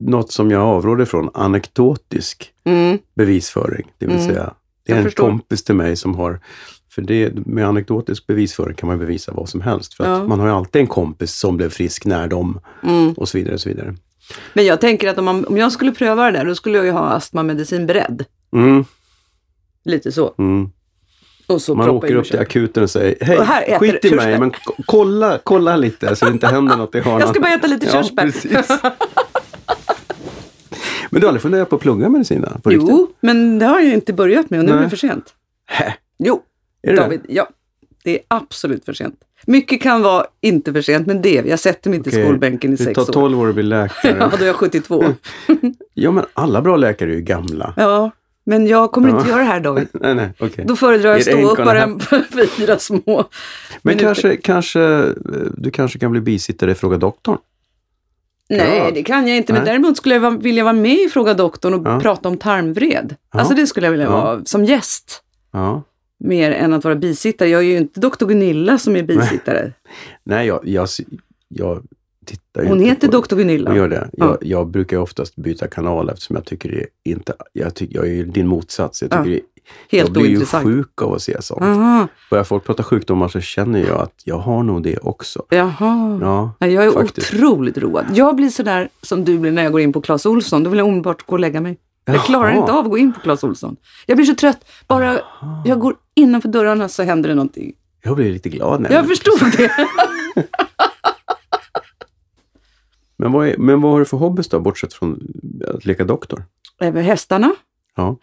något 0.00 0.32
som 0.32 0.50
jag 0.50 0.62
avråder 0.62 1.04
från, 1.04 1.30
anekdotisk 1.34 2.52
Mm. 2.64 2.98
bevisföring. 3.14 3.90
Det 3.98 4.06
vill 4.06 4.16
Mm. 4.16 4.28
säga, 4.28 4.54
det 4.86 4.92
är 4.92 4.96
Jag 4.96 4.98
en 4.98 5.04
förstår. 5.04 5.24
kompis 5.28 5.64
till 5.64 5.74
mig 5.74 5.96
som 5.96 6.14
har 6.14 6.40
för 6.90 7.02
det, 7.02 7.46
med 7.46 7.66
anekdotisk 7.68 8.26
bevisföring 8.26 8.74
kan 8.74 8.86
man 8.88 8.98
bevisa 8.98 9.32
vad 9.32 9.48
som 9.48 9.60
helst. 9.60 9.94
För 9.94 10.04
Ja. 10.04 10.24
man 10.24 10.40
har 10.40 10.46
ju 10.46 10.52
alltid 10.52 10.80
en 10.80 10.86
kompis 10.86 11.34
som 11.34 11.56
blev 11.56 11.68
frisk 11.70 12.04
när 12.06 12.28
de 12.28 12.60
Mm. 12.82 13.12
och 13.12 13.28
så 13.28 13.38
vidare. 13.38 13.54
Och 13.54 13.60
så 13.60 13.68
vidare. 13.68 13.94
Men 14.54 14.64
jag 14.66 14.80
tänker 14.80 15.08
att 15.08 15.18
om, 15.18 15.24
man, 15.24 15.44
om 15.46 15.56
jag 15.56 15.72
skulle 15.72 15.92
pröva 15.92 16.30
det 16.30 16.38
där, 16.38 16.44
då 16.44 16.54
skulle 16.54 16.76
jag 16.76 16.86
ju 16.86 16.92
ha 16.92 17.08
astmamedicin 17.08 17.86
beredd. 17.86 18.24
Mm, 18.52 18.84
Lite 19.84 20.12
så. 20.12 20.34
mm. 20.38 20.70
Och 21.68 21.76
Man 21.76 21.88
åker 21.90 22.14
upp 22.14 22.20
och 22.20 22.26
till 22.30 22.38
akuten 22.38 22.82
och 22.82 22.90
säger 22.90 23.38
Och 23.40 23.44
Hej, 23.46 23.64
äter 23.68 23.78
skit 23.78 24.04
i 24.04 24.10
mig, 24.10 24.18
körsbär." 24.18 24.38
men 24.38 24.50
ko- 24.50 24.74
kolla, 24.86 25.38
kolla 25.44 25.76
lite 25.76 26.16
så 26.16 26.24
det 26.24 26.30
inte 26.32 26.46
händer 26.46 26.76
något 26.76 26.94
i 26.94 27.00
hörnan. 27.00 27.20
Jag 27.20 27.28
ska 27.28 27.40
bara 27.40 27.52
äta 27.54 27.66
lite 27.66 27.86
Ja, 27.86 27.92
körsbär. 27.92 28.22
precis. 28.22 28.68
Men 31.10 31.20
du 31.20 31.26
har 31.26 31.28
aldrig 31.28 31.42
funderat 31.42 31.68
på 31.70 31.76
att 31.76 31.82
plugga 31.82 32.08
medicin? 32.08 32.40
då, 32.40 32.60
På 32.60 32.70
riktigt? 32.70 32.88
Jo, 32.90 33.10
men 33.20 33.58
det 33.58 33.66
har 33.66 33.80
jag 33.80 33.92
inte 33.94 34.12
börjat 34.12 34.50
med 34.50 34.58
och 34.60 34.64
nu 34.66 34.72
är 34.72 34.76
Nej. 34.76 34.84
det 34.84 34.90
för 34.90 34.96
sent. 34.96 35.34
Hä? 35.66 35.94
Jo, 36.18 36.42
Är 36.82 36.90
det 36.90 36.96
David, 36.96 37.20
ja. 37.28 37.48
Det 38.04 38.10
är 38.18 38.20
absolut 38.28 38.84
för 38.84 38.92
sent. 38.92 39.14
Mycket 39.46 39.82
kan 39.82 40.02
vara 40.02 40.26
inte 40.40 40.72
för 40.72 40.82
sent, 40.82 41.06
men 41.06 41.22
det, 41.22 41.42
jag 41.46 41.58
sätter 41.58 41.90
mig 41.90 41.96
inte 41.96 42.10
Okej, 42.10 42.20
i 42.20 42.24
skolbänken 42.24 42.72
i 42.72 42.76
Det 42.76 42.84
sex 42.84 42.94
tar 42.94 43.02
år. 43.02 43.12
12 43.12 43.40
år 43.40 43.48
att 43.48 43.54
bli 43.54 43.62
Ja, 43.70 43.76
läkare. 43.82 44.30
då 44.38 44.44
är 44.44 44.46
jag 44.46 44.56
72. 44.56 45.04
ja, 45.94 46.10
men 46.10 46.24
alla 46.34 46.62
bra 46.62 46.76
läkare 46.76 47.10
är 47.10 47.14
ju 47.14 47.20
gamla. 47.20 47.74
Ja, 47.76 48.10
men 48.48 48.66
jag 48.66 48.92
kommer 48.92 49.08
inte 49.08 49.22
Ja. 49.24 49.28
göra 49.28 49.38
det 49.38 49.44
här 49.44 49.60
David. 49.60 49.88
Nej, 49.92 50.14
nej, 50.14 50.30
okej. 50.38 50.64
Då 50.68 50.76
föredrar 50.76 51.10
jag 51.10 51.18
att 51.18 51.24
stå 51.24 51.50
upp 51.50 51.58
bara 51.58 51.98
fyra 52.56 52.78
små 52.78 53.00
Men 53.06 53.24
minuter. 53.82 54.04
kanske, 54.06 54.36
kanske 54.36 54.80
eh, 54.82 55.04
du 55.56 55.70
kanske 55.70 55.98
kan 55.98 56.10
bli 56.10 56.20
bisittare 56.20 56.70
i 56.70 56.74
Fråga 56.74 56.96
doktorn? 56.96 57.38
Nej, 58.50 58.76
Ja. 58.78 58.90
det 58.94 59.02
kan 59.02 59.28
jag 59.28 59.36
inte. 59.36 59.52
Men 59.52 59.62
Nej. 59.64 59.70
däremot 59.72 59.96
skulle 59.96 60.14
jag 60.14 60.42
vilja 60.42 60.64
vara 60.64 60.72
med 60.72 60.98
i 60.98 61.08
Fråga 61.08 61.34
doktorn 61.34 61.74
och 61.74 61.86
Ja. 61.86 62.00
prata 62.00 62.28
om 62.28 62.36
tarmvred. 62.36 63.14
Ja. 63.32 63.38
Alltså 63.38 63.54
det 63.54 63.66
skulle 63.66 63.86
jag 63.86 63.90
vilja 63.90 64.06
Ja. 64.06 64.10
vara 64.12 64.44
som 64.44 64.64
gäst. 64.64 65.22
Ja. 65.52 65.82
Mer 66.20 66.50
än 66.50 66.72
att 66.72 66.84
vara 66.84 66.94
bisittare. 66.96 67.48
Jag 67.48 67.60
är 67.60 67.66
ju 67.66 67.76
inte 67.76 68.00
doktor 68.00 68.26
Gunilla 68.26 68.78
som 68.78 68.96
är 68.96 69.02
bisittare. 69.02 69.72
Nej, 70.24 70.46
jag, 70.46 70.60
jag, 70.68 70.88
jag 71.48 71.82
tittar 72.28 72.64
Hon 72.66 72.80
heter 72.80 73.06
på- 73.06 73.12
doktor 73.12 73.36
Gunilla. 73.36 73.70
Hon 73.70 73.76
gör 73.78 73.88
det. 73.88 74.08
Ja. 74.12 74.26
Jag, 74.26 74.36
jag 74.40 74.68
brukar 74.70 74.96
oftast 74.98 75.36
byta 75.36 75.66
kanal 75.68 76.08
eftersom 76.10 76.36
jag 76.36 76.44
tycker 76.44 76.68
det 76.70 77.10
inte... 77.10 77.32
Jag, 77.52 77.74
tycker, 77.74 77.94
jag 77.96 78.06
är 78.06 78.12
ju 78.12 78.24
din 78.24 78.46
motsats. 78.46 79.02
Jag, 79.02 79.10
tycker 79.10 79.24
Ja. 79.24 79.30
det, 79.30 79.40
Helt 79.96 80.08
jag 80.08 80.12
blir 80.22 80.30
ju 80.30 80.44
sjuk 80.46 81.02
av 81.02 81.12
att 81.14 81.22
se 81.22 81.42
sånt. 81.42 81.62
Aha, 81.62 82.06
Börjar 82.30 82.44
folk 82.44 82.64
prata 82.64 82.82
sjukdomar 82.82 83.28
så 83.28 83.40
känner 83.40 83.80
jag 83.86 84.00
att 84.00 84.14
jag 84.24 84.38
har 84.38 84.62
nog 84.62 84.82
det 84.82 84.98
också. 84.98 85.42
jaha. 85.48 86.18
Ja, 86.22 86.52
Nej, 86.60 86.72
jag 86.72 86.84
är 86.84 86.90
faktiskt. 86.90 87.34
otroligt 87.34 87.78
road. 87.78 88.04
Jag 88.14 88.36
blir 88.36 88.48
sådär 88.48 88.88
som 89.02 89.24
du 89.24 89.38
blir 89.38 89.52
när 89.52 89.62
jag 89.62 89.72
går 89.72 89.80
in 89.80 89.92
på 89.92 90.00
Clas 90.00 90.26
Olsson. 90.26 90.64
Då 90.64 90.70
vill 90.70 90.78
jag 90.78 90.86
omedelbart 90.88 91.26
gå 91.26 91.32
och 91.32 91.40
lägga 91.40 91.60
mig. 91.60 91.78
Jag 92.04 92.24
klarar 92.24 92.48
Jaha. 92.50 92.58
inte 92.60 92.72
av 92.72 92.84
att 92.84 92.90
gå 92.90 92.98
in 92.98 93.12
på 93.12 93.20
Clas 93.20 93.44
Olsson. 93.44 93.76
Jag 94.06 94.16
blir 94.16 94.26
så 94.26 94.34
trött. 94.34 94.64
Bara 94.86 95.20
jag 95.64 95.78
går 95.80 95.94
innanför 96.14 96.48
dörrarna 96.48 96.88
så 96.88 97.02
händer 97.02 97.28
det 97.28 97.34
någonting. 97.34 97.72
Jag 98.02 98.16
blir 98.16 98.32
lite 98.32 98.48
glad 98.48 98.80
när 98.80 98.92
Jag 98.92 99.08
förstod 99.08 99.52
det. 99.56 99.70
Men 103.18 103.32
vad, 103.32 103.48
är, 103.48 103.56
men 103.56 103.80
vad 103.80 103.92
har 103.92 103.98
du 103.98 104.04
för 104.04 104.16
hobbys 104.16 104.48
då, 104.48 104.60
bortsett 104.60 104.92
från 104.92 105.32
att 105.74 105.84
leka 105.84 106.04
doktor? 106.04 106.44
Över 106.80 107.02
hästarna. 107.02 107.54
Ja. 107.96 108.18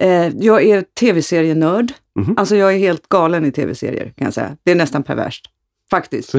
Eh, 0.00 0.28
jag 0.36 0.62
är 0.62 0.82
tv-serienörd. 0.82 1.92
Mhm. 2.18 2.34
Alltså 2.38 2.56
jag 2.56 2.74
är 2.74 2.78
helt 2.78 3.08
galen 3.08 3.44
i 3.44 3.52
tv-serier 3.52 4.12
kan 4.16 4.24
jag 4.24 4.34
säga. 4.34 4.56
Det 4.62 4.70
är 4.70 4.74
nästan 4.74 5.02
perverst. 5.02 5.50
Faktiskt. 5.90 6.34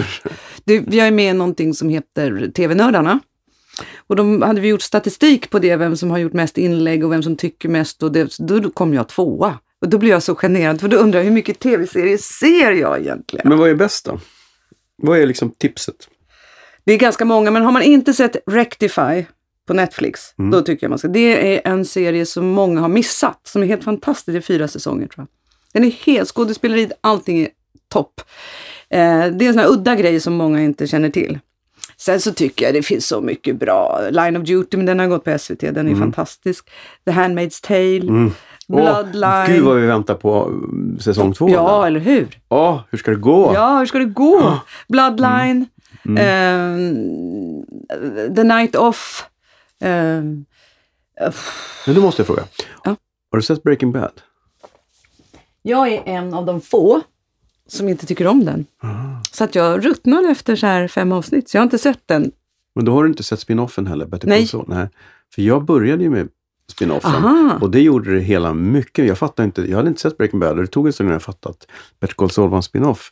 Det, 0.63 0.73
jag 0.73 1.07
är 1.07 1.11
med 1.11 1.29
i 1.29 1.33
någonting 1.33 1.73
som 1.73 1.89
heter 1.89 2.51
TV-nördarna. 2.55 3.19
Och 3.97 4.15
då 4.15 4.45
hade 4.45 4.61
vi 4.61 4.67
gjort 4.67 4.81
statistik 4.81 5.49
på 5.49 5.59
det, 5.59 5.75
vem 5.75 5.97
som 5.97 6.11
har 6.11 6.17
gjort 6.17 6.33
mest 6.33 6.57
inlägg 6.57 7.05
och 7.05 7.11
vem 7.11 7.23
som 7.23 7.35
tycker 7.35 7.69
mest. 7.69 8.03
Och 8.03 8.11
det, 8.11 8.37
då, 8.39 8.59
då 8.59 8.69
kom 8.69 8.93
jag 8.93 9.07
tvåa. 9.07 9.59
Och 9.81 9.89
då 9.89 9.97
blir 9.97 10.09
jag 10.09 10.23
så 10.23 10.35
generad, 10.35 10.81
för 10.81 10.87
då 10.87 10.97
undrar 10.97 11.19
jag 11.19 11.25
hur 11.25 11.31
mycket 11.31 11.59
tv-serier 11.59 12.17
ser 12.17 12.71
jag 12.71 12.99
egentligen? 12.99 13.49
Men 13.49 13.57
vad 13.57 13.69
är 13.69 13.75
bäst 13.75 14.05
då? 14.05 14.19
Vad 14.95 15.19
är 15.19 15.25
liksom 15.25 15.51
tipset? 15.51 16.07
Det 16.87 16.93
är 16.93 16.97
ganska 16.97 17.25
många, 17.25 17.51
men 17.51 17.63
har 17.63 17.71
man 17.71 17.81
inte 17.81 18.13
sett 18.13 18.35
Rectify 18.47 19.25
på 19.67 19.73
Netflix, 19.73 20.21
Mm. 20.39 20.51
då 20.51 20.61
tycker 20.61 20.83
jag 20.85 20.89
man 20.89 20.99
ska. 20.99 21.07
Det 21.07 21.55
är 21.57 21.71
en 21.71 21.85
serie 21.85 22.25
som 22.25 22.47
många 22.47 22.81
har 22.81 22.87
missat, 22.87 23.39
som 23.47 23.63
är 23.63 23.67
helt 23.67 23.83
fantastisk. 23.83 24.25
Det 24.33 24.37
är 24.37 24.41
fyra 24.41 24.67
säsonger 24.67 25.07
tror 25.07 25.21
jag. 25.21 25.27
Den 25.73 25.83
är 25.83 25.91
helt, 26.05 26.29
skådespeleriet, 26.29 26.91
allting 27.01 27.41
är 27.41 27.47
topp. 27.93 28.21
Eh, 28.89 28.99
det 29.25 29.45
är 29.45 29.47
en 29.47 29.53
sån 29.53 29.59
här 29.59 29.69
udda 29.71 29.95
grej 29.95 30.19
som 30.19 30.33
många 30.33 30.61
inte 30.61 30.87
känner 30.87 31.09
till. 31.09 31.39
Sen 31.97 32.19
så 32.21 32.33
tycker 32.33 32.65
jag 32.65 32.73
det 32.73 32.81
finns 32.83 33.07
så 33.07 33.21
mycket 33.21 33.59
bra. 33.59 34.01
Line 34.09 34.37
of 34.37 34.43
Duty, 34.43 34.77
men 34.77 34.85
den 34.85 34.99
har 34.99 35.07
gått 35.07 35.23
på 35.23 35.37
SVT, 35.39 35.59
den 35.71 35.87
är 35.87 35.95
fantastisk. 35.95 36.69
The 37.05 37.11
Handmaid's 37.11 37.63
Tale, 37.67 37.99
Mm. 38.09 38.31
Bloodline. 38.67 39.23
Åh, 39.23 39.47
gud 39.47 39.63
vad 39.63 39.75
vi 39.81 39.87
väntar 39.87 40.13
på 40.15 40.43
mm, 40.45 40.99
säsong 40.99 41.33
två. 41.33 41.49
ja, 41.49 41.87
eller 41.87 41.99
hur? 41.99 42.27
Ja, 42.49 42.83
hur 42.91 42.97
ska 42.97 43.11
det 43.11 43.17
gå? 43.17 43.51
Ja, 43.53 43.79
hur 43.79 43.85
ska 43.85 43.99
det 43.99 44.05
gå? 44.05 44.59
Bloodline, 44.89 45.51
Mm. 45.51 45.65
Ehm, 46.17 47.65
The 48.35 48.43
Night 48.43 48.75
Off. 48.75 49.25
ehm, 49.81 50.45
Men 51.85 51.95
då 51.95 52.01
måste 52.01 52.19
jag 52.19 52.27
fråga. 52.27 52.43
Ja. 52.83 52.95
Har 53.31 53.37
du 53.37 53.41
sett 53.41 53.63
Breaking 53.63 53.91
Bad? 53.91 54.21
jag 55.61 55.87
är 55.93 56.03
en 56.05 56.33
av 56.33 56.45
de 56.45 56.61
få 56.61 57.01
som 57.67 57.89
inte 57.89 58.05
tycker 58.05 58.27
om 58.27 58.45
den. 58.45 58.65
Ah. 58.81 58.87
Så 59.31 59.43
att 59.43 59.55
jag 59.55 59.85
ruttnade 59.85 60.27
efter 60.29 60.55
så 60.55 60.65
här 60.65 60.87
fem 60.87 61.11
avsnitt, 61.11 61.49
så 61.49 61.57
jag 61.57 61.61
har 61.61 61.63
inte 61.65 61.77
sett 61.77 62.01
den. 62.05 62.31
Men 62.75 62.85
då 62.85 62.93
har 62.93 63.03
du 63.03 63.09
inte 63.09 63.23
sett 63.23 63.39
spin-offen 63.39 63.87
heller, 63.87 64.05
Better 64.05 64.27
Nej. 64.27 64.47
Saul? 64.47 64.65
Nej. 64.67 64.87
För 65.35 65.41
jag 65.41 65.65
började 65.65 66.03
ju 66.03 66.09
med 66.09 66.29
spinoffen. 66.71 67.11
Aha. 67.11 67.57
Och 67.61 67.71
det 67.71 67.81
gjorde 67.81 68.15
det 68.15 68.21
hela 68.21 68.53
mycket. 68.53 69.07
Jag 69.07 69.17
fattade 69.17 69.45
inte, 69.45 69.61
jag 69.69 69.77
hade 69.77 69.89
inte 69.89 70.01
sett 70.01 70.17
Breaking 70.17 70.39
Bad 70.39 70.51
och 70.57 70.61
det 70.61 70.67
tog 70.67 70.87
en 70.87 70.93
stund 70.93 71.05
innan 71.07 71.13
jag 71.13 71.21
fattade 71.23 71.53
att 71.59 71.67
Better 71.99 72.15
Call 72.15 72.29
Saul 72.31 72.49
var 72.49 72.57
en 72.57 72.63
spinoff. 72.63 73.11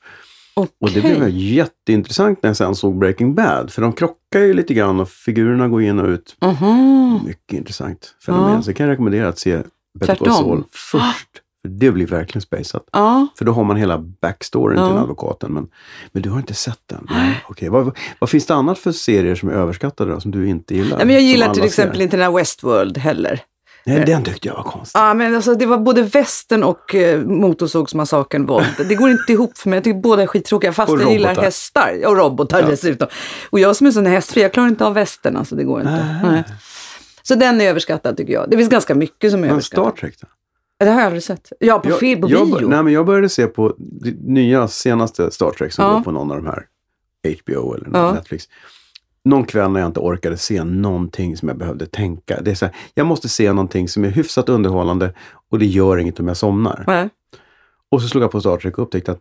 Och 0.55 0.91
det 0.93 1.01
blev 1.01 1.29
jätteintressant 1.29 2.43
när 2.43 2.49
jag 2.49 2.57
sen 2.57 2.75
såg 2.75 2.97
Breaking 2.97 3.35
Bad. 3.35 3.71
För 3.71 3.81
de 3.81 3.93
krockar 3.93 4.39
ju 4.39 4.53
lite 4.53 4.73
grann 4.73 4.99
och 4.99 5.09
figurerna 5.09 5.67
går 5.67 5.81
in 5.81 5.99
och 5.99 6.07
ut. 6.07 6.35
Aha. 6.41 7.19
Mycket 7.25 7.53
intressant 7.53 8.15
fenomen. 8.25 8.53
Ja. 8.53 8.61
Så 8.61 8.69
jag 8.69 8.77
kan 8.77 8.87
rekommendera 8.87 9.27
att 9.27 9.39
se 9.39 9.61
Better 9.99 10.15
Call. 10.15 10.33
Saul 10.33 10.63
först. 10.71 11.29
För 11.61 11.69
det 11.69 11.91
blir 11.91 12.07
verkligen 12.07 12.41
spaceat. 12.41 12.83
Ja. 12.91 13.27
För 13.37 13.45
då 13.45 13.51
har 13.51 13.63
man 13.63 13.75
hela 13.75 13.97
backstoryn 13.97 14.77
Ja. 14.79 14.87
till 14.89 14.97
advokaten. 14.97 15.53
Men, 15.53 15.67
men 16.11 16.21
du 16.21 16.29
har 16.29 16.37
inte 16.37 16.53
sett 16.53 16.81
den? 16.85 17.07
Nej. 17.09 17.43
Okej. 17.49 17.69
Vad, 17.69 17.97
vad, 18.19 18.29
finns 18.29 18.45
det 18.45 18.55
annat 18.55 18.79
för 18.79 18.91
serier 18.91 19.35
som 19.35 19.49
är 19.49 19.53
överskattade 19.53 20.11
då, 20.11 20.19
som 20.19 20.31
du 20.31 20.47
inte 20.47 20.75
gillar? 20.75 20.97
Nej, 20.97 21.05
men 21.05 21.15
jag 21.15 21.23
gillar 21.23 21.53
till 21.53 21.61
ser? 21.61 21.67
exempel 21.67 22.01
inte 22.01 22.17
den 22.17 22.23
här 22.23 22.31
Westworld 22.31 22.97
heller. 22.97 23.41
Nej, 23.85 24.03
den 24.05 24.23
tyckte 24.23 24.47
jag 24.47 24.55
var 24.55 24.63
konstig. 24.63 24.99
Ja, 24.99 25.13
men 25.13 25.35
alltså, 25.35 25.55
det 25.55 25.65
var 25.65 25.77
både 25.77 26.01
västern 26.01 26.63
och 26.63 26.95
eh, 26.95 27.19
motorsågsmassakern 27.21 28.45
våld. 28.45 28.65
Det 28.89 28.95
går 28.95 29.09
inte 29.09 29.31
ihop 29.33 29.57
för 29.57 29.69
mig. 29.69 29.77
Jag 29.77 29.83
tycker 29.83 29.99
båda 29.99 30.21
är 30.23 30.27
skittråkiga 30.27 30.73
fast 30.73 30.91
Och 30.91 31.01
jag 31.01 31.11
gillar 31.11 31.29
robotar. 31.29 31.43
hästar. 31.43 32.01
Och 32.07 32.17
robotar 32.17 32.61
Ja. 32.61 32.67
dessutom. 32.67 33.07
Och 33.49 33.59
jag 33.59 33.75
som 33.75 33.87
är 33.87 33.91
sån 33.91 34.05
hästfri, 34.05 34.41
jag 34.41 34.53
klarar 34.53 34.67
inte 34.69 34.85
av 34.85 34.93
västern. 34.93 35.35
Alltså, 35.37 35.55
det 35.55 35.63
går 35.63 35.79
inte. 35.79 36.19
Nej. 36.23 36.43
Så 37.23 37.35
den 37.35 37.61
är 37.61 37.69
överskattad 37.69 38.17
tycker 38.17 38.33
jag. 38.33 38.49
Det 38.49 38.57
finns 38.57 38.69
ganska 38.69 38.95
mycket 38.95 39.31
som 39.31 39.39
är 39.39 39.41
Men 39.41 39.51
överskattat. 39.51 39.97
Star 39.97 40.01
Trek 40.07 40.15
då? 40.21 40.27
Det 40.79 40.91
har 40.91 40.99
jag 40.99 41.05
aldrig 41.05 41.23
sett. 41.23 41.51
Ja, 41.59 41.79
på, 41.79 41.91
film, 41.91 42.21
på 42.21 42.29
jag, 42.29 42.47
bio. 42.47 42.67
nej, 42.67 42.83
men 42.83 42.93
jag 42.93 43.05
började 43.05 43.29
se 43.29 43.47
på 43.47 43.75
nya 44.25 44.67
senaste 44.67 45.31
Star 45.31 45.51
Trek 45.51 45.73
som 45.73 45.85
Ja. 45.85 45.91
går 45.93 46.01
på 46.01 46.11
någon 46.11 46.31
av 46.31 46.37
de 46.37 46.45
här 46.47 46.65
HBO 47.43 47.73
eller 47.73 47.87
Ja. 47.93 48.11
Netflix. 48.13 48.45
Någon 49.25 49.45
kväll 49.45 49.71
när 49.71 49.79
jag 49.79 49.89
inte 49.89 49.99
orkade 49.99 50.37
se 50.37 50.63
någonting 50.63 51.37
som 51.37 51.47
jag 51.47 51.57
behövde 51.57 51.85
tänka. 51.85 52.41
Det 52.41 52.51
är 52.51 52.55
så 52.55 52.65
här, 52.65 52.75
jag 52.93 53.07
måste 53.07 53.29
se 53.29 53.53
någonting 53.53 53.89
som 53.89 54.03
är 54.03 54.09
hyfsat 54.09 54.49
underhållande 54.49 55.13
och 55.49 55.59
det 55.59 55.65
gör 55.65 55.97
inget 55.97 56.19
om 56.19 56.27
jag 56.27 56.37
somnar. 56.37 56.83
Nej. 56.87 57.09
Och 57.89 58.01
så 58.01 58.07
slog 58.07 58.23
jag 58.23 58.31
på 58.31 58.39
Star 58.39 58.57
Trek 58.57 58.77
och 58.77 58.83
upptäckte 58.83 59.11
att 59.11 59.19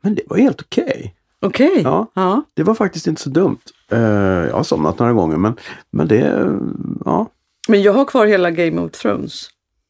men 0.00 0.14
det 0.14 0.22
var 0.26 0.36
helt 0.36 0.60
okej. 0.60 1.14
Okej. 1.40 1.80
Ja. 1.84 2.06
Ja. 2.14 2.42
Det 2.54 2.62
var 2.62 2.74
faktiskt 2.74 3.06
inte 3.06 3.22
så 3.22 3.30
dumt. 3.30 3.58
Eh, 3.90 3.98
jag 4.00 4.56
har 4.56 4.62
somnat 4.62 4.98
några 4.98 5.12
gånger 5.12 5.36
men, 5.36 5.56
men 5.90 6.08
det, 6.08 6.50
ja. 7.04 7.30
Men 7.68 7.82
jag 7.82 7.92
har 7.92 8.04
kvar 8.04 8.26
hela 8.26 8.50
Game 8.50 8.80
of 8.80 8.90
Thrones. 8.90 9.48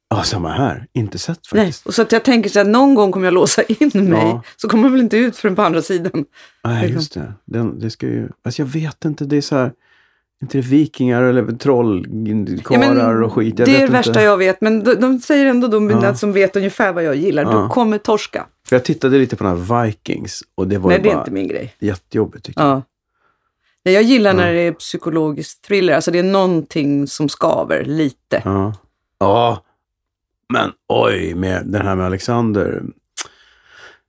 Ja, 0.09 0.22
samma 0.22 0.48
här. 0.52 0.86
Inte 0.92 1.18
sett 1.18 1.40
Nej. 1.52 1.62
faktiskt. 1.64 1.86
Och 1.86 1.94
så 1.94 2.02
att 2.02 2.12
jag 2.12 2.24
tänker 2.24 2.50
så 2.50 2.61
att 2.61 2.66
någon 2.66 2.94
gång 2.94 3.12
kommer 3.12 3.26
jag 3.26 3.34
låsa 3.34 3.62
in 3.62 3.90
mig. 3.94 4.22
Ja. 4.22 4.42
Så 4.57 4.68
kommer 4.68 4.84
jag 4.84 4.90
väl 4.92 5.00
inte 5.00 5.16
ut 5.16 5.36
förrän 5.36 5.57
på 5.57 5.62
andra 5.62 5.82
sidan. 5.82 6.24
Nej, 6.64 6.90
just 6.92 7.14
det. 7.14 7.32
Den, 7.44 7.78
det 7.80 7.90
ska 7.90 8.07
ju, 8.07 8.28
alltså 8.44 8.62
jag 8.62 8.66
vet 8.66 9.04
inte, 9.04 9.24
det 9.24 9.36
är 9.36 9.40
så 9.40 9.57
här, 9.57 9.72
inte 10.42 10.59
det 10.59 10.62
vikingar 10.66 11.22
eller 11.22 11.52
trollkarlar 11.52 13.22
och 13.22 13.32
skit. 13.32 13.59
Jag 13.59 13.68
det 13.68 13.76
är 13.76 13.86
det 13.86 13.92
värsta 13.92 14.11
inte. 14.11 14.22
jag 14.22 14.36
vet, 14.36 14.61
men 14.61 14.84
de, 14.84 14.94
de 14.94 15.18
säger 15.18 15.46
ändå 15.46 15.68
de 15.68 15.90
Ja. 15.90 16.14
som 16.14 16.32
vet 16.32 16.57
ungefär 16.57 16.92
vad 16.92 17.04
jag 17.04 17.16
gillar. 17.16 17.42
Ja. 17.42 17.50
De 17.50 17.68
kommer 17.68 17.98
torska. 17.98 18.46
För 18.68 18.76
jag 18.76 18.84
tittade 18.84 19.18
lite 19.18 19.36
på 19.36 19.44
den 19.44 19.59
här 19.59 19.84
Vikings 19.84 20.42
och 20.54 20.68
det 20.68 20.78
var 20.78 20.88
Nej, 20.88 20.98
ju 20.98 21.02
det 21.02 21.09
är 21.11 21.14
bara 21.14 21.20
inte 21.20 21.30
min 21.30 21.48
grej. 21.48 21.74
jättejobbigt 21.78 22.44
tyckte 22.44 22.62
jag. 22.62 22.70
Ja. 22.70 22.82
Nej, 23.84 23.94
jag 23.94 24.02
gillar 24.02 24.34
när 24.34 24.46
Ja. 24.46 24.52
det 24.52 24.61
är 24.61 24.72
psykologisk 24.72 25.62
thriller, 25.62 25.94
alltså 25.94 26.11
det 26.11 26.18
är 26.18 26.22
någonting 26.22 27.07
som 27.07 27.28
skaver 27.28 27.84
lite. 27.84 28.42
Ja. 28.44 28.74
ja. 29.18 29.62
Men 30.53 30.72
oj, 30.88 31.34
med 31.34 31.66
den 31.66 31.86
här 31.86 31.94
med 31.97 32.07
Alexander 32.07 32.82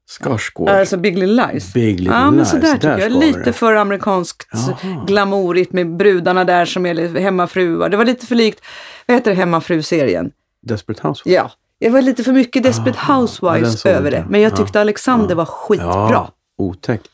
Skarsgård. 0.10 0.70
Alltså 0.70 0.98
Big 0.98 1.18
Little 1.18 1.48
Lies. 1.48 1.74
Big 1.74 2.00
Little 2.00 2.16
Ja, 2.16 2.26
men 2.26 2.38
Lies. 2.38 2.50
sådär 2.52 2.74
tycker 2.74 2.88
jag. 2.90 3.00
skaver 3.00 3.26
Lite 3.26 3.40
det. 3.44 3.54
för 3.54 3.76
amerikanskt 3.76 4.48
Jaha. 4.52 5.04
glamourigt 5.08 5.74
med 5.74 5.96
brudarna 5.96 6.44
där 6.44 6.66
som 6.66 6.86
är 6.86 7.20
hemmafruar. 7.20 7.90
Det 7.90 7.98
var 7.98 8.06
lite 8.06 8.26
för 8.26 8.36
likt, 8.36 8.62
vad 9.06 9.18
heter 9.18 9.32
det, 9.32 9.38
hemmafru-serien? 9.38 10.32
Desperate 10.62 11.08
Housewives. 11.08 11.36
Ja, 11.36 11.52
det 11.80 11.90
var 11.90 12.02
lite 12.02 12.24
för 12.24 12.34
mycket 12.34 12.64
Desperate 12.64 13.00
Ah, 13.00 13.02
ja, 13.08 13.14
den 13.14 13.22
Housewives 13.22 13.86
jag 13.86 13.94
över 13.94 14.12
det. 14.12 14.26
Men 14.30 14.42
jag 14.42 14.52
Ja, 14.52 14.56
tyckte 14.58 14.82
Alexander 14.82 15.30
ja. 15.30 15.36
var 15.36 15.46
skitbra. 15.46 15.88
Ja, 16.12 16.32
otäckt. 16.58 17.12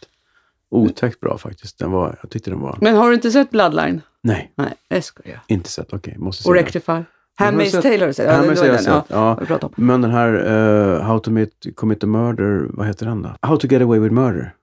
Otäckt 0.72 1.20
bra 1.20 1.38
faktiskt. 1.38 1.80
Den 1.80 1.92
var, 1.92 2.18
jag 2.22 2.30
tyckte 2.32 2.50
den 2.50 2.60
var... 2.60 2.78
Men 2.82 2.96
har 2.96 3.08
du 3.10 3.14
inte 3.16 3.32
sett 3.32 3.50
Bloodline? 3.52 4.02
Nej, 4.22 4.52
Nej, 4.56 4.74
det 4.90 5.02
ska 5.02 5.22
jag. 5.26 5.40
inte 5.48 5.70
sett. 5.70 5.94
Okej, 5.94 6.16
måste 6.18 6.44
se 6.44 6.50
Och 6.50 6.56
den. 6.56 6.64
Rectify? 6.64 6.92
har 6.92 7.06
Handmaid's 7.40 7.82
Tale 7.82 8.00
har 8.00 8.08
du 8.08 8.14
sett? 8.14 8.26
Ja, 8.26 8.32
Handmaid's 8.32 8.78
sett, 8.78 9.06
ja. 9.10 9.60
om. 9.62 9.70
Men 9.76 10.02
den 10.02 10.12
här 10.12 10.52
uh, 10.52 11.02
How 11.02 11.20
to 11.20 11.32
meet, 11.32 11.50
commit 11.76 12.04
a 12.04 12.08
murder, 12.08 12.68
vad 12.70 12.88
heter 12.88 13.06
den 13.06 13.22
då? 13.22 13.36
How 13.42 13.58
to 13.58 13.68
get 13.68 13.82
away 13.82 14.00
with 14.00 14.14
murder. 14.14 14.54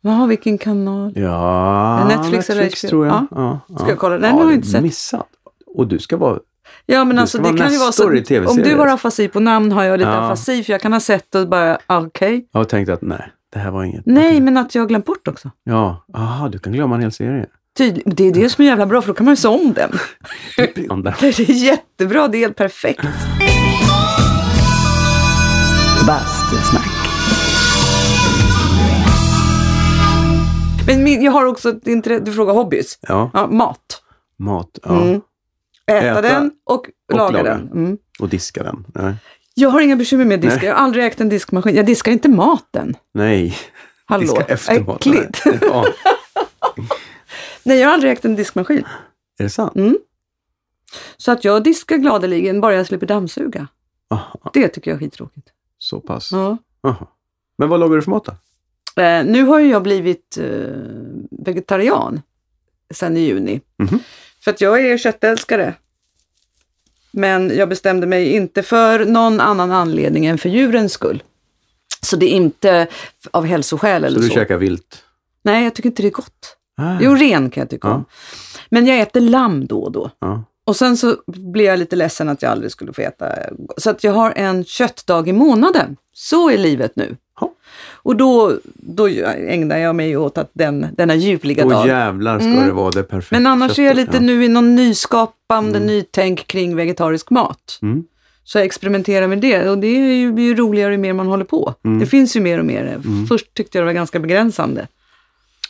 Jaha, 0.00 0.26
vilken 0.26 0.58
kanal? 0.58 1.12
Ja, 1.16 2.04
Netflix 2.08 2.50
eller 2.50 2.62
HBO? 2.62 2.88
tror 2.88 3.06
jag. 3.06 3.14
Ja. 3.14 3.26
Ja. 3.30 3.60
Ja, 3.68 3.78
Ska 3.78 3.88
jag 3.88 3.98
kolla? 3.98 4.18
Nej, 4.18 4.30
ja, 4.30 4.36
den 4.36 4.42
har 4.44 4.50
jag 4.50 4.54
inte 4.58 4.68
sett. 4.68 4.82
Missat. 4.82 5.26
Och 5.66 5.86
du 5.86 5.98
ska 5.98 6.16
vara... 6.16 6.38
Ja, 6.86 7.04
men 7.04 7.18
alltså 7.18 7.38
det 7.38 7.58
kan 7.58 7.72
ju 7.72 7.78
vara 7.78 7.92
så. 7.92 8.08
Om 8.50 8.56
du 8.56 8.74
har 8.76 8.86
afasi 8.86 9.28
på 9.28 9.40
namn 9.40 9.72
har 9.72 9.84
jag 9.84 9.98
lite 9.98 10.10
Ja. 10.10 10.16
afasi, 10.16 10.62
för 10.64 10.72
jag 10.72 10.80
kan 10.80 10.92
ha 10.92 11.00
sett 11.00 11.34
och 11.34 11.48
bara, 11.48 11.78
ah, 11.86 12.00
okej. 12.00 12.48
Jag 12.52 12.60
har 12.60 12.64
tänkt 12.64 12.88
att 12.88 13.02
nej, 13.02 13.32
det 13.52 13.58
här 13.58 13.70
var 13.70 13.84
inget. 13.84 14.06
Nej, 14.06 14.40
men 14.40 14.56
att 14.56 14.74
jag 14.74 14.82
har 14.82 14.88
glömt 14.88 15.04
bort 15.04 15.28
också. 15.28 15.50
Ja, 15.64 16.04
aha, 16.14 16.48
du 16.48 16.58
kan 16.58 16.72
glömma 16.72 16.94
en 16.94 17.00
hel 17.00 17.12
serie. 17.12 17.46
Tydlig, 17.78 18.02
det 18.16 18.24
är 18.28 18.32
det 18.32 18.48
som 18.50 18.64
är 18.64 18.68
jävla 18.68 18.86
bra, 18.86 19.00
för 19.02 19.08
då 19.08 19.14
kan 19.14 19.24
man 19.24 19.32
ju 19.32 19.36
se 19.36 19.48
om 19.48 19.72
den. 19.72 19.90
Det 20.56 21.38
är 21.38 21.50
jättebra, 21.50 22.28
det 22.28 22.36
är 22.38 22.40
helt 22.40 22.56
perfekt. 22.56 23.00
Bastusnack. 26.06 26.88
Men 30.86 31.04
min, 31.04 31.22
jag 31.22 31.32
har 31.32 31.44
också 31.46 31.68
ett 31.70 31.86
intresse, 31.86 32.24
du 32.24 32.32
frågar 32.32 32.54
hobbys. 32.54 32.98
Ja, 33.00 33.30
Ja, 33.34 33.46
mat. 33.46 34.02
mat. 34.38 34.78
Ja. 34.82 35.02
Mm. 35.02 35.20
Äta, 35.86 36.06
Äta 36.06 36.20
den 36.22 36.50
och, 36.66 36.74
och 37.12 37.16
laga, 37.18 37.38
laga. 37.38 37.50
den. 37.50 37.68
Mm. 37.72 37.96
Och 38.20 38.28
diska 38.28 38.62
den. 38.62 38.84
Nej. 38.94 39.14
Jag 39.54 39.70
har 39.70 39.80
inga 39.80 39.96
bekymmer 39.96 40.24
med 40.24 40.40
diska. 40.40 40.56
Nej. 40.56 40.66
Jag 40.66 40.74
har 40.74 40.82
aldrig 40.84 41.04
ägt 41.04 41.20
en 41.20 41.28
diskmaskin. 41.28 41.74
Jag 41.76 41.86
diskar 41.86 42.12
inte 42.12 42.28
maten. 42.28 42.96
Nej. 43.14 43.56
Hallå, 44.06 44.22
Diska 44.22 44.44
efter 44.44 44.80
maten. 44.80 44.94
äckligt. 45.12 45.42
Ja. 45.62 45.84
Nej, 47.68 47.78
jag 47.78 47.86
har 47.88 47.94
aldrig 47.94 48.12
ägt 48.12 48.24
en 48.24 48.36
diskmaskin. 48.36 48.84
Är 49.38 49.44
det 49.44 49.50
sant? 49.50 49.76
Mm. 49.76 49.98
Så 51.16 51.32
att 51.32 51.44
jag 51.44 51.64
diskar 51.64 51.96
gladeligen 51.96 52.60
bara 52.60 52.74
jag 52.74 52.86
slipper 52.86 53.06
dammsuga. 53.06 53.68
Aha, 54.10 54.50
Det 54.52 54.68
tycker 54.68 54.90
jag 54.90 54.96
är 54.96 54.98
skittråkigt. 55.00 55.48
så 55.78 56.00
pass. 56.00 56.32
Ja. 56.32 56.56
Aha. 56.82 57.12
Men 57.58 57.68
vad 57.68 57.80
lagar 57.80 57.96
du 57.96 58.02
för 58.02 58.10
mat 58.10 58.24
då? 58.24 59.02
Eh, 59.02 59.24
nu 59.24 59.42
har 59.42 59.58
ju 59.58 59.70
jag 59.70 59.82
blivit 59.82 60.38
eh, 60.38 60.46
vegetarian 61.30 62.22
sedan 62.94 63.16
i 63.16 63.20
juni. 63.20 63.60
Mhm. 63.78 63.98
För 64.44 64.50
att 64.50 64.60
jag 64.60 64.86
är 64.86 64.98
köttälskare. 64.98 65.74
Men 67.10 67.56
jag 67.56 67.68
bestämde 67.68 68.06
mig 68.06 68.32
inte 68.32 68.62
för 68.62 69.04
någon 69.04 69.40
annan 69.40 69.70
anledning 69.72 70.26
än 70.26 70.38
för 70.38 70.48
djurens 70.48 70.92
skull. 70.92 71.22
Så 72.02 72.16
det 72.16 72.26
är 72.26 72.36
inte 72.36 72.86
av 73.30 73.44
hälsoskäl 73.44 74.02
Så 74.02 74.06
eller 74.06 74.20
du 74.20 74.28
så. 74.28 74.34
käkar 74.34 74.56
vilt? 74.58 75.04
Nej, 75.42 75.64
jag 75.64 75.74
tycker 75.74 75.88
inte 75.88 76.02
det 76.02 76.08
är 76.08 76.12
gott. 76.12 76.56
Ah, 76.78 76.96
Jo, 77.00 77.14
ren 77.14 77.50
kan 77.50 77.60
jag 77.60 77.70
tycka 77.70 77.88
Ja. 77.88 77.94
om. 77.94 78.04
Men 78.70 78.86
jag 78.86 79.00
äter 79.00 79.20
lamm 79.20 79.66
då 79.66 79.78
och 79.80 79.92
då. 79.92 80.10
ja. 80.18 80.42
Och 80.66 80.76
sen 80.76 80.96
så 80.96 81.16
blir 81.26 81.64
jag 81.64 81.78
lite 81.78 81.96
ledsen 81.96 82.28
att 82.28 82.42
jag 82.42 82.52
aldrig 82.52 82.72
skulle 82.72 82.92
få 82.92 83.02
äta. 83.02 83.26
Så 83.76 83.90
att 83.90 84.04
jag 84.04 84.12
har 84.12 84.32
en 84.36 84.64
köttdag 84.64 85.28
i 85.28 85.32
månaden. 85.32 85.96
Så 86.12 86.50
är 86.50 86.58
livet 86.58 86.92
nu. 86.96 87.16
Ja. 87.40 87.52
Och 88.02 88.16
då, 88.16 88.52
då 88.74 89.06
ägnar 89.48 89.78
jag 89.78 89.94
mig 89.96 90.16
åt 90.16 90.38
att 90.38 90.50
den, 90.52 90.86
denna 90.96 91.14
ljuvliga 91.14 91.64
dag. 91.64 91.86
jävlar 91.86 92.38
ska 92.38 92.48
Mm. 92.48 92.66
det 92.66 92.72
vara 92.72 92.90
det 92.90 93.02
perfekta 93.02 93.36
Men 93.36 93.46
annars 93.46 93.78
är 93.78 93.82
jag 93.82 93.96
köttet. 93.96 94.12
lite 94.14 94.24
nu 94.24 94.44
i 94.44 94.48
någon 94.48 94.74
nyskapande 94.74 95.76
Mm. 95.78 95.86
nytänk 95.86 96.46
kring 96.46 96.76
vegetarisk 96.76 97.30
mat. 97.30 97.78
Mm. 97.82 98.04
Så 98.44 98.58
jag 98.58 98.64
experimenterar 98.64 99.26
med 99.26 99.38
det 99.38 99.68
och 99.68 99.78
det 99.78 99.86
är 99.86 100.14
ju, 100.14 100.32
blir 100.32 100.44
ju 100.44 100.54
roligare 100.54 100.92
ju 100.92 100.98
mer 100.98 101.12
man 101.12 101.26
håller 101.26 101.44
på. 101.44 101.74
Mm. 101.84 101.98
Det 101.98 102.06
finns 102.06 102.36
ju 102.36 102.40
mer 102.40 102.58
och 102.58 102.64
mer. 102.66 103.00
Först 103.28 103.54
tyckte 103.54 103.78
jag 103.78 103.82
det 103.82 103.86
var 103.86 103.92
ganska 103.92 104.18
begränsande. 104.20 104.86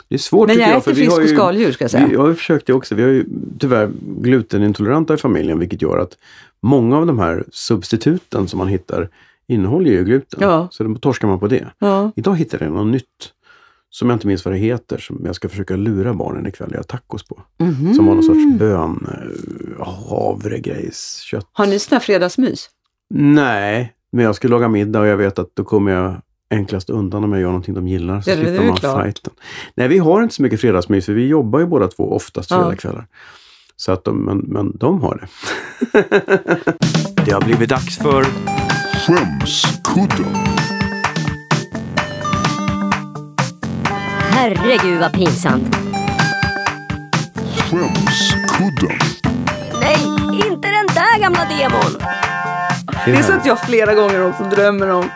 Det 0.09 0.15
är 0.15 0.19
svårt 0.19 0.47
Men 0.47 0.55
tycker 0.55 0.67
jag 0.67 0.75
jag. 0.75 0.83
för 0.83 0.91
äter 0.91 0.99
vi 1.01 1.05
fisk 1.05 1.11
har 1.17 1.21
och 1.23 1.27
ju- 1.29 1.35
skaldjur 1.35 1.71
ska 1.71 1.83
jag 1.83 1.91
säga. 1.91 2.07
Vi, 2.07 2.13
jag 2.13 2.21
har 2.21 2.33
försökt 2.33 2.65
det 2.67 2.73
också. 2.73 2.95
Vi 2.95 3.01
har 3.03 3.09
ju 3.09 3.25
tyvärr 3.59 3.89
glutenintoleranta 4.21 5.13
i 5.13 5.17
familjen 5.17 5.59
vilket 5.59 5.81
gör 5.81 5.97
att 5.97 6.17
många 6.61 6.97
av 6.97 7.05
de 7.05 7.19
här 7.19 7.43
substituten 7.51 8.47
som 8.47 8.57
man 8.57 8.67
hittar 8.67 9.09
innehåller 9.47 9.91
ju 9.91 10.03
gluten. 10.03 10.39
Ja. 10.41 10.67
Så 10.71 10.83
då 10.83 10.95
torskar 10.95 11.27
man 11.27 11.39
på 11.39 11.47
det. 11.47 11.67
Ja. 11.79 12.11
Idag 12.15 12.37
hittade 12.37 12.65
jag 12.65 12.73
något 12.73 12.87
nytt 12.87 13.33
som 13.89 14.09
jag 14.09 14.15
inte 14.15 14.27
minns 14.27 14.45
vad 14.45 14.53
det 14.53 14.57
heter 14.57 14.97
som 14.97 15.21
jag 15.25 15.35
ska 15.35 15.49
försöka 15.49 15.75
lura 15.75 16.13
barnen 16.13 16.47
ikväll 16.47 16.71
göra 16.71 16.83
tacos 16.83 17.23
på. 17.27 17.41
Mhm. 17.59 17.93
Som 17.93 18.05
var 18.05 18.13
någon 18.13 18.23
sorts 18.23 18.59
bön, 18.59 19.07
eh, 19.79 19.87
havregrejs, 19.87 21.19
kött. 21.19 21.47
Har 21.53 21.65
ni 21.67 21.79
sådana 21.79 21.99
fredagsmys? 21.99 22.69
Nej, 23.13 23.93
men 24.11 24.25
jag 24.25 24.35
ska 24.35 24.47
laga 24.47 24.67
middag 24.67 24.99
och 24.99 25.07
jag 25.07 25.17
vet 25.17 25.39
att 25.39 25.49
då 25.53 25.63
kommer 25.63 25.91
jag 25.91 26.21
enklast 26.51 26.89
undan 26.89 27.23
om 27.23 27.31
jag 27.31 27.41
gör 27.41 27.47
någonting 27.47 27.73
de 27.73 27.87
gillar. 27.87 28.21
Så 28.21 28.29
Ja, 28.29 28.35
slipper 28.35 28.63
man 28.65 28.75
klart. 28.77 29.03
fighten. 29.03 29.33
Nej, 29.75 29.87
vi 29.87 29.97
har 29.97 30.23
inte 30.23 30.35
så 30.35 30.41
mycket 30.41 30.61
fredagsmys 30.61 31.05
för 31.05 31.13
vi 31.13 31.27
jobbar 31.27 31.59
ju 31.59 31.65
båda 31.65 31.87
två 31.87 32.15
oftast 32.15 32.51
Ja. 32.51 32.57
fredagskvällar. 32.61 33.07
Så 33.75 33.91
att 33.91 34.03
de, 34.03 34.17
men, 34.25 34.37
men 34.37 34.77
de 34.77 35.01
har 35.01 35.15
det. 35.21 35.27
det 37.25 37.31
har 37.31 37.41
blivit 37.41 37.69
dags 37.69 37.97
för 37.97 38.25
Skämskudden. 39.05 40.35
Herregud 44.31 44.99
vad 44.99 45.13
pinsamt. 45.13 45.75
Skämskudden. 47.57 48.97
Nej, 49.81 49.97
inte 50.33 50.67
den 50.67 50.87
där 50.95 51.19
gamla 51.21 51.45
demon! 51.45 52.01
Det 53.05 53.11
är 53.15 53.23
så 53.23 53.33
att 53.33 53.45
jag 53.45 53.59
flera 53.59 53.93
gånger 53.95 54.27
också 54.29 54.43
drömmer 54.43 54.89
om, 54.89 55.09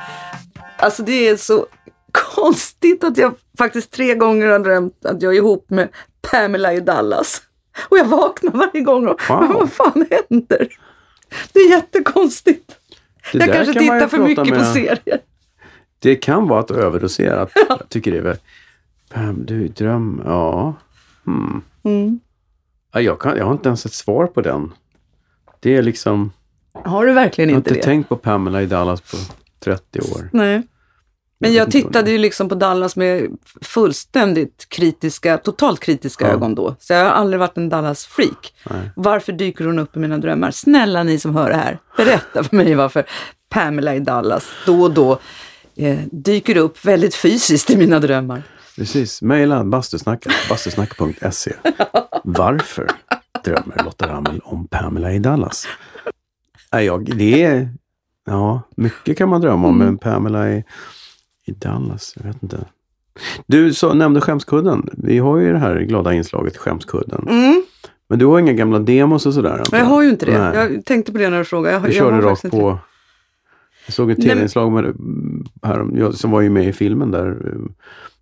alltså 0.78 1.04
det 1.04 1.28
är 1.30 1.38
så 1.38 1.66
konstigt 2.36 3.04
att 3.04 3.18
jag 3.18 3.36
faktiskt 3.58 3.92
tre 3.92 4.16
gånger 4.16 4.48
har 4.48 4.60
drömt 4.60 5.06
att 5.06 5.22
jag 5.22 5.34
är 5.34 5.38
ihop 5.38 5.70
med 5.70 5.90
Pamela 6.32 6.74
i 6.74 6.80
Dallas. 6.80 7.42
Och 7.90 7.98
jag 7.98 8.06
vaknar 8.06 8.52
varje 8.52 8.82
gång 8.82 9.08
och, 9.08 9.22
Wow. 9.30 9.54
vad 9.54 9.72
fan 9.72 10.06
händer? 10.12 10.68
Det 11.54 11.60
är 11.60 11.70
jättekonstigt. 11.70 12.76
Det 13.32 13.38
jag 13.40 13.54
kanske 13.54 13.74
kan 13.74 13.82
tittar 13.84 14.08
för 14.08 14.18
mycket 14.18 14.44
på 14.48 14.56
med- 14.56 14.66
serier. 14.74 15.20
Det 16.00 16.16
kan 16.16 16.48
vara 16.48 16.60
att 16.60 16.72
överdosera. 16.72 17.42
Att 17.42 17.52
Jag 17.70 17.90
tycker 17.90 18.12
det 18.12 18.18
är 18.18 18.22
väl... 18.22 18.38
Pam, 19.14 19.46
du 19.46 19.68
dröm... 19.68 20.22
Ja. 20.26 20.74
Hmm. 21.26 21.62
Mm. 21.84 22.20
Ja, 22.94 23.02
jag, 23.02 23.20
kan, 23.22 23.38
jag 23.38 23.46
har 23.46 23.52
inte 23.52 23.70
ens 23.70 23.86
ett 23.86 23.94
svar 23.94 24.28
på 24.28 24.42
den. 24.42 24.72
Det 25.60 25.76
är 25.76 25.82
liksom... 25.82 26.32
Har 26.74 27.06
du 27.06 27.14
verkligen 27.14 27.50
Jag 27.50 27.56
har 27.56 27.60
inte 27.60 27.70
inte 27.70 27.80
det? 27.80 27.86
tänkt 27.86 28.10
på 28.10 28.16
Pamela 28.18 28.62
i 28.62 28.66
Dallas 28.66 29.02
på 29.02 29.18
30 29.64 30.00
år. 30.00 30.30
Nej. 30.34 30.64
Men 31.40 31.54
jag 31.54 31.72
tittade 31.72 32.12
ju 32.12 32.18
liksom 32.18 32.50
på 32.50 32.56
Dallas 32.56 32.96
med 32.96 33.28
fullständigt 33.62 34.66
kritiska, 34.70 35.38
totalt 35.38 35.80
kritiska 35.80 36.28
Ja. 36.28 36.34
ögon 36.34 36.56
då. 36.56 36.76
Så 36.80 36.94
jag 36.94 37.04
har 37.04 37.12
aldrig 37.12 37.40
varit 37.40 37.58
en 37.58 37.70
Dallas-freak. 37.70 38.54
Varför 38.96 39.32
dyker 39.34 39.66
hon 39.66 39.80
upp 39.80 39.96
i 39.96 40.00
mina 40.00 40.18
drömmar? 40.18 40.52
Snälla 40.52 41.04
ni 41.04 41.20
som 41.20 41.36
hör 41.36 41.50
det 41.50 41.56
här, 41.56 41.80
berätta 41.98 42.44
för 42.44 42.56
mig 42.56 42.76
varför 42.76 43.04
Pamela 43.50 43.96
i 43.96 44.00
Dallas 44.00 44.44
då 44.66 44.82
och 44.82 44.92
då 44.92 45.20
eh, 45.76 46.00
dyker 46.12 46.58
upp 46.58 46.86
väldigt 46.86 47.16
fysiskt 47.16 47.70
i 47.70 47.78
mina 47.78 48.00
drömmar. 48.00 48.44
Precis. 48.76 49.22
Mejla 49.22 49.64
bastusnack, 49.64 50.26
bastusnack.se. 50.50 51.54
Varför 52.24 52.88
drömmer 53.44 53.82
Lotta 53.86 54.08
Rammel 54.08 54.40
om 54.44 54.68
Pamela 54.68 55.14
i 55.14 55.20
Dallas? 55.20 55.68
Jag, 56.72 57.18
det 57.18 57.44
är... 57.44 57.70
Ja, 58.26 58.62
mycket 58.76 59.18
kan 59.18 59.30
man 59.30 59.42
drömma 59.42 59.68
om, 59.68 59.78
men 59.78 59.98
Pamela 59.98 60.52
i, 60.52 60.64
i 61.46 61.52
Dallas, 61.52 62.14
jag 62.18 62.24
vet 62.24 62.44
inte. 62.44 62.66
Du 63.48 63.74
så, 63.74 63.94
nämnde 63.94 64.22
skämskudden. 64.22 64.90
Vi 64.94 65.18
har 65.18 65.38
ju 65.38 65.52
det 65.52 65.58
här 65.60 65.80
glada 65.82 66.14
inslaget 66.14 66.58
Skämskudden. 66.58 67.28
Mm, 67.30 67.64
Men 68.10 68.20
du 68.20 68.26
har 68.26 68.40
inga 68.40 68.54
gamla 68.54 68.80
demos 68.80 69.26
och 69.26 69.34
sådär? 69.34 69.62
jag 69.72 69.86
har 69.86 70.04
ju 70.04 70.10
inte 70.10 70.26
det. 70.26 70.38
Nej. 70.40 70.56
Jag 70.56 70.86
tänkte 70.86 71.12
på 71.12 71.18
det 71.18 71.30
när 71.30 71.40
du 71.40 71.46
frågade. 71.46 71.74
Jag, 71.74 71.84
Du 71.84 71.88
jag 71.88 71.96
körde 71.96 72.16
har 72.16 72.22
rakt 72.22 72.52
på... 72.52 72.80
Jag 73.86 73.94
såg 73.94 74.12
ett 74.12 74.22
tv-inslag 74.22 74.72
med, 74.72 74.96
här, 75.64 75.88
jag, 75.94 76.14
som 76.14 76.32
var 76.32 76.42
ju 76.42 76.50
med 76.50 76.68
i 76.68 76.74
filmen 76.74 77.12
där. 77.12 77.38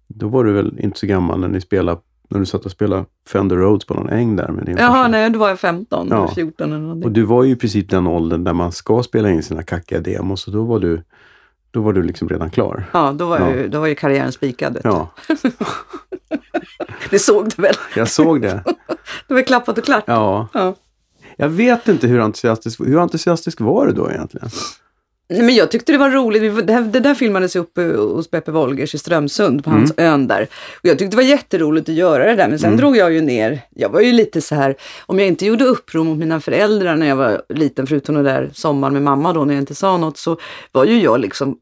Då 0.08 0.28
var 0.28 0.44
du 0.44 0.54
väl 0.54 0.80
inte 0.80 1.00
så 1.00 1.08
gammal 1.08 1.40
när 1.40 1.48
ni 1.48 1.62
spelade, 1.62 2.02
när 2.32 2.40
du 2.40 2.46
satt 2.46 2.66
och 2.66 2.72
spelade 2.72 3.06
Fender 3.28 3.56
Rhodes 3.56 3.86
på 3.86 3.94
någon 3.94 4.10
äng 4.10 4.36
där 4.36 4.48
med 4.48 4.66
din. 4.66 4.78
Jaha, 4.78 4.92
farsa. 4.94 5.08
nej, 5.08 5.30
då 5.30 5.40
var 5.40 5.50
jag 5.50 5.60
15 5.60 6.08
Ja. 6.12 6.16
eller 6.24 6.28
14 6.36 6.70
eller 6.72 6.82
någonting. 6.82 7.04
Och 7.06 7.12
du 7.12 7.24
var 7.24 7.44
ju 7.44 7.52
i 7.52 7.56
princip 7.56 7.90
den 7.90 8.08
åldern 8.08 8.44
där 8.44 8.54
man 8.54 8.72
ska 8.72 9.04
spela 9.04 9.30
in 9.30 9.44
sina 9.44 9.64
kackiga 9.64 10.00
demos 10.00 10.48
och 10.48 10.54
då 10.54 10.64
var 10.64 10.80
du, 10.80 11.04
då 11.72 11.82
var 11.82 11.94
du 11.94 12.04
liksom 12.04 12.30
redan 12.30 12.50
klar. 12.50 12.84
Ja, 12.94 13.12
då 13.12 13.26
var, 13.26 13.40
Ja. 13.40 13.52
Ju, 13.56 13.68
då 13.68 13.80
var 13.80 13.88
ju 13.88 13.96
karriären 13.96 14.32
spikad. 14.32 14.78
Ja, 14.84 15.10
Det 17.10 17.20
såg 17.20 17.50
du 17.56 17.62
väl? 17.62 17.74
jag 17.96 18.08
såg 18.10 18.42
det. 18.42 18.64
Det 19.28 19.34
var 19.34 19.42
klappat 19.42 19.78
och 19.78 19.84
klart. 19.86 20.04
Ja. 20.08 20.48
Ja. 20.54 20.76
Jag 21.38 21.50
vet 21.50 21.88
inte 21.88 22.08
hur 22.08 22.20
entusiastisk, 22.20 22.80
hur 22.80 23.00
entusiastisk 23.00 23.62
var 23.62 23.86
du 23.86 23.92
då 23.94 24.12
egentligen? 24.12 24.50
Nej, 25.32 25.42
men 25.42 25.56
jag 25.56 25.72
tyckte 25.72 25.92
det 25.92 25.98
var 25.98 26.10
roligt. 26.10 26.68
Det, 26.68 26.74
här, 26.74 26.82
det 26.82 27.00
där 27.00 27.16
filmades 27.16 27.56
ju 27.56 27.60
uppe 27.60 27.82
hos 27.84 28.32
Beppe 28.32 28.52
Wolgers 28.52 28.96
i 28.96 28.98
Strömsund 28.98 29.64
på 29.64 29.70
Mm. 29.70 29.80
hans 29.80 29.94
ön 29.98 30.28
där. 30.28 30.42
Och 30.74 30.86
jag 30.86 31.00
tyckte 31.00 31.12
det 31.12 31.24
var 31.24 31.30
jätteroligt 31.30 31.90
att 31.90 31.96
göra 31.96 32.26
det 32.26 32.36
där. 32.36 32.48
Men 32.48 32.60
sen 32.60 32.78
drog 32.78 32.98
jag 32.98 33.14
ju 33.14 33.22
ner. 33.22 33.62
Jag 33.70 33.90
var 33.90 34.02
ju 34.02 34.12
lite 34.12 34.42
så 34.42 34.56
här, 34.56 34.76
om 35.06 35.20
jag 35.20 35.28
inte 35.28 35.46
gjorde 35.46 35.66
uppror 35.66 36.04
mot 36.04 36.18
mina 36.18 36.40
föräldrar 36.42 36.96
när 36.96 37.08
jag 37.08 37.16
var 37.16 37.42
liten, 37.50 37.88
förutom 37.88 38.16
den 38.16 38.24
där 38.24 38.50
sommaren 38.54 38.94
med 38.94 39.04
mamma 39.04 39.34
då 39.34 39.46
när 39.46 39.54
jag 39.54 39.62
inte 39.62 39.76
sa 39.76 39.98
något, 39.98 40.18
så 40.18 40.38
var 40.72 40.86
ju 40.86 41.02
jag 41.02 41.20
liksom 41.20 41.58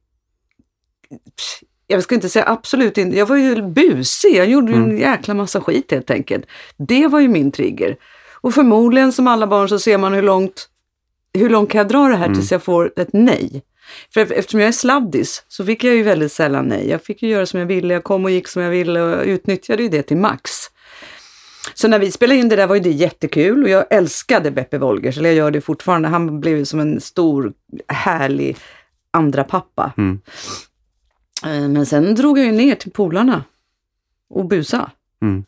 jag 1.87 2.03
ska 2.03 2.15
inte 2.15 2.29
säga 2.29 2.45
absolut 2.47 2.97
inte, 2.97 3.17
jag 3.17 3.25
var 3.25 3.35
ju 3.37 3.61
busig, 3.61 4.35
jag 4.35 4.49
gjorde 4.49 4.71
ju 4.71 4.77
en 4.77 4.97
jäkla 4.97 5.33
massa 5.33 5.61
skit 5.61 5.91
helt 5.91 6.11
enkelt. 6.11 6.45
Det 6.77 7.07
var 7.07 7.19
ju 7.19 7.27
min 7.27 7.51
trigger. 7.51 7.95
Och 8.41 8.53
förmodligen 8.53 9.11
som 9.11 9.27
alla 9.27 9.47
barn 9.47 9.69
så 9.69 9.79
ser 9.79 9.97
man 9.97 10.13
hur 10.13 10.21
långt, 10.21 10.69
hur 11.33 11.49
långt 11.49 11.69
kan 11.71 11.79
jag 11.79 11.87
dra 11.87 12.07
det 12.07 12.15
här 12.15 12.33
tills 12.33 12.51
jag 12.51 12.63
får 12.63 12.93
ett 12.95 13.09
nej. 13.13 13.63
För 14.13 14.21
ef- 14.25 14.33
eftersom 14.33 14.59
jag 14.59 14.67
är 14.67 14.71
sladdis 14.71 15.43
så 15.47 15.65
fick 15.65 15.83
jag 15.83 15.95
ju 15.95 16.03
väldigt 16.03 16.31
sällan 16.31 16.65
nej. 16.65 16.89
Jag 16.89 17.03
fick 17.03 17.21
ju 17.23 17.29
göra 17.29 17.45
som 17.45 17.59
jag 17.59 17.67
ville, 17.67 17.93
jag 17.93 18.03
kom 18.03 18.25
och 18.25 18.31
gick 18.31 18.47
som 18.47 18.61
jag 18.61 18.69
ville 18.69 19.01
och 19.01 19.23
utnyttjade 19.25 19.83
ju 19.83 19.89
det 19.89 20.01
till 20.03 20.17
max. 20.17 20.51
Så 21.73 21.87
när 21.87 21.99
vi 21.99 22.11
spelade 22.11 22.39
in 22.39 22.49
det 22.49 22.55
där 22.55 22.67
var 22.67 22.75
ju 22.75 22.81
det 22.81 22.91
jättekul 22.91 23.63
och 23.63 23.69
jag 23.69 23.85
älskade 23.89 24.51
Beppe 24.51 24.77
Wolgers, 24.77 25.17
eller 25.17 25.29
jag 25.29 25.35
gör 25.35 25.51
det 25.51 25.61
fortfarande. 25.61 26.07
Han 26.07 26.39
blev 26.39 26.57
ju 26.57 26.65
som 26.65 26.79
en 26.79 27.01
stor, 27.01 27.53
härlig 27.87 28.57
andra 29.11 29.43
pappa. 29.43 29.93
Mm. 29.97 30.19
Eh, 31.45 31.69
Men 31.69 31.85
sen 31.85 32.15
drog 32.15 32.39
jag 32.39 32.45
ju 32.45 32.51
ner 32.51 32.75
till 32.75 32.91
polarna 32.91 33.43
och 34.29 34.45
busa. 34.45 34.91
Mm. 35.21 35.43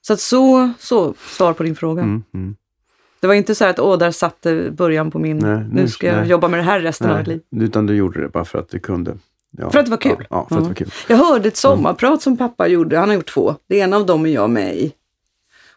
Så 0.00 0.12
att 0.12 0.20
så, 0.20 0.72
så, 0.78 1.14
svar 1.28 1.52
på 1.52 1.62
din 1.62 1.76
fråga. 1.76 2.02
Mm, 2.02 2.22
mm. 2.34 2.56
Det 3.22 3.28
var 3.28 3.34
inte 3.34 3.54
så 3.54 3.64
att 3.64 3.78
åh, 3.78 3.98
där 3.98 4.10
satte 4.10 4.70
början 4.70 5.10
på 5.10 5.18
min, 5.18 5.38
Nej, 5.38 5.64
nu 5.72 5.88
ska 5.88 6.06
jag 6.06 6.16
nej. 6.16 6.28
jobba 6.28 6.48
med 6.48 6.58
det 6.60 6.64
här 6.64 6.80
resten 6.80 7.10
av 7.10 7.18
mitt 7.18 7.26
liv. 7.26 7.40
Nej, 7.50 7.64
utan 7.66 7.86
du 7.86 7.94
gjorde 7.94 8.20
det 8.20 8.28
bara 8.28 8.44
för 8.44 8.58
att 8.58 8.68
det 8.68 8.78
kunde. 8.78 9.18
Ja. 9.50 9.70
För 9.70 9.78
att 9.78 9.84
det 9.84 9.90
var 9.90 9.98
kul. 9.98 10.26
Ja, 10.30 10.46
för 10.48 10.56
att 10.56 10.62
det 10.62 10.68
var 10.68 10.74
kul. 10.74 10.90
Jag 11.08 11.16
hörde 11.16 11.48
ett 11.48 11.56
sommarprat 11.56 12.22
som 12.22 12.36
pappa 12.36 12.68
gjorde, 12.68 12.98
han 12.98 13.08
har 13.08 13.14
gjort 13.16 13.34
två. 13.34 13.54
Det 13.68 13.76
ena 13.76 13.96
av 13.96 14.06
dem 14.06 14.26
är 14.26 14.30
jag 14.30 14.50
med 14.50 14.76
i. 14.76 14.92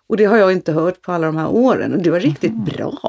Och 0.08 0.18
det 0.18 0.26
har 0.26 0.38
jag 0.38 0.52
inte 0.52 0.72
hört 0.72 1.02
på 1.02 1.12
alla 1.12 1.28
de 1.28 1.38
här 1.38 1.48
åren 1.50 1.94
och 1.94 2.00
det 2.02 2.12
var 2.12 2.20
riktigt 2.20 2.54
bra. 2.54 3.00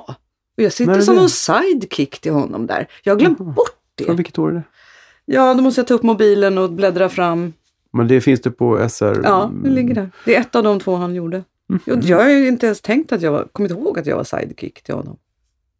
Och 0.56 0.62
jag 0.62 0.72
sitter 0.72 1.00
som 1.00 1.16
det? 1.16 1.22
en 1.22 1.28
sidekick 1.28 2.20
till 2.20 2.32
honom 2.32 2.66
där. 2.66 2.86
Jag 3.02 3.12
har 3.14 3.18
glömt 3.18 3.38
bort 3.38 3.68
Från 3.98 4.06
det. 4.08 4.14
vilket 4.14 4.38
år 4.38 4.48
är 4.50 4.54
det? 4.54 4.62
Ja, 5.24 5.54
då 5.54 5.62
måste 5.62 5.80
jag 5.80 5.88
ta 5.88 5.94
upp 5.94 6.02
mobilen 6.02 6.58
och 6.58 6.72
bläddra 6.72 7.08
fram. 7.08 7.52
Men 7.92 8.08
det 8.08 8.20
finns 8.20 8.40
det 8.40 8.50
på 8.50 8.88
SR? 8.88 9.20
Ja, 9.24 9.50
det 9.64 9.70
ligger 9.70 9.94
där. 9.94 10.10
Det 10.24 10.36
är 10.36 10.40
ett 10.40 10.54
av 10.56 10.62
de 10.62 10.80
två 10.80 10.96
han 10.96 11.14
gjorde. 11.14 11.44
Jag, 11.84 12.02
jag 12.04 12.16
har 12.18 12.28
ju 12.28 12.48
inte 12.48 12.66
ens 12.66 12.80
tänkt 12.80 13.12
att 13.12 13.22
jag 13.22 13.32
var, 13.32 13.48
kommit 13.52 13.70
ihåg 13.72 13.98
att 13.98 14.06
jag 14.06 14.16
var 14.16 14.24
sidekick 14.24 14.82
till 14.82 14.94
honom. 14.94 15.16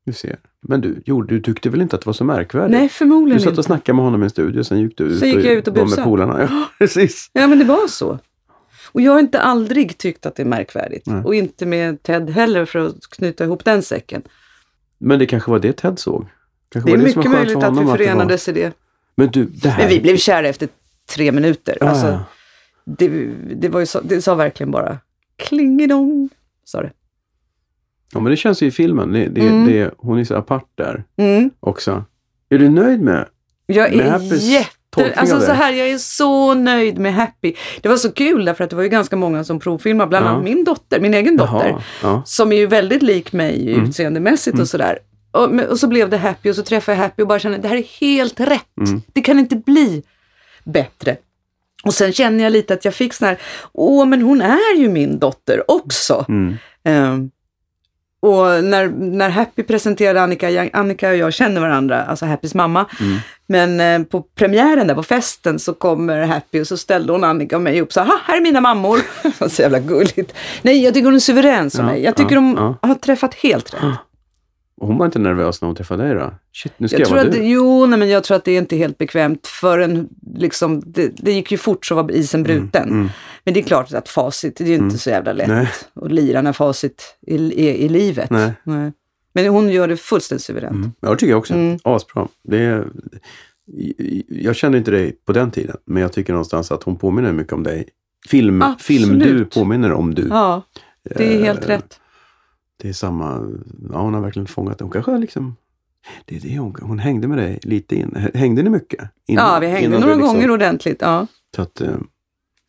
Du 0.05 0.13
ser. 0.13 0.37
Men 0.61 0.81
du, 0.81 1.03
gjorde, 1.07 1.35
du 1.35 1.41
tyckte 1.43 1.71
väl 1.71 1.83
inte 1.83 1.97
att 1.97 2.03
det 2.03 2.07
var 2.07 2.13
så 2.13 2.25
märkvärdigt? 2.25 2.71
Nej, 2.73 2.83
Du 2.83 2.89
förmodligen 2.89 3.41
satt 3.41 3.49
inte. 3.49 3.61
och 3.61 3.65
snackade 3.65 3.97
med 3.97 4.05
honom 4.05 4.23
i 4.23 4.25
en 4.25 4.31
studio, 4.31 4.63
sen 4.65 4.81
gick 4.81 4.99
du 4.99 5.05
ut 5.05 5.19
Sen 5.19 5.29
gick 5.29 5.37
jag 5.45 5.53
ut 5.55 5.69
och 5.69 5.75
var 5.75 5.81
med 5.83 5.89
busade. 5.91 6.05
polarna. 6.05 6.41
Ja, 6.51 6.69
precis. 6.79 7.31
Ja, 7.33 7.47
men 7.47 7.59
det 7.59 7.65
var 7.65 7.87
så. 7.89 8.19
Och 8.93 9.01
jag 9.01 9.13
har 9.13 9.21
inte 9.21 9.41
aldrig 9.41 9.99
tyckt 9.99 10.27
att 10.27 10.35
det 10.35 10.43
är 10.43 10.47
märkvärdigt. 10.47 11.07
Nej. 11.07 11.23
Och 11.25 11.35
inte 11.35 11.67
med 11.67 12.03
Ted 12.03 12.31
heller 12.31 12.65
för 12.65 12.79
att 12.79 13.07
knyta 13.11 13.45
ihop 13.45 13.65
den 13.65 13.83
säcken. 13.83 14.23
Men 14.99 15.19
det 15.19 15.27
kanske 15.27 15.51
var 15.51 15.59
det 15.59 15.73
Ted 15.73 15.99
såg? 15.99 16.27
Kanske 16.69 16.91
Det 16.91 16.95
är 16.95 16.99
var 16.99 17.05
mycket 17.05 17.31
möjligt 17.31 17.57
att 17.57 17.73
vi 17.75 17.79
det 17.79 17.85
var- 17.85 17.97
förenades 17.97 18.49
i 18.49 18.53
det. 18.53 18.73
Men 19.15 19.29
du, 19.31 19.45
det 19.45 19.69
här... 19.69 19.79
Men 19.83 19.89
vi 19.89 20.01
blev 20.01 20.17
kära 20.17 20.49
efter 20.49 20.69
tre 21.15 21.33
minuter. 21.33 21.79
Ja, 21.81 21.87
Alltså, 21.89 22.07
ja. 22.07 22.25
det, 22.85 23.09
det, 23.55 23.69
var 23.69 23.81
ju 23.81 23.87
så, 23.87 24.01
det 24.01 24.23
sa 24.23 24.35
verkligen 24.35 24.71
bara 24.71 24.99
klingedong, 25.37 26.29
sa 26.65 26.83
det. 26.83 26.93
ja, 28.13 28.21
men 28.21 28.31
det 28.31 28.37
känns 28.37 28.63
ju 28.63 28.67
i 28.67 28.71
filmen. 28.71 29.13
Det, 29.13 29.29
det, 29.29 29.41
Mm. 29.41 29.67
det, 29.67 29.91
hon 29.99 30.19
är 30.19 30.25
så 30.25 30.35
apart 30.35 30.69
där 30.75 31.05
Mm. 31.17 31.51
också. 31.61 32.05
Är 32.49 32.59
du 32.59 32.69
nöjd 32.69 33.01
med 33.01 33.27
Jag 33.67 33.97
Med 33.97 34.07
är 34.07 34.11
Happys 34.11 34.43
jätte... 34.43 34.73
Alltså 35.17 35.41
så 35.41 35.53
här, 35.53 35.73
jag 35.73 35.89
är 35.91 35.99
så 35.99 36.55
nöjd 36.55 36.99
med 36.99 37.15
Happy. 37.15 37.55
Det 37.81 37.89
var 37.89 37.97
så 37.97 38.13
kul 38.13 38.45
därför 38.45 38.65
att 38.65 38.71
det 38.71 38.77
var 38.77 38.83
ju 38.83 38.89
ganska 38.89 39.17
många 39.17 39.45
som 39.45 39.61
provfilmade, 39.61 40.09
bland 40.09 40.27
Ja. 40.27 40.31
annat 40.31 40.45
min 40.45 40.65
dotter, 40.65 41.01
min 41.01 41.15
egen 41.15 41.37
dotter. 41.37 41.69
Jaha, 41.69 41.83
ja. 42.03 42.23
Som 42.27 42.53
är 42.53 42.57
ju 42.57 42.67
väldigt 42.67 43.03
lik 43.03 43.33
mig 43.33 43.73
Mm. 43.73 43.85
utseendemässigt 43.85 44.59
och 44.59 44.69
sådär. 44.69 44.99
Och, 45.31 45.61
och 45.71 45.79
så 45.81 45.87
blev 45.89 46.11
det 46.11 46.17
Happy 46.19 46.51
och 46.51 46.57
så 46.57 46.63
träffade 46.63 46.97
jag 46.99 47.03
Happy 47.03 47.23
och 47.23 47.29
bara 47.29 47.39
kände 47.39 47.59
det 47.59 47.69
här 47.69 47.77
är 47.77 48.01
helt 48.01 48.41
rätt. 48.41 48.79
Mm. 48.87 49.03
Det 49.13 49.21
kan 49.21 49.39
inte 49.39 49.57
bli 49.57 50.03
bättre. 50.65 51.17
Och 51.87 51.95
sen 51.95 52.13
känner 52.13 52.45
jag 52.45 52.53
lite 52.53 52.75
att 52.75 52.85
jag 52.85 52.95
fick 52.95 53.13
sån 53.15 53.29
här, 53.29 53.39
åh 53.73 54.07
men 54.07 54.23
hon 54.23 54.43
är 54.43 54.77
ju 54.77 54.89
min 54.89 55.19
dotter 55.19 55.71
också. 55.71 56.25
Mm. 56.29 56.57
Ehm, 56.85 57.31
och 58.21 58.65
när, 58.65 58.89
när 58.89 59.31
Happy 59.31 59.63
presenterade 59.63 60.23
Annika, 60.23 60.71
Annika 60.73 61.09
och 61.11 61.17
jag 61.17 61.33
känner 61.33 61.61
varandra, 61.61 62.05
alltså 62.05 62.27
Happys 62.27 62.55
mamma. 62.55 62.87
Mm. 63.01 63.19
Men 63.47 63.81
eh, 63.81 64.07
på 64.09 64.23
premiären 64.23 64.87
där 64.87 64.95
på 64.95 65.03
festen 65.03 65.59
så 65.59 65.75
kommer 65.75 66.23
Happy 66.23 66.61
och 66.61 66.67
så 66.67 66.77
ställde 66.77 67.13
hon 67.13 67.25
Annika 67.25 67.57
och 67.57 67.63
mig 67.63 67.81
upp 67.81 67.93
så 67.93 68.01
här, 68.01 68.07
"Ha, 68.07 68.19
här 68.25 68.37
är 68.37 68.41
mina 68.41 68.61
mammor. 68.61 69.01
Så 69.49 69.63
jävla 69.63 69.79
gulligt. 69.79 70.35
Nej, 70.63 70.85
jag 70.85 70.95
tycker 70.95 71.05
hon 71.05 71.15
är 71.15 71.19
suverän 71.19 71.71
som 71.71 71.85
Ja, 71.85 71.93
mig. 71.93 72.03
Jag 72.03 72.17
tycker 72.17 72.35
ja, 72.35 72.41
de 72.41 72.77
ja. 72.81 72.89
har 72.89 72.95
träffat 72.95 73.35
helt 73.35 73.75
rätt. 73.75 73.83
Hon 74.81 74.99
var 74.99 75.07
inte 75.07 75.19
nervös 75.19 75.61
när 75.61 75.67
hon 75.67 75.77
träffade 75.77 76.03
dig 76.05 76.15
då? 76.15 76.35
Shit, 76.53 76.73
nu 76.77 76.89
ska 76.89 76.99
Jag 76.99 77.07
jag, 77.07 77.11
vara 77.11 77.21
att, 77.21 77.33
du. 77.33 77.43
jo, 77.43 77.87
nej, 77.87 77.99
men 77.99 78.09
jag 78.09 78.25
tror 78.25 78.37
att 78.37 78.45
det 78.45 78.53
är 78.53 78.59
inte 78.59 78.77
helt 78.77 78.99
bekvämt 78.99 79.47
förrän 79.47 80.09
liksom, 80.37 80.83
det, 80.87 81.13
det 81.17 81.33
gick 81.33 81.53
ju 81.53 81.59
fort 81.59 81.87
så 81.87 81.95
var 81.95 82.11
isen 82.13 82.43
bruten. 82.43 82.89
mm. 82.89 83.09
Men 83.45 83.55
det 83.55 83.61
är 83.61 83.65
klart 83.65 83.93
att 83.95 84.09
facit, 84.09 84.57
det 84.57 84.65
är 84.65 84.69
ju 84.69 84.75
inte 84.75 84.99
så 84.99 85.11
jävla 85.11 85.33
lätt 85.33 85.49
Nej. 85.49 85.69
att 85.95 86.13
lira 86.13 86.43
när 86.43 86.53
facit 86.53 87.19
i, 87.27 87.35
i, 87.37 87.85
i 87.85 87.89
livet. 87.89 88.31
Nej. 88.31 88.53
Men 89.33 89.47
hon 89.47 89.71
gör 89.71 89.89
det 89.89 89.97
fullständigt 89.97 90.45
suveränt. 90.45 90.75
Mm. 90.75 90.93
Ja, 91.01 91.11
det 91.11 91.17
tycker 91.17 91.31
jag 91.31 91.39
också. 91.39 91.55
Mm. 91.55 91.79
Asbra. 91.85 92.29
Det 92.45 92.59
är, 92.59 92.85
jag 94.29 94.57
kände 94.57 94.79
inte 94.79 94.91
dig 94.91 95.17
på 95.27 95.33
den 95.33 95.51
tiden, 95.51 95.77
men 95.85 96.03
jag 96.03 96.13
tycker 96.13 96.33
någonstans 96.33 96.71
att 96.73 96.83
hon 96.83 96.97
påminner 96.97 97.33
mycket 97.33 97.53
om 97.53 97.63
dig. 97.63 97.89
Film, 98.29 98.63
Absolut. 98.63 98.83
film 99.07 99.19
du 99.19 99.45
påminner 99.45 99.93
om 99.93 100.15
du. 100.15 100.27
Ja, 100.31 100.63
det 101.17 101.35
är 101.35 101.43
helt 101.45 101.65
Eh, 101.65 101.69
rätt. 101.69 102.01
Det 102.83 102.89
är 102.89 102.93
samma, 102.93 103.49
ja 103.93 104.01
hon 104.01 104.15
har 104.15 104.21
verkligen 104.21 104.47
fångat 104.47 104.79
det. 104.79 104.85
Hon 104.85 104.93
kanske 104.93 105.19
liksom, 105.19 105.57
det 106.25 106.37
är 106.37 106.41
det 106.41 106.59
hon, 106.59 106.77
hon 106.83 106.99
hängde 106.99 107.29
med 107.29 107.39
dig 107.39 107.59
lite 107.63 107.97
in. 107.97 108.29
Hängde 108.35 108.63
ni 108.63 108.71
mycket? 108.71 109.09
Innan- 109.27 109.45
Ja, 109.55 109.59
vi 109.61 109.67
hängde 109.67 109.99
några 109.99 110.15
liksom- 110.15 110.35
gånger 110.35 110.51
ordentligt. 110.51 110.99
Ja. 111.01 111.27
Så 111.57 111.63
att, 111.63 111.81
eh, 111.81 111.89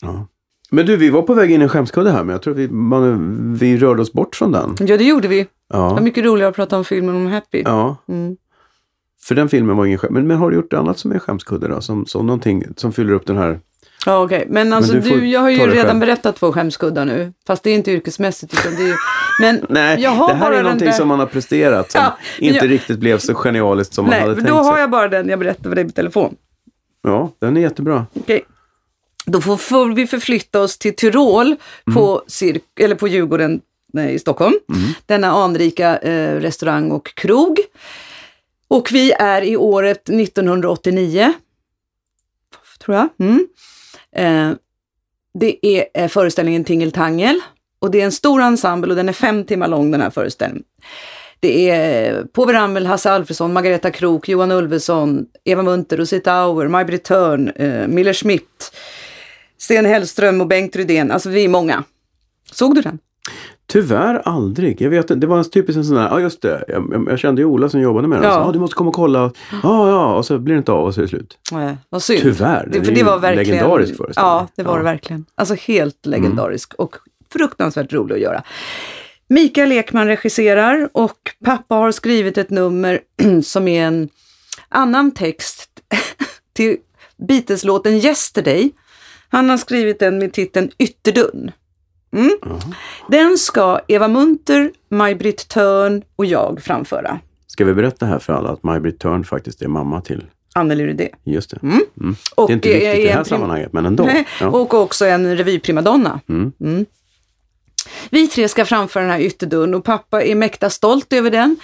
ja. 0.01 0.27
Men 0.71 0.85
du, 0.85 0.97
vi 0.97 1.09
var 1.09 1.21
på 1.21 1.33
väg 1.33 1.51
in 1.51 1.61
i 1.61 1.63
en 1.63 1.69
skämskudde 1.69 2.11
här, 2.11 2.23
men 2.23 2.33
jag 2.33 2.41
tror 2.41 2.53
vi, 2.53 2.67
man, 2.69 3.53
vi 3.53 3.77
rörde 3.77 4.01
oss 4.01 4.13
bort 4.13 4.35
från 4.35 4.51
den. 4.51 4.75
ja, 4.79 4.97
det 4.97 5.03
gjorde 5.03 5.27
vi. 5.27 5.37
Det 5.39 5.77
var 5.77 5.95
Ja, 5.97 6.01
mycket 6.01 6.25
roligare 6.25 6.49
att 6.49 6.55
prata 6.55 6.77
om 6.77 6.85
filmen 6.85 7.15
om 7.15 7.27
Happy. 7.27 7.61
ja. 7.65 7.95
Mm. 8.07 8.37
för 9.21 9.35
den 9.35 9.49
filmen 9.49 9.77
var 9.77 9.85
ingen 9.85 9.97
skäm. 9.97 10.13
Men, 10.13 10.27
men 10.27 10.37
har 10.37 10.49
du 10.49 10.55
gjort 10.55 10.73
annat 10.73 10.97
som 10.99 11.11
är 11.11 11.19
skämskudde 11.19 11.67
då? 11.67 11.81
Som, 11.81 12.05
som 12.05 12.25
någonting 12.27 12.63
som 12.75 12.91
fyller 12.93 13.13
upp 13.13 13.25
den 13.25 13.37
här? 13.37 13.59
Ja, 14.05 14.23
okej. 14.23 14.45
Men 14.49 14.73
alltså 14.73 14.93
du 14.93 14.99
du, 14.99 15.09
får 15.09 15.19
jag 15.19 15.39
har 15.39 15.49
ju 15.49 15.57
redan 15.57 15.85
själv. 15.87 15.99
berättat 15.99 16.35
två 16.35 16.53
skämskuddar 16.53 17.05
nu. 17.05 17.33
Fast 17.47 17.63
det 17.63 17.69
är 17.69 17.75
inte 17.75 17.91
yrkesmässigt. 17.91 18.53
Utan 18.53 18.75
det 18.75 18.83
är, 18.89 18.95
men 19.41 19.65
Nej, 19.69 20.01
jag 20.01 20.11
har 20.11 20.27
det 20.27 20.33
här 20.33 20.45
bara 20.49 20.57
är 20.59 20.63
någonting 20.63 20.85
där- 20.87 20.93
som 20.93 21.07
man 21.07 21.19
har 21.19 21.25
presterat 21.25 21.91
som 21.91 22.01
Ja, 22.03 22.17
men 22.39 22.47
inte 22.49 22.65
jag- 22.65 22.71
riktigt 22.71 22.99
blev 22.99 23.17
så 23.17 23.33
genialiskt 23.35 23.93
som 23.93 24.05
man 24.05 24.09
Nej, 24.09 24.19
hade 24.21 24.35
för 24.35 24.41
tänkt 24.41 24.49
då 24.57 24.63
sig. 24.63 24.71
har 24.71 24.79
jag 24.79 24.89
bara 24.89 25.07
den 25.07 25.29
jag 25.29 25.39
berättade 25.39 25.69
för 25.69 25.75
dig 25.75 25.85
på 25.85 25.91
telefon. 25.91 26.35
Ja, 27.03 27.31
den 27.39 27.57
är 27.57 27.61
jättebra. 27.61 28.05
Okej. 28.13 28.45
Då 29.25 29.41
får, 29.41 29.57
får 29.57 29.85
vi 29.93 30.07
förflytta 30.07 30.61
oss 30.61 30.77
till 30.77 30.95
Tyrol 30.95 31.55
på, 31.93 32.23
cirk, 32.27 32.63
eller 32.79 32.95
på 32.95 33.07
Djurgården 33.07 33.61
nej, 33.93 34.13
i 34.13 34.19
Stockholm. 34.19 34.53
Denna 35.05 35.27
anrika 35.31 35.97
eh, 35.97 36.39
restaurang 36.39 36.91
och 36.91 37.15
krog. 37.15 37.59
Och 38.67 38.89
vi 38.91 39.11
är 39.11 39.41
i 39.41 39.57
året 39.57 40.09
1989. 40.09 41.33
Tror 42.85 42.97
jag. 42.97 43.09
Mm. 43.19 43.47
Eh, 44.17 44.51
det 45.39 45.65
är 45.65 45.85
eh, 45.93 46.07
föreställningen 46.07 46.63
Tingeltangel. 46.63 47.41
Och 47.79 47.91
det 47.91 48.01
är 48.01 48.05
en 48.05 48.11
stor 48.11 48.41
ensemble 48.41 48.89
och 48.89 48.95
den 48.95 49.09
är 49.09 49.13
fem 49.13 49.43
timmar 49.43 49.67
lång 49.67 49.91
den 49.91 50.01
här 50.01 50.09
föreställningen. 50.09 50.63
Det 51.39 51.69
är 51.69 52.13
eh, 52.13 52.25
Povel 52.25 52.55
Ramel, 52.55 52.85
Hasse 52.85 53.11
Alfredson, 53.11 53.53
Margareta 53.53 53.91
Krook, 53.91 54.29
Johan 54.29 54.51
Ulveson, 54.51 55.25
Eva 55.43 55.63
Munter, 55.63 55.97
Rosita 55.97 56.33
Auer, 56.33 56.67
Maj-Britt 56.67 57.03
Törn, 57.03 57.49
eh, 57.49 57.87
Miller 57.87 58.13
Schmidt, 58.13 58.75
Sten 59.57 59.85
Hellström 59.85 60.41
och 60.41 60.47
Bengt 60.47 60.75
Rydén. 60.75 61.11
Alltså 61.11 61.29
vi 61.29 61.43
är 61.43 61.49
många. 61.49 61.83
Såg 62.51 62.75
du 62.75 62.81
den? 62.81 62.99
Tyvärr 63.67 64.21
aldrig. 64.25 64.81
Jag 64.81 64.89
vet, 64.89 65.21
det 65.21 65.27
var 65.27 65.37
en 65.37 65.49
typisk 65.49 65.77
en 65.77 65.85
sån 65.85 65.95
där, 65.95 66.03
ja 66.03 66.19
just 66.19 66.41
det, 66.41 66.63
jag, 66.67 67.05
jag, 67.09 67.19
kände 67.19 67.41
ju 67.41 67.45
Ola 67.45 67.69
som 67.69 67.81
jobbade 67.81 68.07
med 68.07 68.17
den. 68.21 68.29
Ja. 68.29 68.35
Så, 68.35 68.39
ah, 68.39 68.51
du 68.51 68.59
måste 68.59 68.75
komma 68.75 68.87
och 68.87 68.95
kolla. 68.95 69.31
Ja, 69.63 69.89
ja, 69.89 70.15
och 70.15 70.25
så 70.25 70.37
blir 70.39 70.53
det 70.55 70.57
inte 70.57 70.71
av 70.71 70.85
och 70.85 70.93
så 70.93 70.99
är 70.99 71.03
det 71.03 71.09
slut. 71.09 71.37
Nej, 71.51 71.77
vad 71.89 72.03
synd. 72.03 72.21
Tyvärr, 72.21 72.69
Det, 72.71 72.83
för 72.83 72.91
det 72.91 73.03
var 73.03 73.19
verkligen, 73.19 73.51
legendarisk 73.51 73.97
föreställning. 73.97 74.31
Ja, 74.31 74.47
det 74.55 74.63
var 74.63 74.71
Ja. 74.71 74.75
Mm. 74.75 74.85
det 74.85 74.91
verkligen. 74.91 75.25
Alltså 75.35 75.55
helt 75.55 76.05
legendarisk 76.05 76.73
och 76.73 76.95
fruktansvärt 77.33 77.93
rolig 77.93 78.15
att 78.15 78.21
göra. 78.21 78.43
Mikael 79.29 79.71
Ekman 79.71 80.07
regisserar 80.07 80.89
och 80.93 81.17
pappa 81.45 81.75
har 81.75 81.91
skrivit 81.91 82.37
ett 82.37 82.49
nummer 82.49 82.99
som 83.43 83.67
är 83.67 83.83
en 83.87 84.09
annan 84.69 85.11
text 85.11 85.69
till 86.53 86.77
Beatles-låten 87.27 87.93
Yesterday. 87.93 88.71
Han 89.29 89.49
har 89.49 89.57
skrivit 89.57 89.99
den 89.99 90.17
med 90.17 90.33
titeln 90.33 90.71
Ytterdörren. 90.77 91.51
Mm. 92.13 92.31
Den 93.07 93.37
ska 93.37 93.79
Eva 93.87 94.07
Munter, 94.07 94.71
Maj-Britt 94.89 95.47
Törn 95.47 96.03
och 96.15 96.25
jag 96.25 96.61
framföra. 96.63 97.19
Ska 97.47 97.65
vi 97.65 97.73
berätta 97.73 98.05
här 98.05 98.19
för 98.19 98.33
alla 98.33 98.49
att 98.49 98.63
Maj-Britt 98.63 98.99
Törn 98.99 99.23
faktiskt 99.23 99.61
är 99.61 99.67
mamma 99.67 100.01
till, 100.01 100.25
Anneli 100.53 100.85
Rydé. 100.85 101.09
just 101.23 101.49
det. 101.49 101.59
Mm. 101.63 101.81
Mm. 102.01 102.15
Och 102.35 102.47
Det 102.47 102.53
är 102.53 102.55
inte 102.55 102.69
viktigt 102.69 102.95
i 102.99 103.03
det 103.07 103.13
här 103.13 103.23
sammanhanget, 103.23 103.73
men 103.73 103.85
ändå. 103.85 104.03
Nej, 104.03 104.27
Ja. 104.41 104.47
Och 104.47 104.73
också 104.73 105.05
en 105.05 105.37
revyprimadonna. 105.37 106.19
Mm. 106.29 106.51
Mm. 106.61 106.85
Vi 108.09 108.27
tre 108.27 108.47
ska 108.47 108.65
framföra 108.65 109.03
den 109.03 109.11
här 109.11 109.19
ytterdörren 109.19 109.73
och 109.73 109.83
pappa 109.83 110.23
är 110.23 110.35
mäkta 110.35 110.69
stolt 110.69 111.13
över 111.13 111.31
den. 111.31 111.57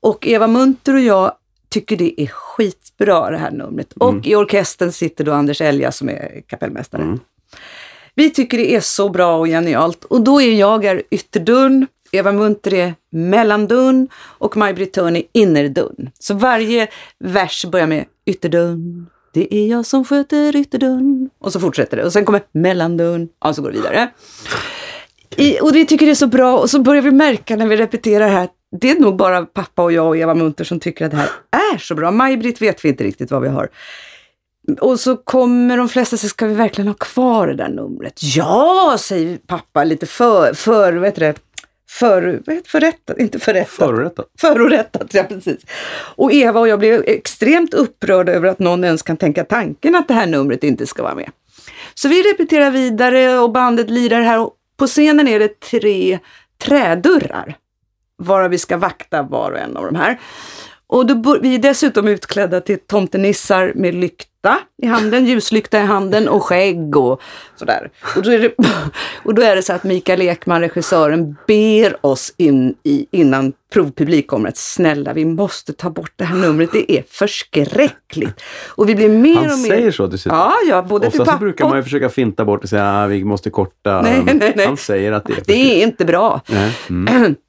Och 0.00 0.26
Eva 0.26 0.46
Munter 0.46 0.94
och 0.94 1.00
jag 1.00 1.32
tycker 1.68 1.96
det 1.96 2.20
är 2.22 2.26
skitbra 2.26 3.30
det 3.30 3.38
här 3.38 3.50
numret. 3.50 3.92
Och 3.92 4.26
i 4.26 4.34
orkestern 4.34 4.92
sitter 4.92 5.24
då 5.24 5.32
Anders 5.32 5.60
Elja 5.60 5.92
som 5.92 6.08
är 6.08 6.42
kapellmästare. 6.46 7.18
Vi 8.18 8.30
tycker 8.30 8.58
det 8.58 8.74
är 8.74 8.80
så 8.80 9.08
bra 9.08 9.38
och 9.38 9.46
genialt 9.46 10.04
och 10.04 10.20
då 10.20 10.40
är 10.40 10.52
jag 10.52 10.84
är 10.84 11.02
ytterdörren, 11.10 11.86
Eva 12.12 12.32
Munter 12.32 12.74
är 12.74 12.94
mellandörren 13.10 14.08
och 14.14 14.56
Maj-Britt 14.56 14.92
Törn 14.92 15.16
är 15.16 15.22
innerdörren. 15.32 16.10
Så 16.18 16.34
varje 16.34 16.88
vers 17.18 17.64
börjar 17.64 17.86
med 17.86 18.04
ytterdörren, 18.26 19.06
det 19.34 19.54
är 19.54 19.66
jag 19.66 19.86
som 19.86 20.04
sköter 20.04 20.56
ytterdörren. 20.56 21.30
Och 21.38 21.52
så 21.52 21.60
fortsätter 21.60 21.96
det 21.96 22.04
och 22.04 22.12
sen 22.12 22.24
kommer 22.24 22.40
mellandörren, 22.52 23.28
och 23.44 23.54
så 23.54 23.62
går 23.62 23.70
det 23.70 23.76
vidare. 23.76 24.10
I, 25.36 25.60
och 25.60 25.74
vi 25.74 25.86
tycker 25.86 26.06
det 26.06 26.12
är 26.12 26.14
så 26.14 26.26
bra 26.26 26.58
och 26.58 26.70
så 26.70 26.78
börjar 26.78 27.02
vi 27.02 27.10
märka 27.10 27.56
när 27.56 27.66
vi 27.66 27.76
repeterar 27.76 28.28
här, 28.28 28.48
det 28.80 28.90
är 28.90 29.00
nog 29.00 29.16
bara 29.16 29.46
pappa 29.46 29.82
och 29.82 29.92
jag 29.92 30.06
och 30.06 30.16
Eva 30.16 30.34
Munter 30.34 30.64
som 30.64 30.80
tycker 30.80 31.04
att 31.04 31.10
det 31.10 31.16
här 31.16 31.30
är 31.74 31.78
så 31.78 31.94
bra. 31.94 32.10
Maj-Britt 32.10 32.62
vet 32.62 32.84
vi 32.84 32.88
inte 32.88 33.04
riktigt 33.04 33.30
vad 33.30 33.42
vi 33.42 33.48
har. 33.48 33.68
Och 34.80 35.00
så 35.00 35.16
kommer 35.16 35.76
de 35.76 35.88
flesta 35.88 36.16
sig, 36.16 36.30
ska 36.30 36.46
vi 36.46 36.54
verkligen 36.54 36.88
ha 36.88 36.94
kvar 36.94 37.46
det 37.46 37.54
där 37.54 37.68
numret? 37.68 38.20
Ja, 38.22 38.96
säger 39.00 39.38
pappa 39.46 39.84
lite 39.84 40.06
för, 40.06 40.54
för 40.54 40.92
vad 40.92 41.04
heter 41.04 41.20
det, 41.20 41.34
för, 41.90 42.42
vad 42.46 42.56
heter 42.56 42.70
förrättat, 42.70 43.18
inte 43.18 43.38
förrättat. 43.38 43.74
Förorättat. 43.74 44.26
Förorättat, 44.40 45.14
ja 45.14 45.22
precis. 45.22 45.60
Och 46.16 46.32
Eva 46.32 46.60
och 46.60 46.68
jag 46.68 46.78
blev 46.78 47.02
extremt 47.06 47.74
upprörda 47.74 48.32
över 48.32 48.48
att 48.48 48.58
någon 48.58 48.84
ens 48.84 49.02
kan 49.02 49.16
tänka 49.16 49.44
tanken 49.44 49.94
att 49.94 50.08
det 50.08 50.14
här 50.14 50.26
numret 50.26 50.64
inte 50.64 50.86
ska 50.86 51.02
vara 51.02 51.14
med. 51.14 51.30
Så 51.94 52.08
vi 52.08 52.22
repeterar 52.22 52.70
vidare 52.70 53.38
och 53.38 53.52
bandet 53.52 53.90
lirar 53.90 54.22
här 54.22 54.40
och 54.40 54.54
på 54.76 54.86
scenen 54.86 55.28
är 55.28 55.38
det 55.38 55.60
tre 55.60 56.18
trädörrar. 56.58 57.56
Varav 58.18 58.50
vi 58.50 58.58
ska 58.58 58.76
vakta 58.76 59.22
var 59.22 59.50
och 59.50 59.58
en 59.58 59.76
av 59.76 59.84
de 59.84 59.94
här. 59.94 60.20
Och 60.86 61.06
då, 61.06 61.38
vi 61.42 61.54
är 61.54 61.58
dessutom 61.58 62.08
utklädda 62.08 62.60
till 62.60 62.78
tomtenissar 62.78 63.72
med 63.74 63.94
lykta 64.38 64.58
i 64.82 64.86
handen, 64.86 65.26
ljuslykta 65.26 65.78
i 65.78 65.84
handen 65.84 66.28
och 66.28 66.42
skägg 66.42 66.96
och 66.96 67.20
sådär. 67.56 67.90
Och 68.16 68.22
då 68.22 68.30
är 68.30 68.38
det, 68.38 68.54
och 69.24 69.34
då 69.34 69.42
är 69.42 69.56
det 69.56 69.62
så 69.62 69.72
att 69.72 69.84
Mikael 69.84 70.22
Ekman, 70.22 70.60
regissören, 70.60 71.36
ber 71.46 72.06
oss 72.06 72.34
in 72.36 72.74
i, 72.82 73.06
innan 73.10 73.52
provpublik 73.72 74.26
kommer 74.26 74.48
att 74.48 74.56
snälla, 74.56 75.12
vi 75.12 75.24
måste 75.24 75.72
ta 75.72 75.90
bort 75.90 76.12
det 76.16 76.24
här 76.24 76.36
numret, 76.36 76.72
det 76.72 76.92
är 76.92 77.04
förskräckligt. 77.10 78.42
Och 78.68 78.88
vi 78.88 78.94
blir 78.94 79.08
mer 79.08 79.34
Han 79.34 79.52
och 79.52 79.58
mer... 79.58 79.68
säger 79.68 79.90
så 79.90 80.08
till 80.08 80.18
slut. 80.18 80.32
Ja, 80.32 80.54
ja, 80.68 80.82
både 80.82 81.10
till 81.10 81.18
pappa 81.18 81.32
så 81.32 81.38
brukar 81.38 81.68
man 81.68 81.76
ju 81.76 81.82
försöka 81.82 82.08
finta 82.08 82.44
bort 82.44 82.62
och 82.62 82.68
säga 82.68 83.02
att 83.02 83.10
vi 83.10 83.24
måste 83.24 83.50
korta. 83.50 84.02
Nej, 84.02 84.22
nej, 84.24 84.52
nej. 84.56 84.66
Han 84.66 84.76
säger 84.76 85.12
att 85.12 85.24
det 85.24 85.32
är 85.32 85.42
Det 85.46 85.82
är 85.82 85.86
inte 85.86 86.04
bra. 86.04 86.40
Mm. 86.88 87.36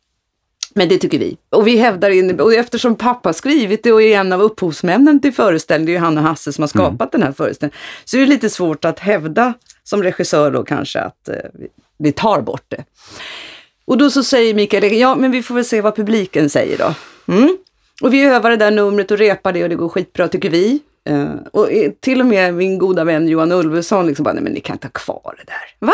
Men 0.79 0.89
det 0.89 0.97
tycker 0.97 1.19
vi. 1.19 1.37
Och 1.49 1.67
vi 1.67 1.77
hävdar 1.77 2.09
in, 2.09 2.39
och 2.39 2.53
eftersom 2.53 2.95
pappa 2.95 3.33
skrivit 3.33 3.83
det 3.83 3.91
och 3.91 4.01
är 4.01 4.19
en 4.19 4.33
av 4.33 4.41
upphovsmännen 4.41 5.21
till 5.21 5.33
föreställningen, 5.33 5.85
det 5.85 5.91
är 5.91 5.93
ju 5.93 5.99
han 5.99 6.17
och 6.17 6.23
Hasse 6.23 6.53
som 6.53 6.61
har 6.61 6.67
skapat 6.67 7.11
den 7.11 7.23
här 7.23 7.31
föreställningen, 7.31 7.77
så 8.05 8.17
är 8.17 8.21
det 8.21 8.27
lite 8.27 8.49
svårt 8.49 8.85
att 8.85 8.99
hävda 8.99 9.53
som 9.83 10.03
regissör 10.03 10.51
då 10.51 10.63
kanske 10.63 10.99
att 10.99 11.29
eh, 11.29 11.35
vi, 11.97 12.11
tar 12.11 12.41
bort 12.41 12.63
det. 12.67 12.83
Och 13.85 13.97
då 13.97 14.09
så 14.09 14.23
säger 14.23 14.53
Mikael, 14.53 14.93
ja 14.93 15.15
men 15.15 15.31
vi 15.31 15.43
får 15.43 15.55
väl 15.55 15.65
se 15.65 15.81
vad 15.81 15.95
publiken 15.95 16.49
säger 16.49 16.77
då. 16.77 16.93
Mm. 17.33 17.57
Och 18.01 18.13
vi 18.13 18.23
övar 18.23 18.49
det 18.49 18.57
där 18.57 18.71
numret 18.71 19.11
och 19.11 19.17
repar 19.17 19.53
det 19.53 19.63
och 19.63 19.69
det 19.69 19.75
går 19.75 19.89
skitbra 19.89 20.27
tycker 20.27 20.49
vi. 20.49 20.79
Eh, 21.09 21.29
och 21.51 21.69
till 21.99 22.19
och 22.19 22.25
med 22.25 22.53
min 22.53 22.77
goda 22.77 23.03
vän 23.03 23.27
Johan 23.27 23.51
Ulveson 23.51 24.07
liksom 24.07 24.23
bara, 24.23 24.33
nej 24.33 24.43
men 24.43 24.53
ni 24.53 24.59
kan 24.59 24.75
inte 24.75 24.87
ha 24.87 24.91
kvar 24.91 25.35
det 25.37 25.51
där. 25.51 25.87
Va? 25.87 25.93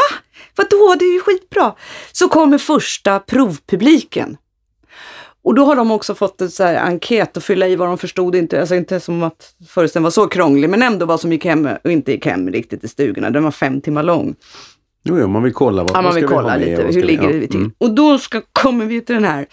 Vadå? 0.56 0.96
Det 1.00 1.06
är 1.06 1.14
ju 1.14 1.20
skitbra. 1.20 1.76
Så 2.12 2.28
kommer 2.28 2.58
första 2.58 3.20
provpubliken. 3.20 4.38
Och 5.46 5.56
då 5.56 5.66
har 5.66 5.76
de 5.76 5.92
också 5.92 6.16
fått 6.16 6.42
en 6.42 6.50
så 6.50 6.64
här 6.64 6.76
enkät 6.76 7.38
att 7.38 7.44
fylla 7.44 7.68
i 7.68 7.76
vad 7.76 7.88
de 7.88 7.98
förstod, 7.98 8.36
inte, 8.36 8.60
alltså 8.60 8.76
inte 8.76 9.00
som 9.00 9.24
att 9.24 9.54
föreställningen 9.68 10.04
var 10.04 10.12
så 10.12 10.28
krånglig, 10.28 10.70
men 10.70 10.82
ändå 10.82 11.06
vad 11.06 11.20
som 11.20 11.32
gick 11.32 11.46
hem 11.46 11.70
och 11.84 11.92
inte 11.92 12.12
gick 12.12 12.26
hem 12.26 12.50
riktigt 12.50 12.84
i 12.84 12.88
stugorna. 12.88 13.30
Den 13.30 13.44
var 13.44 13.52
fem 13.52 13.82
timmar 13.82 14.04
lång. 14.04 14.36
Jo, 15.04 15.20
jo, 15.20 15.28
man 15.28 15.44
vill 15.44 15.54
kolla 15.54 15.84
vad, 15.84 15.92
Ja, 15.98 16.02
man 16.02 16.16
vill 16.16 16.24
vi 16.24 16.28
kolla 16.28 16.48
med 16.58 16.60
lite, 16.60 16.82
hur 16.84 16.92
vi- 16.92 17.04
ligger 17.04 17.24
ja, 17.24 17.30
det 17.40 17.48
till? 17.48 17.56
mm. 17.60 17.72
Och 17.78 17.92
då 17.96 18.18
ska, 18.18 18.42
kommer 18.52 18.86
vi 18.86 19.02
till 19.02 19.16
den 19.16 19.24
här 19.26 19.46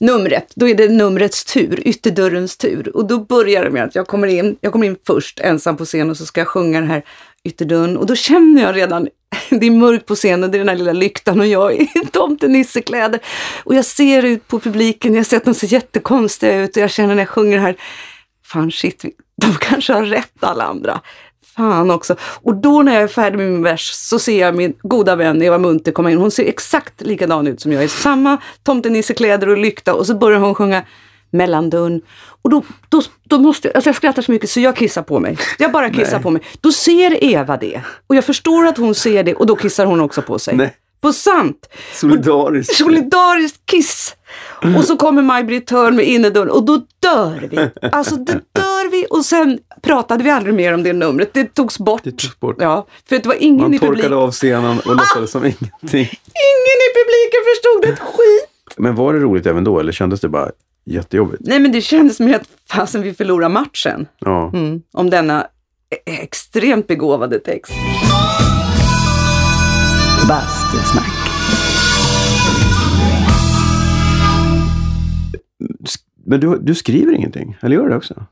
numret. 0.00 0.52
Då 0.56 0.68
är 0.68 0.74
det 0.74 0.88
numrets 0.88 1.44
tur, 1.44 1.80
ytterdörrens 1.88 2.56
tur. 2.56 2.96
Och 2.96 3.06
då 3.06 3.18
börjar 3.18 3.64
det 3.64 3.70
med 3.70 3.84
att 3.84 3.94
jag 3.94 4.06
kommer 4.06 4.26
in, 4.28 4.56
jag 4.60 4.72
kommer 4.72 4.86
in 4.86 4.96
först 5.06 5.40
ensam 5.40 5.76
på 5.76 5.84
scen 5.84 6.10
och 6.10 6.16
så 6.16 6.26
ska 6.26 6.40
jag 6.40 6.48
sjunga 6.48 6.80
den 6.80 6.90
här 6.90 7.02
ytterdörren. 7.44 7.96
Och 7.96 8.06
då 8.06 8.14
känner 8.14 8.62
jag 8.62 8.76
redan, 8.76 9.08
det 9.50 9.66
är 9.66 9.70
mörkt 9.70 10.06
på 10.06 10.14
scenen, 10.14 10.50
det 10.50 10.56
är 10.56 10.58
den 10.58 10.68
här 10.68 10.76
lilla 10.76 10.92
lyktan 10.92 11.40
och 11.40 11.46
jag 11.46 11.74
i 11.74 11.86
tomtenissekläder. 12.12 13.20
Och 13.64 13.74
jag 13.74 13.84
ser 13.84 14.22
ut 14.22 14.48
på 14.48 14.60
publiken, 14.60 15.14
jag 15.14 15.26
ser 15.26 15.36
att 15.36 15.44
de 15.44 15.54
ser 15.54 15.72
jättekonstiga 15.72 16.56
ut 16.56 16.76
och 16.76 16.82
jag 16.82 16.90
känner 16.90 17.14
när 17.14 17.22
jag 17.22 17.28
sjunger 17.28 17.58
här, 17.58 17.76
fan 18.44 18.70
shit, 18.70 19.04
de 19.42 19.54
kanske 19.54 19.92
har 19.92 20.02
rätt 20.02 20.44
alla 20.44 20.64
andra. 20.64 21.00
Fan 21.56 21.90
också. 21.90 22.16
Och 22.22 22.54
då 22.54 22.82
när 22.82 22.94
jag 22.94 23.02
är 23.02 23.08
färdig 23.08 23.38
med 23.38 23.50
min 23.50 23.62
vers 23.62 23.90
så 23.92 24.18
ser 24.18 24.40
jag 24.40 24.56
min 24.56 24.74
goda 24.82 25.16
vän 25.16 25.42
Eva 25.42 25.58
Munter 25.58 25.92
komma 25.92 26.10
in. 26.10 26.18
Hon 26.18 26.30
ser 26.30 26.44
exakt 26.44 27.00
likadan 27.00 27.46
ut 27.46 27.60
som 27.60 27.72
jag. 27.72 27.84
I 27.84 27.88
samma 27.88 28.38
tomtenissekläder 28.62 29.48
och 29.48 29.58
lykta 29.58 29.94
och 29.94 30.06
så 30.06 30.14
börjar 30.14 30.38
hon 30.38 30.54
sjunga 30.54 30.82
mellandörren. 31.30 32.00
Och 32.42 32.50
då, 32.50 32.62
då, 32.88 33.02
då 33.24 33.38
måste 33.38 33.68
jag, 33.68 33.76
alltså 33.76 33.88
jag 33.88 33.96
skrattar 33.96 34.22
så 34.22 34.32
mycket 34.32 34.50
så 34.50 34.60
jag 34.60 34.76
kissar 34.76 35.02
på 35.02 35.20
mig. 35.20 35.38
Jag 35.58 35.72
bara 35.72 35.90
kissar 35.90 36.12
Nej. 36.16 36.22
på 36.22 36.30
mig. 36.30 36.42
Då 36.60 36.72
ser 36.72 37.24
Eva 37.24 37.56
det. 37.56 37.80
Och 38.06 38.14
jag 38.16 38.24
förstår 38.24 38.66
att 38.66 38.76
hon 38.78 38.94
ser 38.94 39.24
det 39.24 39.34
och 39.34 39.46
då 39.46 39.56
kissar 39.56 39.86
hon 39.86 40.00
också 40.00 40.22
på 40.22 40.38
sig. 40.38 40.56
Nej. 40.56 40.76
på 41.00 41.12
sant. 41.12 41.68
Solidariskt. 41.94 42.74
Solidariskt 42.76 43.66
kiss. 43.66 44.16
Och 44.76 44.84
så 44.84 44.96
kommer 44.96 45.22
Maj-Britt 45.22 45.70
Hörn 45.70 45.96
med 45.96 46.04
innerdörren 46.08 46.50
och 46.50 46.64
då 46.64 46.82
dör 47.00 47.48
vi. 47.50 47.88
Alltså 47.92 48.16
då 48.16 48.32
dör 48.32 48.90
vi 48.90 49.06
och 49.10 49.24
sen 49.24 49.58
pratade 49.82 50.24
vi 50.24 50.30
aldrig 50.30 50.54
mer 50.54 50.74
om 50.74 50.82
det 50.82 50.92
numret. 50.92 51.30
Det 51.34 51.54
togs 51.54 51.78
bort. 51.78 52.00
Det 52.04 52.10
togs 52.10 52.40
bort. 52.40 52.56
Ja, 52.58 52.86
för 53.08 53.16
det 53.16 53.26
var 53.26 53.36
ingen 53.38 53.60
Man 53.60 53.74
i 53.74 53.78
publiken. 53.78 53.96
torkade 53.96 54.16
av 54.16 54.30
scenen 54.32 54.78
och 54.78 54.96
låtsades 54.96 55.30
som 55.30 55.44
ingenting. 55.44 56.00
Ingen 56.50 56.78
i 56.86 56.88
publiken 57.00 57.40
förstod 57.54 57.92
ett 57.94 57.98
skit. 58.00 58.74
Men 58.76 58.94
var 58.94 59.12
det 59.14 59.20
roligt 59.20 59.46
även 59.46 59.64
då 59.64 59.80
eller 59.80 59.92
kändes 59.92 60.20
det 60.20 60.28
bara 60.28 60.50
jättejobbigt? 60.90 61.42
Nej 61.46 61.60
men 61.60 61.72
det 61.72 61.80
kändes 61.80 62.20
mer 62.20 62.34
att 62.36 62.48
fasen 62.70 63.02
vi 63.02 63.14
förlorar 63.14 63.48
matchen. 63.48 64.06
Ja. 64.18 64.50
Mm, 64.54 64.82
om 64.92 65.10
denna 65.10 65.46
e- 65.90 66.12
extremt 66.22 66.86
begåvade 66.86 67.38
text. 67.38 67.72
Bastusnack. 70.28 71.06
Men 76.26 76.40
du, 76.40 76.58
du 76.58 76.74
skriver 76.74 77.12
ingenting? 77.12 77.56
Eller 77.60 77.76
gör 77.76 77.82
du 77.82 77.88
det 77.90 77.96
också? 77.96 78.24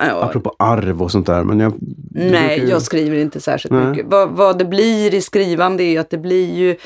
Ja, 0.00 0.24
Apropå 0.24 0.54
arv 0.58 1.02
och 1.02 1.10
sånt 1.10 1.26
där. 1.26 1.44
Men 1.44 1.60
jag, 1.60 1.72
nej, 2.10 2.60
ju- 2.60 2.68
jag 2.68 2.82
skriver 2.82 3.16
inte 3.18 3.40
särskilt 3.40 3.72
Nej. 3.74 3.86
mycket. 3.90 4.06
Vad, 4.06 4.30
vad 4.30 4.58
det 4.58 4.64
blir 4.64 5.14
i 5.14 5.20
skrivande 5.20 5.82
är 5.82 6.00
att 6.00 6.10
det 6.10 6.18
blir 6.18 6.54
ju 6.54 6.76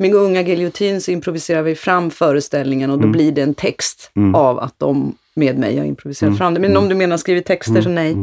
med 0.00 0.14
Unga 0.14 0.42
Giljotin 0.42 1.00
så 1.00 1.10
improviserar 1.10 1.62
vi 1.62 1.74
fram 1.74 2.10
föreställningen 2.10 2.90
och 2.90 2.96
Mm. 2.96 3.08
då 3.08 3.12
blir 3.12 3.32
det 3.32 3.42
en 3.42 3.54
text 3.54 4.10
av 4.34 4.58
att 4.58 4.78
de 4.78 5.14
med 5.34 5.58
mig 5.58 5.78
har 5.78 5.84
improviserat 5.84 6.38
fram 6.38 6.54
det. 6.54 6.60
Men 6.60 6.76
om 6.76 6.88
du 6.88 6.94
menar 6.94 7.16
skrivit 7.16 7.46
texter 7.46 7.82
så 7.82 7.88
nej. 7.88 8.14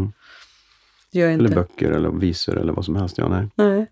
Det 1.11 1.19
gör 1.19 1.25
jag 1.28 1.34
Mm. 1.34 1.45
Eller 1.45 1.59
inte. 1.59 1.73
böcker 1.73 1.91
eller 1.91 2.09
visor 2.09 2.57
eller 2.57 2.73
vad 2.73 2.86
som 2.86 2.95
helst. 2.95 3.17
Ja, 3.17 3.28
nej. 3.30 3.47
Nej. 3.55 3.88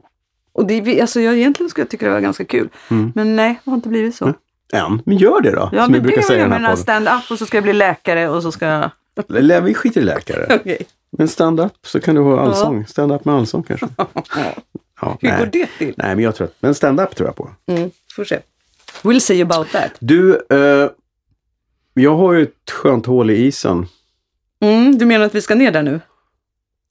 Och 0.53 0.65
det, 0.67 1.01
alltså 1.01 1.21
jag 1.21 1.37
egentligen 1.37 1.69
skulle 1.69 1.81
jag 1.83 1.89
tycka 1.89 2.05
det 2.05 2.11
var 2.11 2.19
ganska 2.19 2.45
kul. 2.45 2.69
Men 3.15 3.35
nej, 3.35 3.59
det 3.63 3.69
har 3.71 3.75
inte 3.75 3.89
blivit 3.89 4.15
så. 4.15 4.33
Än. 4.73 5.01
Men 5.05 5.17
gör 5.17 5.41
det 5.41 5.51
då. 5.51 5.69
Ja, 5.73 5.83
som 5.85 5.93
vi 5.93 5.99
brukar 6.01 6.21
säga 6.21 6.37
i 6.37 6.41
jag 6.41 6.49
den 6.51 6.61
här 6.61 6.69
podden. 6.69 6.83
stand-up 6.83 7.31
och 7.31 7.37
så 7.39 7.45
ska 7.45 7.57
jag 7.57 7.63
bli 7.63 7.73
läkare 7.73 8.29
och 8.29 8.43
så 8.43 8.51
ska 8.51 8.65
jag... 8.65 8.91
Vi 9.63 9.73
skiter 9.73 10.01
i 10.01 10.03
läkare. 10.03 10.47
Okej. 10.61 10.77
Men 11.17 11.27
stand-up 11.27 11.71
så 11.85 11.99
kan 12.01 12.15
du 12.15 12.21
ha 12.21 12.39
allsång. 12.39 12.85
Stand-up 12.87 13.25
med 13.25 13.35
allsång 13.35 13.63
kanske. 13.63 13.87
Ja, 15.01 15.17
Hur 15.21 15.29
nej. 15.29 15.39
går 15.39 15.45
det 15.45 15.67
till? 15.77 15.93
Nej, 15.97 16.15
men 16.15 16.23
jag 16.23 16.35
tror 16.35 16.47
att, 16.47 16.53
men 16.59 16.75
stand-up 16.75 17.15
tror 17.15 17.29
jag 17.29 17.35
på. 17.35 17.49
Mm, 17.67 17.91
får 18.15 18.23
se. 18.23 18.39
We'll 19.03 19.19
see 19.19 19.41
about 19.41 19.71
that. 19.71 19.91
Du, 19.99 20.41
eh, 20.49 20.89
jag 21.93 22.15
har 22.15 22.33
ju 22.33 22.43
ett 22.43 22.71
skönt 22.71 23.05
hål 23.05 23.29
i 23.31 23.45
isen. 23.45 23.87
Mm, 24.59 24.97
du 24.97 25.05
menar 25.05 25.25
att 25.25 25.35
vi 25.35 25.41
ska 25.41 25.55
ner 25.55 25.71
där 25.71 25.83
nu? 25.83 25.99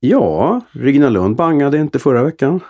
Ja, 0.00 0.60
Regina 0.70 1.08
Lund 1.08 1.36
bangade 1.36 1.78
inte 1.78 1.98
förra 1.98 2.22
veckan. 2.22 2.60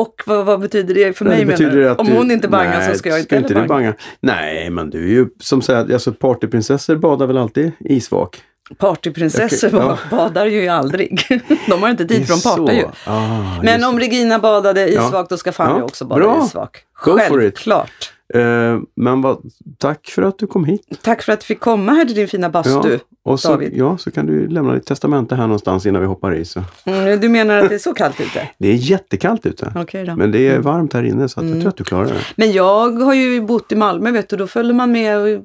Och 0.00 0.22
vad, 0.26 0.46
vad 0.46 0.60
betyder 0.60 0.94
det 0.94 1.18
för 1.18 1.24
mig 1.24 1.38
det 1.38 1.46
betyder 1.46 1.72
menar 1.76 1.90
att 1.90 1.98
Om 2.00 2.06
du- 2.06 2.12
hon 2.12 2.30
inte 2.30 2.48
bangar 2.48 2.78
nej, 2.78 2.92
så 2.92 2.98
ska 2.98 3.08
jag 3.08 3.18
inte 3.18 3.26
ska 3.28 3.36
heller 3.36 3.48
inte 3.48 3.68
banga. 3.68 3.68
banga. 3.68 3.94
Nej, 4.20 4.70
men 4.70 4.90
du 4.90 5.04
är 5.04 5.08
ju 5.08 5.26
som 5.40 5.62
sagt, 5.62 5.92
alltså 5.92 6.12
partyprinsessor 6.12 6.96
badar 6.96 7.26
väl 7.26 7.38
alltid 7.38 7.72
isvak? 7.80 8.42
Partyprinsessor 8.78 9.68
Okej, 9.68 9.80
ja. 9.80 9.98
badar 10.16 10.46
ju 10.46 10.68
aldrig. 10.68 11.20
De 11.68 11.82
har 11.82 11.88
inte 11.90 12.04
tid 12.04 12.26
för 12.26 12.34
de 12.34 12.40
partar 12.42 12.72
ju. 12.74 12.84
Ah, 13.06 13.62
Men 13.62 13.84
om. 13.84 13.98
Regina 14.00 14.38
badade 14.38 14.88
Ja. 14.88 15.06
isvak, 15.06 15.28
då 15.28 15.36
ska 15.36 15.52
Fanny 15.52 15.78
Ja, 15.78 15.84
också 15.84 16.04
bada 16.04 16.20
bra. 16.20 16.42
isvak. 16.46 16.76
Go. 17.04 17.18
Självklart. 17.18 18.12
Eh, 18.34 18.78
men 18.94 19.20
vad, 19.20 19.42
tack 19.78 20.08
för 20.08 20.22
att 20.22 20.38
du 20.38 20.46
kom 20.46 20.64
hit. 20.64 20.98
Tack 21.02 21.22
för 21.22 21.32
att 21.32 21.40
du 21.40 21.46
fick 21.46 21.60
komma 21.60 21.92
här 21.92 22.04
till 22.04 22.14
din 22.14 22.28
fina 22.28 22.50
bastu. 22.50 22.90
Ja, 22.92 22.98
och 23.22 23.40
så, 23.40 23.48
David. 23.48 23.72
ja, 23.76 23.98
så 23.98 24.10
kan 24.10 24.26
du 24.26 24.48
lämna 24.48 24.74
ditt 24.74 24.86
testamente 24.86 25.34
här 25.34 25.42
någonstans 25.42 25.86
innan 25.86 26.00
vi 26.00 26.06
hoppar 26.08 26.34
i. 26.34 26.44
Så. 26.44 26.62
Mm, 26.84 27.20
du 27.20 27.28
menar 27.28 27.56
att 27.56 27.68
det 27.68 27.74
är 27.74 27.78
så 27.78 27.94
kallt 27.94 28.20
ute? 28.20 28.48
Det 28.58 28.68
är 28.68 28.74
jättekallt 28.74 29.46
ute. 29.46 29.72
Okej 29.76 30.04
då. 30.04 30.16
Men 30.16 30.30
det 30.30 30.48
är 30.48 30.58
varmt 30.58 30.92
här 30.92 31.02
inne 31.02 31.28
så 31.28 31.40
att 31.40 31.48
jag 31.48 31.60
tror 31.60 31.68
att 31.68 31.76
du 31.76 31.84
klarar 31.84 32.06
det. 32.06 32.20
Men 32.36 32.52
jag 32.52 32.90
har 32.90 33.14
ju 33.14 33.40
bott 33.40 33.72
i 33.72 33.76
Malmö, 33.76 34.10
vet 34.10 34.28
du, 34.28 34.36
då 34.36 34.46
följde 34.46 34.74
man 34.74 34.92
med 34.92 35.18
och 35.18 35.44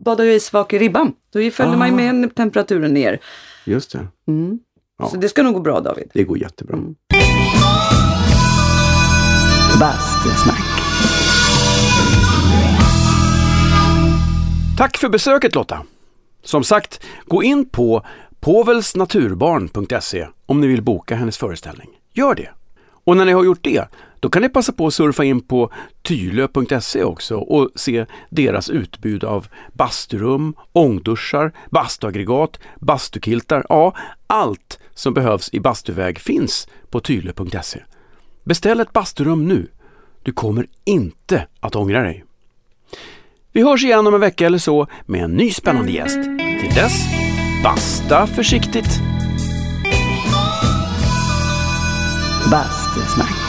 badade 0.00 0.28
ju 0.28 0.34
isvak 0.34 0.72
i 0.72 0.78
ribban. 0.78 1.12
Då 1.32 1.50
följde 1.50 1.76
man 1.76 1.88
ju 1.88 2.12
med 2.12 2.34
temperaturen 2.34 2.94
ner. 2.94 3.18
Just 3.64 3.92
det. 3.92 4.06
Mm. 4.28 4.58
Ja. 4.98 5.08
Så 5.08 5.16
det 5.16 5.28
ska 5.28 5.42
nog 5.42 5.54
gå 5.54 5.60
bra 5.60 5.80
David. 5.80 6.10
Det 6.14 6.24
går 6.24 6.38
jättebra. 6.38 6.76
Mm. 6.76 6.94
Bastusnack. 9.80 10.57
Tack 14.78 14.96
för 14.96 15.08
besöket 15.08 15.54
Lotta! 15.54 15.82
Som 16.42 16.64
sagt, 16.64 17.04
gå 17.26 17.42
in 17.42 17.68
på 17.68 18.06
povelsnaturbarn.se 18.40 20.26
om 20.46 20.60
ni 20.60 20.66
vill 20.66 20.82
boka 20.82 21.16
hennes 21.16 21.38
föreställning. 21.38 21.88
Gör 22.12 22.34
det! 22.34 22.50
Och 23.04 23.16
när 23.16 23.24
ni 23.24 23.32
har 23.32 23.44
gjort 23.44 23.62
det, 23.64 23.88
då 24.20 24.28
kan 24.30 24.42
ni 24.42 24.48
passa 24.48 24.72
på 24.72 24.86
att 24.86 24.94
surfa 24.94 25.24
in 25.24 25.40
på 25.40 25.72
tylö.se 26.02 27.04
också 27.04 27.36
och 27.36 27.70
se 27.74 28.06
deras 28.30 28.70
utbud 28.70 29.24
av 29.24 29.46
basturum, 29.72 30.54
ångduschar, 30.72 31.52
bastuaggregat, 31.70 32.60
bastukiltar. 32.80 33.66
Ja, 33.68 33.96
allt 34.26 34.78
som 34.94 35.14
behövs 35.14 35.50
i 35.52 35.60
bastuväg 35.60 36.18
finns 36.18 36.68
på 36.90 37.00
tylö.se. 37.00 37.80
Beställ 38.44 38.80
ett 38.80 38.92
basturum 38.92 39.48
nu. 39.48 39.68
Du 40.22 40.32
kommer 40.32 40.66
inte 40.84 41.46
att 41.60 41.76
ångra 41.76 42.02
dig. 42.02 42.24
Vi 43.58 43.64
hörs 43.64 43.84
igen 43.84 44.06
om 44.06 44.14
en 44.14 44.20
vecka 44.20 44.46
eller 44.46 44.58
så 44.58 44.86
med 45.06 45.24
en 45.24 45.30
ny 45.30 45.50
spännande 45.50 45.92
gäst. 45.92 46.22
Till 46.38 46.74
dess, 46.74 47.06
basta 47.62 48.26
försiktigt! 48.26 49.00
Bastusnack. 52.50 53.47